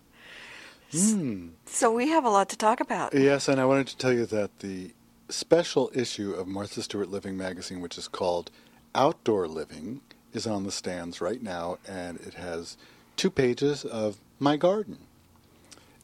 Hmm. 0.91 1.49
So 1.65 1.91
we 1.91 2.07
have 2.07 2.23
a 2.23 2.29
lot 2.29 2.47
to 2.49 2.57
talk 2.57 2.79
about. 2.79 3.13
Yes, 3.13 3.49
and 3.49 3.59
I 3.59 3.65
wanted 3.65 3.87
to 3.87 3.97
tell 3.97 4.13
you 4.13 4.25
that 4.27 4.59
the 4.59 4.91
special 5.29 5.91
issue 5.93 6.33
of 6.33 6.47
Martha 6.47 6.81
Stewart 6.81 7.09
Living 7.09 7.37
magazine, 7.37 7.81
which 7.81 7.97
is 7.97 8.07
called 8.07 8.51
Outdoor 8.95 9.47
Living, 9.47 10.01
is 10.33 10.45
on 10.47 10.63
the 10.63 10.71
stands 10.71 11.21
right 11.21 11.41
now, 11.41 11.77
and 11.87 12.19
it 12.19 12.35
has 12.35 12.77
two 13.15 13.29
pages 13.29 13.83
of 13.85 14.19
my 14.39 14.57
garden. 14.57 14.97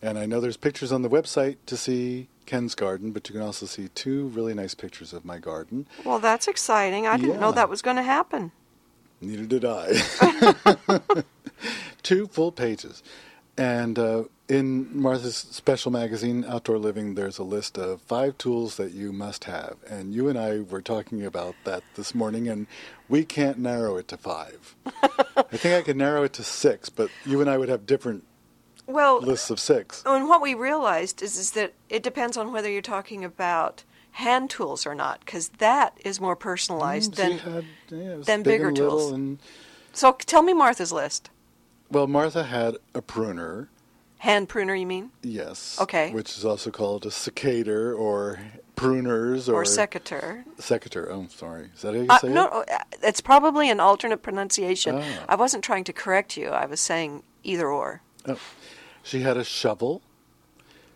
And 0.01 0.17
I 0.17 0.26
know 0.26 0.39
there's 0.39 0.57
pictures 0.57 0.91
on 0.91 1.01
the 1.01 1.09
website 1.09 1.57
to 1.65 1.78
see 1.78 2.28
Ken's 2.45 2.76
garden, 2.76 3.11
but 3.11 3.28
you 3.28 3.34
can 3.34 3.41
also 3.41 3.65
see 3.65 3.88
two 3.89 4.28
really 4.28 4.53
nice 4.53 4.76
pictures 4.76 5.13
of 5.13 5.26
my 5.26 5.39
garden. 5.39 5.88
Well, 6.03 6.19
that's 6.19 6.47
exciting. 6.47 7.07
I 7.07 7.17
didn't 7.17 7.39
know 7.39 7.51
that 7.51 7.69
was 7.69 7.82
going 7.82 7.97
to 7.97 8.03
happen. 8.03 8.51
Neither 9.21 9.45
did 9.45 9.65
I. 9.65 11.23
Two 12.03 12.28
full 12.28 12.51
pages. 12.51 13.01
And 13.57 13.97
uh, 13.97 14.23
in 14.49 14.89
Martha's 14.99 15.35
special 15.37 15.91
magazine, 15.91 16.43
Outdoor 16.47 16.77
Living, 16.77 17.15
there's 17.15 17.37
a 17.37 17.43
list 17.43 17.77
of 17.77 18.01
five 18.01 18.37
tools 18.37 18.75
that 18.77 18.91
you 18.91 19.13
must 19.13 19.45
have. 19.45 19.77
And 19.89 20.13
you 20.13 20.27
and 20.27 20.37
I 20.37 20.59
were 20.59 20.81
talking 20.81 21.23
about 21.25 21.55
that 21.63 21.83
this 21.95 22.13
morning, 22.13 22.47
and 22.49 22.67
we 23.07 23.23
can't 23.23 23.57
narrow 23.57 23.95
it 23.97 24.07
to 24.09 24.17
five. 24.17 24.75
I 25.03 25.57
think 25.57 25.73
I 25.73 25.81
could 25.81 25.95
narrow 25.97 26.23
it 26.23 26.33
to 26.33 26.43
six, 26.43 26.89
but 26.89 27.09
you 27.25 27.39
and 27.41 27.49
I 27.49 27.57
would 27.57 27.69
have 27.69 27.85
different 27.85 28.23
Well, 28.87 29.19
lists 29.21 29.49
of 29.49 29.59
six. 29.59 30.03
and 30.05 30.27
what 30.27 30.41
we 30.41 30.53
realized 30.53 31.21
is, 31.23 31.37
is 31.37 31.51
that 31.51 31.73
it 31.89 32.03
depends 32.03 32.35
on 32.35 32.51
whether 32.51 32.69
you're 32.69 32.81
talking 32.81 33.23
about 33.23 33.83
hand 34.11 34.49
tools 34.49 34.85
or 34.85 34.95
not, 34.95 35.21
because 35.21 35.47
that 35.59 35.97
is 36.03 36.19
more 36.19 36.35
personalized 36.35 37.13
Mm, 37.13 37.15
than. 37.15 37.37
had, 37.39 37.65
yeah, 37.89 38.15
than 38.17 38.43
big 38.43 38.59
bigger 38.59 38.71
tools. 38.73 39.11
And, 39.13 39.39
So 39.93 40.11
tell 40.11 40.43
me 40.43 40.53
Martha's 40.53 40.91
list. 40.91 41.29
Well, 41.91 42.07
Martha 42.07 42.43
had 42.43 42.77
a 42.93 43.01
pruner, 43.01 43.69
Hand 44.19 44.49
pruner, 44.49 44.73
you 44.73 44.88
mean? 44.88 45.11
yes. 45.21 45.77
Okay. 45.79 46.11
Which 46.11 46.38
is 46.38 46.45
also 46.45 46.71
called 46.71 47.05
a 47.05 47.09
cicator 47.09 47.97
or 47.97 48.39
pruners 48.75 49.47
or, 49.47 49.55
Or 49.61 49.65
secateur? 49.65 50.43
Secateur. 50.57 51.09
Oh, 51.11 51.27
sorry. 51.29 51.69
Is 51.75 51.81
that 51.83 51.93
how 51.93 52.01
you 52.01 52.07
Uh, 52.09 52.19
say 52.19 52.27
no, 52.29 52.61
it? 52.61 52.69
uh, 52.71 52.77
it's 53.03 53.21
probably 53.21 53.69
an 53.69 53.79
alternate 53.79 54.23
pronunciation. 54.23 54.95
Ah. 54.99 55.25
I 55.29 55.36
wasn't 55.36 55.63
trying 55.63 55.83
to 55.83 55.93
correct 55.93 56.38
you. 56.38 56.49
I 56.49 56.65
was 56.65 56.79
saying 56.79 57.23
either 57.43 57.67
or. 57.69 58.01
Oh. 58.27 58.39
She 59.03 59.21
had 59.21 59.38
a 59.38 59.43
shovel. 59.43 60.01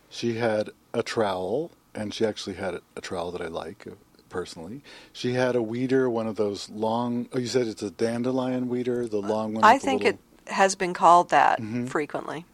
She 0.09 0.35
had 0.37 0.71
a 0.93 1.03
trowel, 1.03 1.71
and 1.93 2.13
she 2.13 2.25
actually 2.25 2.55
had 2.55 2.79
a, 2.95 3.01
trowel 3.01 3.31
that 3.31 3.41
I 3.41 3.47
like 3.47 3.85
uh, 3.85 3.91
personally. 4.29 4.81
She 5.13 5.33
had 5.33 5.55
a 5.55 5.61
weeder, 5.61 6.09
one 6.09 6.25
of 6.25 6.35
those 6.35 6.67
long. 6.69 7.29
Oh, 7.31 7.37
you 7.37 7.45
said 7.47 7.67
it's 7.67 7.83
a 7.83 7.91
dandelion 7.91 8.69
weeder, 8.69 9.07
the 9.07 9.21
long 9.21 9.53
one. 9.53 9.63
I 9.63 9.77
think 9.77 10.03
it 10.03 10.17
has 10.51 10.75
been 10.75 10.93
called 10.93 11.29
that 11.29 11.59
Mm-hmm. 11.61 11.85
frequently. 11.87 12.45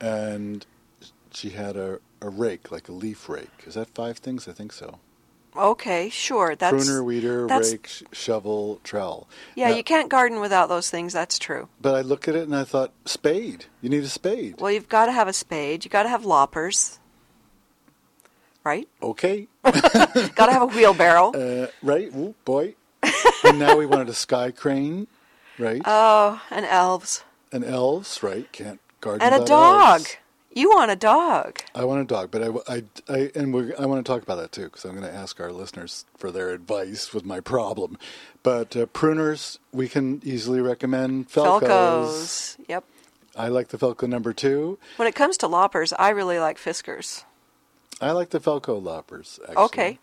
And 0.00 0.64
she 1.32 1.50
had 1.50 1.76
a, 1.76 2.00
a 2.20 2.28
rake, 2.28 2.70
like 2.72 2.88
a 2.88 2.92
leaf 2.92 3.28
rake. 3.28 3.64
Is 3.66 3.74
that 3.74 3.88
five 3.94 4.18
things? 4.18 4.46
I 4.48 4.52
think 4.52 4.72
so. 4.72 4.98
Okay, 5.56 6.08
sure. 6.08 6.56
That's 6.56 6.74
Pruner, 6.74 7.04
weeder, 7.04 7.46
that's- 7.46 7.70
rake, 7.70 7.86
sh- 7.86 8.02
shovel, 8.10 8.80
trowel. 8.82 9.28
Yeah, 9.54 9.70
Now- 9.70 9.76
you 9.76 9.84
can't 9.84 10.08
garden 10.08 10.40
without 10.40 10.68
those 10.68 10.90
things. 10.90 11.12
That's 11.12 11.38
true. 11.38 11.68
But 11.80 11.94
I 11.94 12.00
look 12.00 12.26
at 12.26 12.34
it 12.34 12.42
and 12.42 12.56
I 12.56 12.64
thought, 12.64 12.92
spade. 13.04 13.66
You 13.80 13.88
need 13.88 14.02
a 14.02 14.08
spade. 14.08 14.56
Well, 14.60 14.72
you've 14.72 14.88
got 14.88 15.06
to 15.06 15.12
have 15.12 15.28
a 15.28 15.32
spade. 15.32 15.84
You 15.84 15.90
got 15.92 16.02
to 16.02 16.08
have 16.08 16.24
loppers, 16.24 16.98
right? 18.64 18.88
Okay. 19.02 19.46
got 19.62 20.46
to 20.46 20.52
have 20.52 20.62
a 20.62 20.66
wheelbarrow. 20.66 21.32
Uh, 21.32 21.66
right. 21.82 22.12
Ooh, 22.14 22.34
boy. 22.44 22.74
and 23.44 23.58
now 23.58 23.76
we 23.76 23.86
wanted 23.86 24.08
a 24.08 24.14
sky 24.14 24.50
crane, 24.50 25.06
right? 25.58 25.82
Oh, 25.84 26.40
and 26.50 26.64
elves 26.66 27.24
and 27.54 27.64
elves, 27.64 28.22
right? 28.22 28.50
Can't 28.52 28.80
garden 29.00 29.22
and 29.22 29.42
a 29.42 29.46
dog. 29.46 30.00
elves. 30.00 30.16
You 30.52 30.70
want 30.70 30.90
a 30.90 30.96
dog? 30.96 31.60
I 31.74 31.84
want 31.84 32.02
a 32.02 32.04
dog, 32.04 32.30
but 32.30 32.42
I, 32.42 32.74
I, 32.74 32.84
I 33.08 33.30
and 33.34 33.52
we're, 33.52 33.74
I 33.78 33.86
want 33.86 34.04
to 34.04 34.12
talk 34.12 34.22
about 34.22 34.36
that 34.36 34.52
too 34.52 34.64
because 34.64 34.84
I'm 34.84 34.92
going 34.92 35.02
to 35.02 35.12
ask 35.12 35.40
our 35.40 35.50
listeners 35.50 36.04
for 36.16 36.30
their 36.30 36.50
advice 36.50 37.12
with 37.12 37.24
my 37.24 37.40
problem. 37.40 37.98
But 38.44 38.76
uh, 38.76 38.86
pruners, 38.86 39.58
we 39.72 39.88
can 39.88 40.20
easily 40.24 40.60
recommend 40.60 41.28
Felcos. 41.28 41.62
Felcos. 41.62 42.56
Yep. 42.68 42.84
I 43.36 43.48
like 43.48 43.68
the 43.68 43.78
Felco 43.78 44.08
number 44.08 44.32
two. 44.32 44.78
When 44.96 45.08
it 45.08 45.16
comes 45.16 45.36
to 45.38 45.48
loppers, 45.48 45.92
I 45.92 46.10
really 46.10 46.38
like 46.38 46.58
Fiskars. 46.58 47.24
I 48.00 48.12
like 48.12 48.30
the 48.30 48.40
Felco 48.40 48.80
loppers. 48.80 49.40
Actually. 49.42 49.64
Okay. 49.64 49.98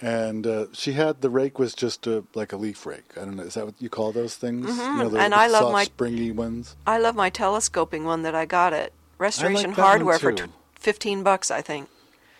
And 0.00 0.46
uh, 0.46 0.66
she 0.72 0.92
had 0.92 1.20
the 1.22 1.30
rake 1.30 1.58
was 1.58 1.74
just 1.74 2.06
a, 2.06 2.22
like 2.34 2.52
a 2.52 2.56
leaf 2.56 2.86
rake. 2.86 3.16
I 3.16 3.20
don't 3.24 3.36
know. 3.36 3.42
Is 3.42 3.54
that 3.54 3.64
what 3.66 3.74
you 3.80 3.88
call 3.88 4.12
those 4.12 4.36
things? 4.36 4.66
You 4.68 4.76
know, 4.76 5.08
the, 5.08 5.16
Mm-hmm. 5.16 5.16
And 5.16 5.32
the 5.32 5.38
I 5.38 5.46
love 5.48 5.72
my- 5.72 5.84
springy 5.84 6.30
ones. 6.30 6.76
I 6.86 6.98
love 6.98 7.16
my 7.16 7.30
telescoping 7.30 8.04
one 8.04 8.22
that 8.22 8.34
I 8.34 8.44
got 8.46 8.72
at 8.72 8.92
Restoration 9.18 9.70
one, 9.70 9.74
Hardware 9.80 10.18
for 10.20 10.30
t- 10.32 10.44
15 10.76 11.22
bucks, 11.24 11.50
I 11.50 11.60
think. 11.62 11.88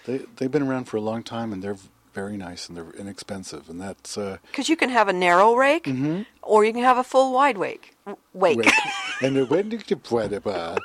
They 0.07 0.19
they've 0.37 0.51
been 0.51 0.63
around 0.63 0.85
for 0.85 0.97
a 0.97 1.01
long 1.01 1.23
time 1.25 1.53
and 1.53 1.61
they're 1.63 1.77
very 2.15 2.37
nice 2.37 2.69
and 2.69 2.77
they're 2.77 2.91
inexpensive 2.93 3.69
and 3.69 3.81
that's 3.81 4.17
uh, 4.17 4.39
Because 4.51 4.69
you 4.69 4.77
can 4.77 4.89
have 4.91 5.09
a 5.09 5.13
narrow 5.13 5.55
rake, 5.57 5.85
Mm-hmm. 5.85 6.23
or 6.43 6.65
you 6.65 6.73
can 6.73 6.83
have 6.85 6.97
a 6.99 7.05
full 7.05 7.33
wide 7.33 7.59
wake. 7.59 7.97
Wake. 8.33 8.59
And 9.21 9.35
the 9.37 9.47
when 9.47 9.69
did 9.69 9.91
you 9.91 9.97
put 9.97 10.33
it, 10.33 10.47
uh, 10.47 10.77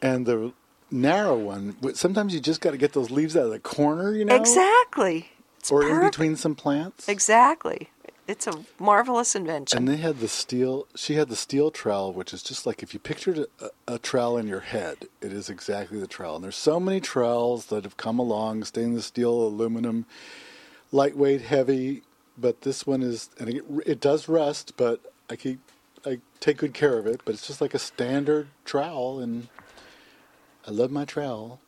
and 0.00 0.24
the 0.26 0.52
narrow 0.92 1.36
one. 1.36 1.74
Sometimes 1.96 2.32
you 2.32 2.38
just 2.38 2.60
got 2.60 2.70
to 2.70 2.76
get 2.76 2.92
those 2.92 3.10
leaves 3.10 3.36
out 3.36 3.46
of 3.46 3.50
the 3.50 3.58
corner, 3.58 4.14
you 4.14 4.24
know, 4.24 4.36
Exactly. 4.36 5.30
It's 5.64 5.72
or 5.72 5.88
in 5.88 5.98
between 6.00 6.36
some 6.36 6.54
plants. 6.54 7.08
Exactly. 7.08 7.88
It's 8.28 8.46
a 8.46 8.66
marvelous 8.78 9.34
invention. 9.34 9.78
And 9.78 9.88
they 9.88 9.96
had 9.96 10.20
the 10.20 10.28
steel. 10.28 10.86
She 10.94 11.14
had 11.14 11.30
the 11.30 11.36
steel 11.36 11.70
trowel, 11.70 12.12
which 12.12 12.34
is 12.34 12.42
just 12.42 12.66
like 12.66 12.82
if 12.82 12.92
you 12.92 13.00
pictured 13.00 13.46
a, 13.58 13.70
a 13.88 13.98
trowel 13.98 14.36
in 14.36 14.46
your 14.46 14.60
head, 14.60 15.08
it 15.22 15.32
is 15.32 15.48
exactly 15.48 15.98
the 15.98 16.06
trowel. 16.06 16.34
And 16.36 16.44
there's 16.44 16.54
so 16.54 16.78
many 16.78 17.00
trowels 17.00 17.66
that 17.66 17.84
have 17.84 17.96
come 17.96 18.18
along, 18.18 18.64
stainless 18.64 19.06
steel, 19.06 19.32
aluminum, 19.32 20.04
lightweight, 20.92 21.40
heavy. 21.40 22.02
But 22.36 22.60
this 22.60 22.86
one 22.86 23.00
is, 23.00 23.30
and 23.38 23.48
it, 23.48 23.64
it 23.86 24.00
does 24.00 24.28
rust, 24.28 24.74
but 24.76 25.00
I 25.30 25.36
keep, 25.36 25.60
I 26.04 26.18
take 26.40 26.58
good 26.58 26.74
care 26.74 26.98
of 26.98 27.06
it. 27.06 27.22
But 27.24 27.36
it's 27.36 27.46
just 27.46 27.62
like 27.62 27.72
a 27.72 27.78
standard 27.78 28.48
trowel, 28.66 29.18
and 29.18 29.48
I 30.68 30.72
love 30.72 30.90
my 30.90 31.06
trowel. 31.06 31.58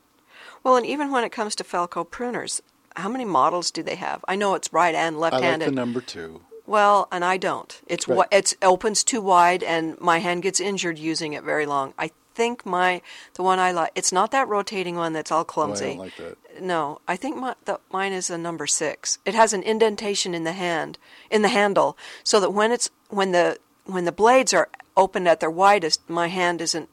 well, 0.62 0.76
and 0.76 0.84
even 0.84 1.10
when 1.10 1.24
it 1.24 1.32
comes 1.32 1.54
to 1.56 1.64
Felco 1.64 2.06
pruners, 2.06 2.60
how 2.96 3.08
many 3.08 3.24
models 3.24 3.70
do 3.70 3.82
they 3.82 3.96
have? 3.96 4.24
I 4.26 4.36
know 4.36 4.54
it's 4.54 4.72
right 4.72 4.94
and 4.94 5.18
left-handed. 5.20 5.64
I 5.64 5.66
like 5.66 5.74
the 5.74 5.80
number 5.80 6.00
two. 6.00 6.40
Well, 6.66 7.06
and 7.12 7.24
I 7.24 7.36
don't. 7.36 7.80
It's 7.86 8.08
Right. 8.08 8.26
it's 8.32 8.54
opens 8.62 9.04
too 9.04 9.20
wide, 9.20 9.62
and 9.62 10.00
my 10.00 10.18
hand 10.18 10.42
gets 10.42 10.58
injured 10.60 10.98
using 10.98 11.32
it 11.34 11.44
very 11.44 11.64
long. 11.66 11.94
I 11.98 12.10
think 12.34 12.66
my 12.66 13.00
the 13.34 13.42
one 13.42 13.58
I 13.58 13.70
like. 13.72 13.92
It's 13.94 14.12
not 14.12 14.30
that 14.32 14.48
rotating 14.48 14.96
one 14.96 15.12
that's 15.12 15.30
all 15.30 15.40
Oh, 15.40 15.42
I 15.48 15.52
clumsy. 15.52 15.86
don't 15.90 15.98
like 15.98 16.16
that. 16.16 16.36
No, 16.60 17.00
I 17.06 17.16
think 17.16 17.36
my, 17.36 17.54
the, 17.66 17.78
mine 17.92 18.12
is 18.12 18.30
a 18.30 18.38
number 18.38 18.66
six. 18.66 19.18
It 19.24 19.34
has 19.34 19.52
an 19.52 19.62
indentation 19.62 20.34
in 20.34 20.44
the 20.44 20.52
hand, 20.52 20.98
in 21.30 21.42
the 21.42 21.48
handle, 21.48 21.96
so 22.24 22.40
that 22.40 22.50
when 22.50 22.72
it's 22.72 22.90
when 23.10 23.30
the 23.32 23.58
when 23.84 24.04
the 24.06 24.12
blades 24.12 24.52
are 24.52 24.68
opened 24.96 25.28
at 25.28 25.38
their 25.40 25.50
widest, 25.50 26.00
my 26.10 26.26
hand 26.28 26.60
isn't 26.60 26.88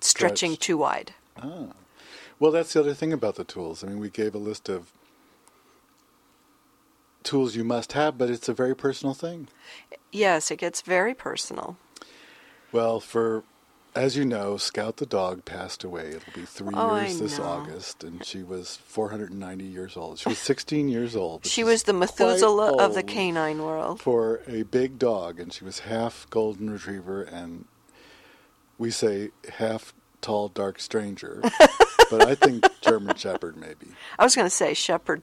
stretching 0.00 0.52
Stretched. 0.52 0.62
too 0.62 0.78
wide. 0.78 1.12
Ah. 1.40 1.66
Well, 2.38 2.50
that's 2.50 2.72
the 2.72 2.80
other 2.80 2.94
thing 2.94 3.12
about 3.12 3.34
the 3.36 3.44
tools. 3.44 3.84
I 3.84 3.88
mean, 3.88 4.00
we 4.00 4.08
gave 4.10 4.34
a 4.34 4.38
list 4.38 4.68
of 4.70 4.90
tools 7.22 7.56
you 7.56 7.64
must 7.64 7.92
have, 7.92 8.16
but 8.18 8.30
it's 8.30 8.48
a 8.48 8.54
very 8.54 8.74
personal 8.74 9.14
thing. 9.14 9.48
Yes, 10.12 10.50
it 10.50 10.56
gets 10.56 10.80
very 10.82 11.14
personal. 11.14 11.76
Well, 12.72 13.00
for 13.00 13.44
as 13.94 14.16
you 14.16 14.24
know, 14.24 14.56
Scout 14.56 14.98
the 14.98 15.06
dog 15.06 15.44
passed 15.44 15.82
away. 15.82 16.10
It'll 16.10 16.32
be 16.32 16.46
three 16.46 16.74
Oh, 16.76 16.90
I 16.90 17.06
years 17.06 17.18
this 17.18 17.38
know. 17.38 17.44
August, 17.44 18.04
and 18.04 18.24
she 18.24 18.42
was 18.44 18.76
490 18.86 19.64
years 19.64 19.96
old. 19.96 20.18
She 20.20 20.28
was 20.28 20.38
16 20.38 20.88
years 20.88 21.16
old. 21.16 21.44
She 21.44 21.64
was 21.64 21.82
the 21.82 21.92
Methuselah 21.92 22.76
of 22.76 22.94
the 22.94 23.02
canine 23.02 23.62
world. 23.62 24.00
for 24.00 24.42
a 24.46 24.62
big 24.62 24.98
dog, 24.98 25.40
and 25.40 25.52
she 25.52 25.64
was 25.64 25.80
half 25.80 26.28
golden 26.30 26.70
retriever, 26.70 27.22
and 27.22 27.64
we 28.78 28.90
say 28.92 29.30
half 29.58 29.92
tall 30.20 30.48
dark 30.48 30.78
stranger, 30.80 31.40
but 32.10 32.26
I 32.28 32.34
think 32.36 32.64
German 32.80 33.16
Shepherd 33.16 33.56
maybe. 33.56 33.88
I 34.18 34.24
was 34.24 34.34
going 34.34 34.46
to 34.46 34.50
say 34.54 34.74
shepherd, 34.74 35.22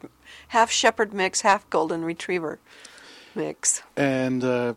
half 0.50 0.72
shepherd 0.72 1.14
mix, 1.14 1.42
half 1.42 1.70
golden 1.70 2.04
retriever 2.06 2.60
mix. 3.36 3.82
And 3.96 4.44
uh, 4.44 4.74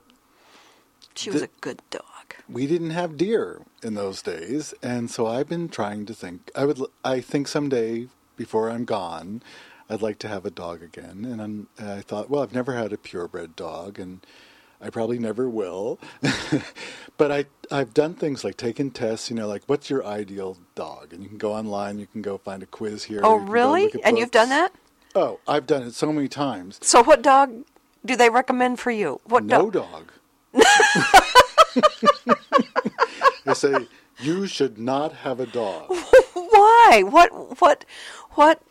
She 1.14 1.30
was 1.30 1.40
The- 1.40 1.46
a 1.48 1.50
good 1.60 1.82
dog. 1.90 2.04
we 2.48 2.66
didn't 2.66 2.90
have 2.90 3.16
deer 3.16 3.62
in 3.82 3.94
those 3.94 4.22
days, 4.22 4.74
and 4.82 5.10
so 5.10 5.26
I've 5.26 5.48
been 5.48 5.68
trying 5.68 6.06
to 6.06 6.14
think. 6.14 6.50
I 6.56 6.64
would. 6.64 6.80
I 7.04 7.20
think 7.20 7.48
someday 7.48 8.08
before 8.36 8.70
I'm 8.70 8.84
gone, 8.84 9.42
I'd 9.88 10.02
like 10.02 10.18
to 10.20 10.28
have 10.28 10.44
a 10.46 10.50
dog 10.50 10.82
again. 10.82 11.24
And 11.24 11.40
I'm, 11.42 11.68
I 11.78 12.00
thought, 12.00 12.30
well, 12.30 12.42
I've 12.42 12.54
never 12.54 12.74
had 12.74 12.92
a 12.92 12.96
purebred 12.98 13.56
dog, 13.56 13.98
and 13.98 14.20
I 14.80 14.90
probably 14.90 15.18
never 15.18 15.48
will. 15.48 15.98
but 17.16 17.30
I 17.30 17.44
I've 17.70 17.92
done 17.92 18.14
things 18.14 18.44
like 18.44 18.56
taken 18.56 18.90
tests. 18.90 19.30
You 19.30 19.36
know, 19.36 19.46
like 19.46 19.62
what's 19.66 19.90
your 19.90 20.04
ideal 20.04 20.56
dog? 20.74 21.12
And 21.12 21.22
you 21.22 21.28
can 21.28 21.38
go 21.38 21.52
online. 21.52 21.98
You 21.98 22.06
can 22.06 22.22
go 22.22 22.38
find 22.38 22.62
a 22.62 22.66
quiz 22.66 23.04
here. 23.04 23.20
Oh, 23.22 23.34
you 23.34 23.38
can 23.38 23.46
go 23.46 23.52
really? 23.52 23.94
And 24.02 24.18
you've 24.18 24.30
done 24.30 24.48
that? 24.48 24.72
Oh, 25.14 25.40
I've 25.46 25.66
done 25.66 25.82
it 25.82 25.94
so 25.94 26.12
many 26.12 26.28
times. 26.28 26.78
So, 26.82 27.02
what 27.02 27.22
dog 27.22 27.64
do 28.04 28.16
they 28.16 28.30
recommend 28.30 28.80
for 28.80 28.90
you? 28.90 29.20
What 29.24 29.46
dog 29.46 29.64
no 29.64 29.70
dog? 29.70 30.12
dog. 30.52 30.64
they 33.44 33.54
say 33.54 33.86
you 34.20 34.46
should 34.46 34.78
not 34.78 35.12
have 35.12 35.40
a 35.40 35.46
dog. 35.46 35.88
Why? 36.32 37.02
What? 37.04 37.60
What? 37.60 37.84
What? 38.30 38.62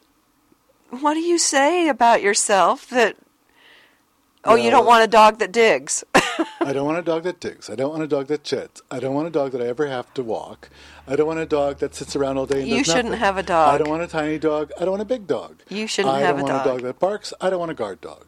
What 0.89 1.13
do 1.13 1.19
you 1.19 1.37
say 1.37 1.87
about 1.87 2.21
yourself 2.23 2.87
that? 2.89 3.15
Oh, 4.45 4.55
you 4.55 4.71
don't 4.71 4.85
want 4.85 5.03
a 5.03 5.07
dog 5.07 5.39
that 5.39 5.51
digs. 5.51 6.03
I 6.61 6.71
don't 6.71 6.85
want 6.85 6.97
a 6.97 7.01
dog 7.01 7.23
that 7.23 7.39
digs. 7.41 7.69
I 7.69 7.75
don't 7.75 7.89
want 7.91 8.03
a 8.03 8.07
dog 8.07 8.27
that 8.27 8.43
chits. 8.43 8.81
I 8.89 8.99
don't 8.99 9.13
want 9.13 9.27
a 9.27 9.31
dog 9.31 9.51
that 9.51 9.61
I 9.61 9.67
ever 9.67 9.87
have 9.87 10.13
to 10.13 10.23
walk. 10.23 10.69
I 11.07 11.15
don't 11.17 11.27
want 11.27 11.39
a 11.39 11.45
dog 11.45 11.79
that 11.79 11.93
sits 11.93 12.15
around 12.15 12.37
all 12.37 12.45
day 12.45 12.59
and 12.61 12.67
You 12.69 12.83
shouldn't 12.83 13.05
nothing. 13.05 13.19
have 13.19 13.37
a 13.37 13.43
dog. 13.43 13.73
I 13.75 13.77
don't 13.77 13.89
want 13.89 14.03
a 14.03 14.07
tiny 14.07 14.39
dog. 14.39 14.71
I 14.77 14.81
don't 14.81 14.91
want 14.91 15.01
a 15.01 15.05
big 15.05 15.27
dog. 15.27 15.57
You 15.69 15.87
shouldn't 15.87 16.13
I 16.15 16.21
have 16.21 16.37
a 16.37 16.41
dog. 16.41 16.49
I 16.49 16.53
don't 16.53 16.57
want 16.57 16.67
a 16.67 16.69
dog 16.69 16.81
that 16.83 16.99
barks. 16.99 17.33
I 17.41 17.49
don't 17.49 17.59
want 17.59 17.71
a 17.71 17.75
guard 17.75 17.99
dog. 17.99 18.25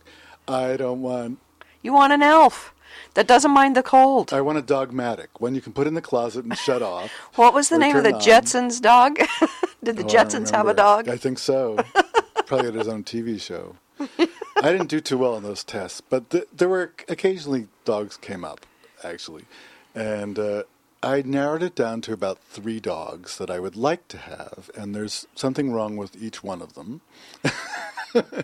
I 0.47 0.75
don't 0.75 1.01
want. 1.01 1.39
you 1.81 1.93
want 1.93 2.11
an 2.11 2.21
elf 2.21 2.73
that 3.13 3.25
doesn't 3.27 3.51
mind 3.51 3.75
the 3.77 3.83
cold. 3.83 4.33
I 4.33 4.41
want 4.41 4.57
a 4.57 4.61
dogmatic, 4.61 5.39
one 5.39 5.55
you 5.55 5.61
can 5.61 5.71
put 5.71 5.87
in 5.87 5.93
the 5.93 6.01
closet 6.01 6.43
and 6.43 6.57
shut 6.57 6.81
off. 6.81 7.09
What 7.35 7.53
was 7.53 7.69
the 7.69 7.77
name 7.77 7.95
of 7.95 8.03
the 8.03 8.15
on. 8.15 8.19
Jetsons 8.21 8.81
dog? 8.81 9.15
Did 9.83 9.95
the 9.95 10.03
Oh, 10.03 10.07
Jetsons 10.07 10.51
have 10.51 10.67
a 10.67 10.73
dog? 10.73 11.07
I 11.07 11.15
think 11.15 11.39
so. 11.39 11.77
Probably 12.47 12.65
had 12.65 12.75
his 12.75 12.89
own 12.89 13.03
TV 13.05 13.39
show. 13.39 13.77
I 14.57 14.71
didn't 14.71 14.89
do 14.89 14.99
too 14.99 15.17
well 15.17 15.35
in 15.37 15.43
those 15.43 15.63
tests, 15.63 16.01
but 16.01 16.29
th- 16.29 16.47
there 16.53 16.69
were 16.69 16.93
occasionally 17.07 17.67
dogs 17.85 18.17
came 18.17 18.43
up, 18.43 18.65
actually, 19.03 19.45
and 19.95 20.37
uh, 20.37 20.63
I 21.03 21.23
narrowed 21.23 21.63
it 21.63 21.75
down 21.75 22.01
to 22.01 22.13
about 22.13 22.39
three 22.39 22.79
dogs 22.79 23.37
that 23.37 23.49
I 23.49 23.59
would 23.59 23.75
like 23.75 24.07
to 24.09 24.17
have, 24.17 24.69
and 24.75 24.93
there's 24.93 25.27
something 25.35 25.71
wrong 25.71 25.97
with 25.97 26.21
each 26.21 26.43
one 26.43 26.61
of 26.61 26.73
them. 26.73 27.01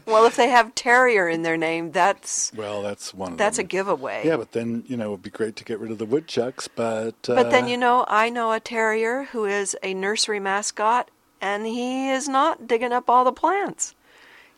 Well, 0.05 0.26
if 0.26 0.36
they 0.36 0.49
have 0.49 0.74
terrier 0.76 1.28
in 1.28 1.41
their 1.41 1.58
name, 1.58 1.91
that's 1.91 2.53
Well, 2.55 2.82
that's 2.82 3.14
one 3.14 3.34
of 3.34 3.38
that's 3.38 3.58
a 3.58 3.64
giveaway. 3.64 4.26
Yeah, 4.26 4.38
but 4.38 4.53
then 4.53 4.84
you 4.88 4.95
know 4.95 5.08
it 5.08 5.12
would 5.12 5.22
be 5.24 5.30
great 5.30 5.55
to 5.58 5.66
get 5.66 5.80
rid 5.80 5.91
of 5.91 5.97
the 5.97 6.05
woodchucks, 6.05 6.68
but 6.68 7.16
uh, 7.28 7.36
But 7.36 7.51
then 7.51 7.68
you 7.68 7.78
know, 7.78 8.05
I 8.08 8.30
know 8.30 8.53
a 8.53 8.60
terrier 8.60 9.26
who 9.26 9.45
is 9.45 9.76
a 9.84 9.93
nursery 9.93 10.39
mascot, 10.39 11.12
and 11.41 11.66
he 11.66 12.10
is 12.10 12.28
not 12.30 12.68
digging 12.68 12.93
up 12.93 13.10
all 13.10 13.26
the 13.26 13.32
plants. 13.34 13.93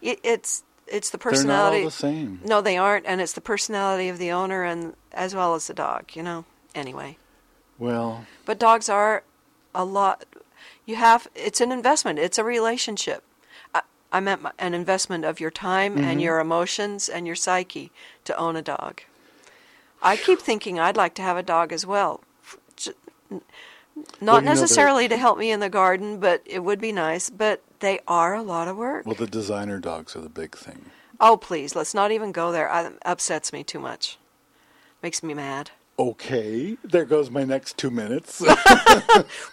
It, 0.02 0.20
it's 0.24 0.64
it's 0.92 1.10
the 1.10 1.18
they're 1.18 1.32
not 1.32 1.38
personality. 1.38 1.80
all 1.80 1.86
the 1.86 1.92
same. 1.92 2.42
No, 2.46 2.62
they 2.62 2.78
aren't, 2.78 3.06
and 3.06 3.22
it's 3.22 3.34
the 3.34 3.42
personality 3.42 4.10
of 4.10 4.18
the 4.18 4.32
owner 4.32 4.64
and 4.64 4.96
as 5.12 5.34
well 5.36 5.56
as 5.56 5.68
the 5.68 5.74
dog. 5.74 6.12
You 6.14 6.24
know. 6.24 6.46
Anyway, 6.76 7.18
Well, 7.80 8.26
but 8.46 8.60
dogs 8.60 8.90
are 8.90 9.24
a 9.74 9.84
lot. 9.84 10.26
You 10.86 10.96
have 10.98 11.28
it's 11.36 11.62
an 11.62 11.72
investment. 11.72 12.20
It's 12.20 12.38
a 12.38 12.44
relationship. 12.44 13.24
I, 13.74 13.82
I 14.12 14.20
meant 14.20 14.42
my- 14.44 14.52
an 14.60 14.74
investment 14.74 15.26
of 15.26 15.40
your 15.40 15.52
time 15.52 15.96
Mm-hmm. 15.96 16.04
and 16.04 16.22
your 16.22 16.40
emotions 16.40 17.10
and 17.10 17.26
your 17.26 17.36
psyche 17.36 17.92
to 18.26 18.38
own 18.38 18.56
a 18.56 18.62
dog. 18.62 19.02
I 20.02 20.16
keep 20.16 20.40
thinking 20.40 20.80
I'd 20.80 20.96
like 20.98 21.14
to 21.16 21.22
have 21.22 21.38
a 21.38 21.44
dog 21.44 21.74
as 21.74 21.86
well. 21.86 22.22
F- 22.44 22.58
j- 22.76 22.92
n- 23.32 23.42
Not 23.96 24.06
Well, 24.22 24.36
you 24.36 24.42
know, 24.46 24.52
necessarily 24.52 25.08
to 25.10 25.18
help 25.18 25.38
me 25.38 25.52
in 25.52 25.60
the 25.60 25.70
garden, 25.70 26.20
but 26.20 26.42
it 26.46 26.60
would 26.64 26.80
be 26.80 26.92
nice. 26.92 27.30
But 27.30 27.62
they 27.80 28.00
are 28.08 28.36
a 28.36 28.42
lot 28.44 28.68
of 28.68 28.78
work. 28.78 29.06
well, 29.06 29.16
the 29.16 29.28
designer 29.28 29.80
dogs 29.80 30.16
are 30.16 30.22
the 30.22 30.30
big 30.30 30.56
thing. 30.56 30.86
oh, 31.20 31.38
please, 31.38 31.76
let's 31.76 31.94
not 31.94 32.12
even 32.12 32.32
go 32.32 32.52
there. 32.52 32.70
It 32.74 32.94
upsets 33.06 33.52
me 33.54 33.64
too 33.64 33.80
much. 33.80 34.18
Makes 35.04 35.24
me 35.24 35.34
mad. 35.34 35.72
Okay, 35.98 36.78
there 36.84 37.04
goes 37.06 37.30
my 37.30 37.44
next 37.44 37.78
two 37.78 37.92
minutes. 37.92 38.42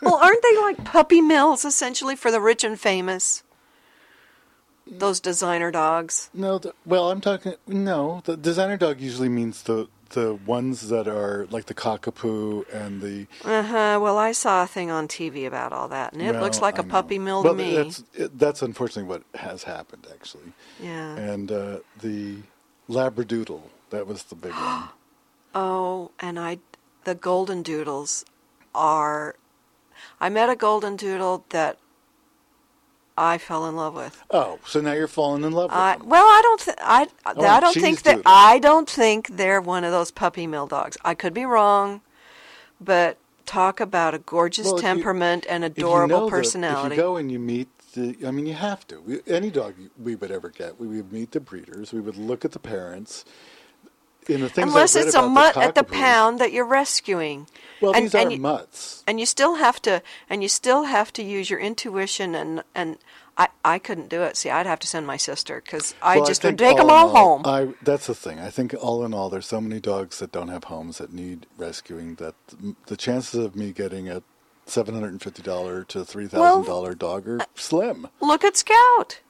Well, 0.00 0.14
aren't 0.16 0.42
they 0.42 0.56
like 0.58 0.84
puppy 0.84 1.20
mills 1.20 1.64
essentially 1.64 2.14
for 2.14 2.30
the 2.30 2.40
rich 2.40 2.62
and 2.62 2.78
famous? 2.78 3.42
Those 4.86 5.18
designer 5.18 5.72
dogs. 5.72 6.30
no, 6.32 6.58
the, 6.58 6.72
well, 6.84 7.10
I'm 7.10 7.20
talking. 7.20 7.54
No, 7.66 8.22
the 8.24 8.36
designer 8.36 8.76
dog 8.76 9.00
usually 9.00 9.28
means 9.28 9.64
the 9.64 9.88
the 10.10 10.34
ones 10.34 10.88
that 10.88 11.08
are 11.08 11.46
like 11.50 11.66
the 11.66 11.74
cockapoo 11.74 12.64
and 12.72 13.00
the. 13.00 13.26
Uh 13.44 13.62
huh. 13.62 13.98
Well, 14.00 14.18
I 14.18 14.32
saw 14.32 14.64
a 14.64 14.66
thing 14.66 14.90
on 14.90 15.08
TV 15.08 15.46
about 15.46 15.72
all 15.72 15.88
that, 15.88 16.12
and 16.12 16.22
it 16.22 16.32
well, 16.32 16.42
looks 16.42 16.60
like 16.60 16.78
I 16.78 16.82
a 16.82 16.84
know. 16.84 16.90
puppy 16.90 17.18
mill 17.18 17.42
well, 17.42 17.54
to 17.54 17.62
me. 17.62 17.74
That's 17.76 18.04
it, 18.14 18.38
that's 18.38 18.62
unfortunately 18.62 19.08
what 19.08 19.22
has 19.40 19.64
happened 19.64 20.06
actually. 20.12 20.52
Yeah. 20.80 21.16
And 21.16 21.50
uh, 21.50 21.78
the 22.00 22.38
labradoodle 22.88 23.62
that 23.90 24.06
was 24.06 24.24
the 24.24 24.34
big 24.34 24.52
one. 24.52 24.88
Oh, 25.58 26.10
and 26.20 26.38
I, 26.38 26.58
the 27.04 27.14
golden 27.14 27.62
doodles 27.62 28.26
are. 28.74 29.36
I 30.20 30.28
met 30.28 30.50
a 30.50 30.54
golden 30.54 30.96
doodle 30.96 31.44
that 31.48 31.78
I 33.18 33.38
fell 33.38 33.66
in 33.66 33.76
love 33.76 33.94
with. 33.94 34.22
Oh, 34.30 34.58
so 34.66 34.80
now 34.80 34.92
you're 34.92 35.08
falling 35.08 35.42
in 35.44 35.52
love 35.52 35.70
with 35.70 35.78
I, 35.78 35.96
them. 35.96 36.08
well, 36.08 36.24
I 36.24 36.40
don't. 36.42 36.60
Th- 36.60 36.76
I 36.80 37.06
oh, 37.26 37.44
I 37.44 37.58
a 37.58 37.60
don't 37.60 37.74
think 37.74 38.02
that. 38.02 38.16
doodle. 38.16 38.22
I 38.26 38.58
don't 38.58 38.88
think 38.90 39.36
they're 39.36 39.60
one 39.60 39.84
of 39.84 39.92
those 39.92 40.10
puppy 40.10 40.46
mill 40.46 40.66
dogs. 40.66 40.96
I 41.04 41.14
could 41.14 41.32
be 41.34 41.44
wrong, 41.44 42.02
but 42.80 43.16
talk 43.46 43.80
about 43.80 44.14
a 44.14 44.18
gorgeous 44.18 44.66
Well, 44.66 44.76
if 44.76 44.82
you- 44.82 44.88
temperament 44.88 45.46
and 45.48 45.64
If 45.64 45.78
you 45.78 45.84
adorable 45.86 46.20
know 46.22 46.28
personality. 46.30 46.94
if 46.94 46.98
you 46.98 47.02
go 47.02 47.16
and 47.16 47.30
you 47.32 47.38
meet 47.38 47.68
the, 47.94 48.16
I 48.26 48.30
mean, 48.30 48.44
you 48.46 48.54
have 48.54 48.86
to. 48.88 49.00
We, 49.00 49.20
any 49.26 49.50
dog 49.50 49.74
we 49.98 50.14
would 50.16 50.30
ever 50.30 50.50
get, 50.50 50.78
we 50.78 50.86
would 50.88 51.12
meet 51.12 51.30
the 51.30 51.40
breeders. 51.40 51.92
We 51.92 52.00
would 52.00 52.16
look 52.18 52.44
at 52.44 52.52
the 52.52 52.58
parents. 52.58 53.24
In 54.28 54.40
the 54.40 54.48
things 54.48 54.68
Unless 54.68 54.96
it's 54.96 55.14
a 55.14 55.22
mutt 55.22 55.56
at 55.56 55.74
the 55.74 55.84
pound 55.84 56.40
that 56.40 56.52
you're 56.52 56.66
rescuing. 56.66 57.46
Well, 57.80 57.94
and, 57.94 58.06
these 58.06 58.14
and 58.14 58.28
are 58.30 58.32
you, 58.32 58.40
mutts. 58.40 59.04
and 59.06 59.20
you 59.20 59.26
still 59.26 59.56
have 59.56 59.80
to 59.82 60.02
and 60.28 60.42
you 60.42 60.48
still 60.48 60.84
have 60.84 61.12
to 61.12 61.22
use 61.22 61.50
your 61.50 61.60
intuition 61.60 62.34
and 62.34 62.64
and 62.74 62.98
I, 63.38 63.48
I 63.64 63.78
couldn't 63.78 64.08
do 64.08 64.22
it. 64.22 64.36
See, 64.36 64.48
I'd 64.48 64.66
have 64.66 64.78
to 64.80 64.86
send 64.86 65.06
my 65.06 65.18
sister 65.18 65.60
because 65.62 65.94
I 66.00 66.16
Well, 66.16 66.26
just 66.26 66.42
would 66.42 66.56
think 66.56 66.58
take 66.58 66.76
them 66.78 66.88
all 66.88 67.14
all 67.14 67.38
home. 67.38 67.42
I, 67.44 67.74
that's 67.82 68.06
the 68.06 68.14
thing. 68.14 68.40
I 68.40 68.48
think 68.48 68.74
all 68.80 69.04
in 69.04 69.12
all, 69.12 69.28
there's 69.28 69.46
so 69.46 69.60
many 69.60 69.78
dogs 69.78 70.20
that 70.20 70.32
don't 70.32 70.48
have 70.48 70.64
homes 70.64 70.98
that 70.98 71.12
need 71.12 71.46
rescuing 71.58 72.14
that 72.14 72.34
the 72.86 72.96
chances 72.96 73.44
of 73.44 73.54
me 73.54 73.72
getting 73.72 74.08
a 74.08 74.22
seven 74.64 74.94
hundred 74.94 75.10
and 75.10 75.22
fifty 75.22 75.42
dollar 75.42 75.84
to 75.84 76.04
three 76.04 76.26
thousand 76.26 76.64
dollar 76.66 76.94
dog 76.94 77.28
are 77.28 77.42
uh, 77.42 77.44
slim. 77.54 78.08
Look 78.20 78.42
at 78.42 78.56
Scout. 78.56 79.20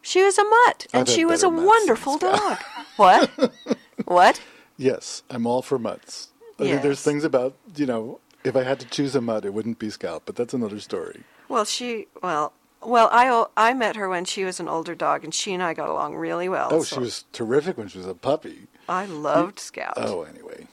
She 0.00 0.22
was 0.22 0.36
a 0.38 0.44
mutt, 0.44 0.86
and 0.92 1.08
she 1.08 1.24
was 1.24 1.42
a 1.44 1.48
wonderful 1.48 2.18
dog. 2.18 2.58
What? 2.96 3.30
what? 4.06 4.40
Yes, 4.76 5.22
I'm 5.30 5.46
all 5.46 5.62
for 5.62 5.78
mutts. 5.78 6.28
I 6.58 6.64
think 6.64 6.82
there's 6.82 6.98
Yes. 6.98 7.04
things 7.04 7.24
about 7.24 7.54
you 7.76 7.86
know. 7.86 8.20
If 8.44 8.56
I 8.56 8.64
had 8.64 8.80
to 8.80 8.86
choose 8.86 9.14
a 9.14 9.20
mutt, 9.20 9.44
it 9.44 9.54
wouldn't 9.54 9.78
be 9.78 9.88
Scout, 9.90 10.22
but 10.26 10.34
that's 10.34 10.52
another 10.54 10.80
story. 10.80 11.22
Well, 11.48 11.64
she 11.64 12.08
well 12.22 12.52
well 12.82 13.08
I 13.12 13.28
o- 13.28 13.50
I 13.56 13.72
met 13.74 13.94
her 13.96 14.08
when 14.08 14.24
she 14.24 14.44
was 14.44 14.58
an 14.60 14.68
older 14.68 14.94
dog, 14.94 15.22
and 15.24 15.32
she 15.34 15.52
and 15.54 15.62
I 15.62 15.74
got 15.74 15.88
along 15.88 16.16
really 16.16 16.48
well. 16.48 16.68
Oh, 16.72 16.82
so 16.82 16.96
she 16.96 17.00
was 17.00 17.24
terrific 17.32 17.78
when 17.78 17.88
she 17.88 17.98
was 17.98 18.06
a 18.06 18.14
puppy. 18.14 18.66
I 18.88 19.06
loved 19.06 19.58
Scout. 19.60 19.94
Oh, 19.96 20.22
anyway. 20.22 20.66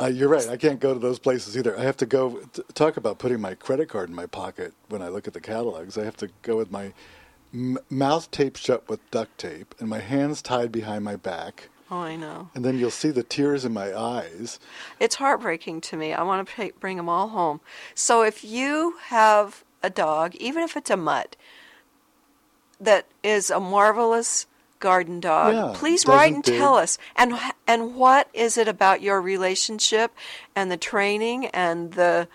Uh, 0.00 0.06
you're 0.06 0.28
right. 0.28 0.48
I 0.48 0.56
can't 0.56 0.80
go 0.80 0.92
to 0.92 0.98
those 0.98 1.20
places 1.20 1.56
either. 1.56 1.78
I 1.78 1.82
have 1.82 1.96
to 1.98 2.06
go 2.06 2.40
t- 2.52 2.62
talk 2.74 2.96
about 2.96 3.18
putting 3.18 3.40
my 3.40 3.54
credit 3.54 3.88
card 3.88 4.08
in 4.08 4.14
my 4.14 4.26
pocket 4.26 4.72
when 4.88 5.02
I 5.02 5.08
look 5.08 5.28
at 5.28 5.34
the 5.34 5.40
catalogs. 5.40 5.96
I 5.96 6.04
have 6.04 6.16
to 6.16 6.30
go 6.42 6.56
with 6.56 6.72
my 6.72 6.92
m- 7.54 7.78
mouth 7.88 8.30
taped 8.30 8.58
shut 8.58 8.88
with 8.88 9.08
duct 9.10 9.38
tape 9.38 9.74
and 9.78 9.88
my 9.88 10.00
hands 10.00 10.42
tied 10.42 10.72
behind 10.72 11.04
my 11.04 11.16
back. 11.16 11.68
Oh, 11.90 11.98
I 12.00 12.16
know. 12.16 12.48
And 12.54 12.64
then 12.64 12.78
you'll 12.78 12.90
see 12.90 13.10
the 13.10 13.22
tears 13.22 13.64
in 13.64 13.72
my 13.72 13.96
eyes. 13.96 14.58
It's 14.98 15.14
heartbreaking 15.16 15.82
to 15.82 15.96
me. 15.96 16.12
I 16.12 16.22
want 16.22 16.48
to 16.48 16.72
bring 16.80 16.96
them 16.96 17.08
all 17.08 17.28
home. 17.28 17.60
So 17.94 18.22
if 18.22 18.42
you 18.42 18.96
have 19.06 19.64
a 19.82 19.90
dog, 19.90 20.34
even 20.36 20.62
if 20.62 20.76
it's 20.76 20.90
a 20.90 20.96
mutt, 20.96 21.36
that 22.80 23.06
is 23.22 23.50
a 23.50 23.60
marvelous 23.60 24.46
garden 24.80 25.20
dog, 25.20 25.54
Yeah, 25.54 25.72
please 25.74 26.06
write 26.06 26.32
and 26.32 26.42
dig. 26.42 26.56
tell 26.58 26.74
us. 26.74 26.98
And 27.16 27.34
and 27.66 27.94
what 27.94 28.28
is 28.34 28.58
it 28.58 28.66
about 28.68 29.00
your 29.00 29.20
relationship 29.20 30.12
and 30.56 30.70
the 30.70 30.76
training 30.76 31.46
and 31.46 31.92
the 31.92 32.28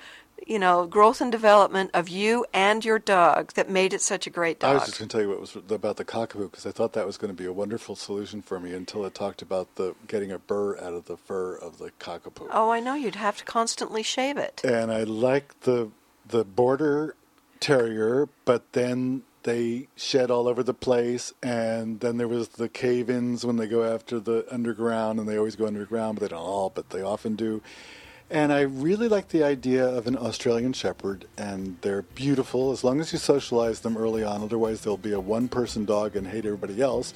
you 0.47 0.59
know 0.59 0.85
growth 0.87 1.21
and 1.21 1.31
development 1.31 1.91
of 1.93 2.09
you 2.09 2.45
and 2.53 2.83
your 2.83 2.99
dog 2.99 3.53
that 3.53 3.69
made 3.69 3.93
it 3.93 4.01
such 4.01 4.27
a 4.27 4.29
great 4.29 4.59
dog. 4.59 4.71
I 4.71 4.73
was 4.75 4.85
just 4.85 4.99
going 4.99 5.09
to 5.09 5.13
tell 5.13 5.21
you 5.21 5.29
what 5.29 5.39
was 5.41 5.55
about 5.55 5.97
the 5.97 6.05
cockapoo 6.05 6.51
because 6.51 6.65
I 6.65 6.71
thought 6.71 6.93
that 6.93 7.05
was 7.05 7.17
going 7.17 7.35
to 7.35 7.37
be 7.37 7.45
a 7.45 7.53
wonderful 7.53 7.95
solution 7.95 8.41
for 8.41 8.59
me 8.59 8.73
until 8.73 9.05
it 9.05 9.13
talked 9.15 9.41
about 9.41 9.75
the 9.75 9.95
getting 10.07 10.31
a 10.31 10.39
burr 10.39 10.77
out 10.77 10.93
of 10.93 11.05
the 11.05 11.17
fur 11.17 11.55
of 11.55 11.77
the 11.77 11.91
cockapoo. 11.99 12.47
oh, 12.51 12.69
I 12.69 12.79
know 12.79 12.95
you'd 12.95 13.15
have 13.15 13.37
to 13.37 13.45
constantly 13.45 14.03
shave 14.03 14.37
it. 14.37 14.61
and 14.63 14.91
I 14.91 15.03
like 15.03 15.61
the 15.61 15.91
the 16.27 16.43
border 16.43 17.15
terrier, 17.59 18.29
but 18.45 18.71
then 18.73 19.23
they 19.43 19.87
shed 19.95 20.29
all 20.29 20.47
over 20.47 20.63
the 20.63 20.73
place, 20.73 21.33
and 21.41 21.99
then 22.01 22.17
there 22.17 22.27
was 22.27 22.49
the 22.49 22.69
cave-ins 22.69 23.45
when 23.45 23.55
they 23.57 23.67
go 23.67 23.83
after 23.83 24.19
the 24.19 24.45
underground, 24.51 25.19
and 25.19 25.27
they 25.27 25.37
always 25.37 25.55
go 25.55 25.65
underground, 25.65 26.19
but 26.19 26.29
they 26.29 26.35
don't 26.35 26.45
all, 26.45 26.69
but 26.69 26.89
they 26.89 27.01
often 27.01 27.35
do. 27.35 27.61
And 28.31 28.53
I 28.53 28.61
really 28.61 29.07
like 29.07 29.29
the 29.29 29.43
idea 29.43 29.85
of 29.85 30.05
an 30.05 30.15
Australian 30.15 30.73
Shepherd, 30.73 31.25
and 31.37 31.77
they're 31.81 32.03
beautiful 32.03 32.71
as 32.71 32.83
long 32.83 32.99
as 32.99 33.11
you 33.11 33.17
socialize 33.17 33.79
them 33.79 33.97
early 33.97 34.23
on. 34.23 34.43
Otherwise, 34.43 34.81
they'll 34.81 34.97
be 34.97 35.13
a 35.13 35.19
one-person 35.19 35.85
dog 35.85 36.15
and 36.15 36.27
hate 36.27 36.45
everybody 36.45 36.79
else. 36.79 37.13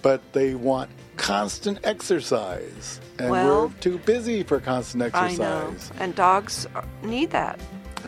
But 0.00 0.32
they 0.32 0.54
want 0.54 0.90
constant 1.16 1.80
exercise, 1.84 3.00
and 3.18 3.30
Well, 3.30 3.68
we're 3.68 3.72
too 3.80 3.98
busy 3.98 4.42
for 4.44 4.60
constant 4.60 5.02
exercise. 5.02 5.40
I 5.40 5.42
know, 5.42 5.74
and 5.98 6.14
dogs 6.14 6.66
need 7.02 7.30
that. 7.30 7.58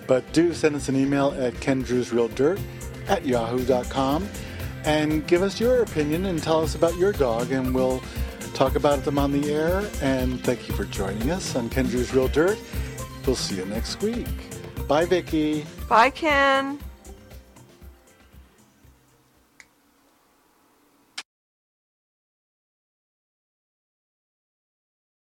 But 0.07 0.30
do 0.32 0.55
send 0.55 0.76
us 0.76 0.88
an 0.88 0.96
email 0.96 1.34
at 1.38 1.55
kendruserealdirt 1.55 2.61
at 3.09 3.26
yahoo.com 3.26 4.28
and 4.84 5.26
give 5.26 5.42
us 5.42 5.61
your 5.61 5.82
opinion 5.82 6.26
and 6.26 6.42
tell 6.42 6.62
us 6.62 6.74
about 6.74 6.96
your 6.96 7.12
dog, 7.12 7.53
and 7.53 7.74
we'll 7.74 8.03
talk 8.59 8.74
about 8.74 9.04
them 9.04 9.20
on 9.20 9.30
the 9.30 9.52
air. 9.52 9.88
And 10.02 10.42
thank 10.42 10.68
you 10.68 10.74
for 10.74 10.84
joining 10.84 11.30
us 11.30 11.54
on 11.54 11.68
Ken 11.70 11.86
Druse 11.86 12.12
Real 12.12 12.26
Dirt. 12.26 12.59
We'll 13.24 13.36
see 13.36 13.54
you 13.54 13.64
next 13.66 14.02
week. 14.02 14.26
Bye, 14.88 15.04
Vicki. 15.04 15.64
Bye, 15.88 16.11
Ken. 16.11 16.80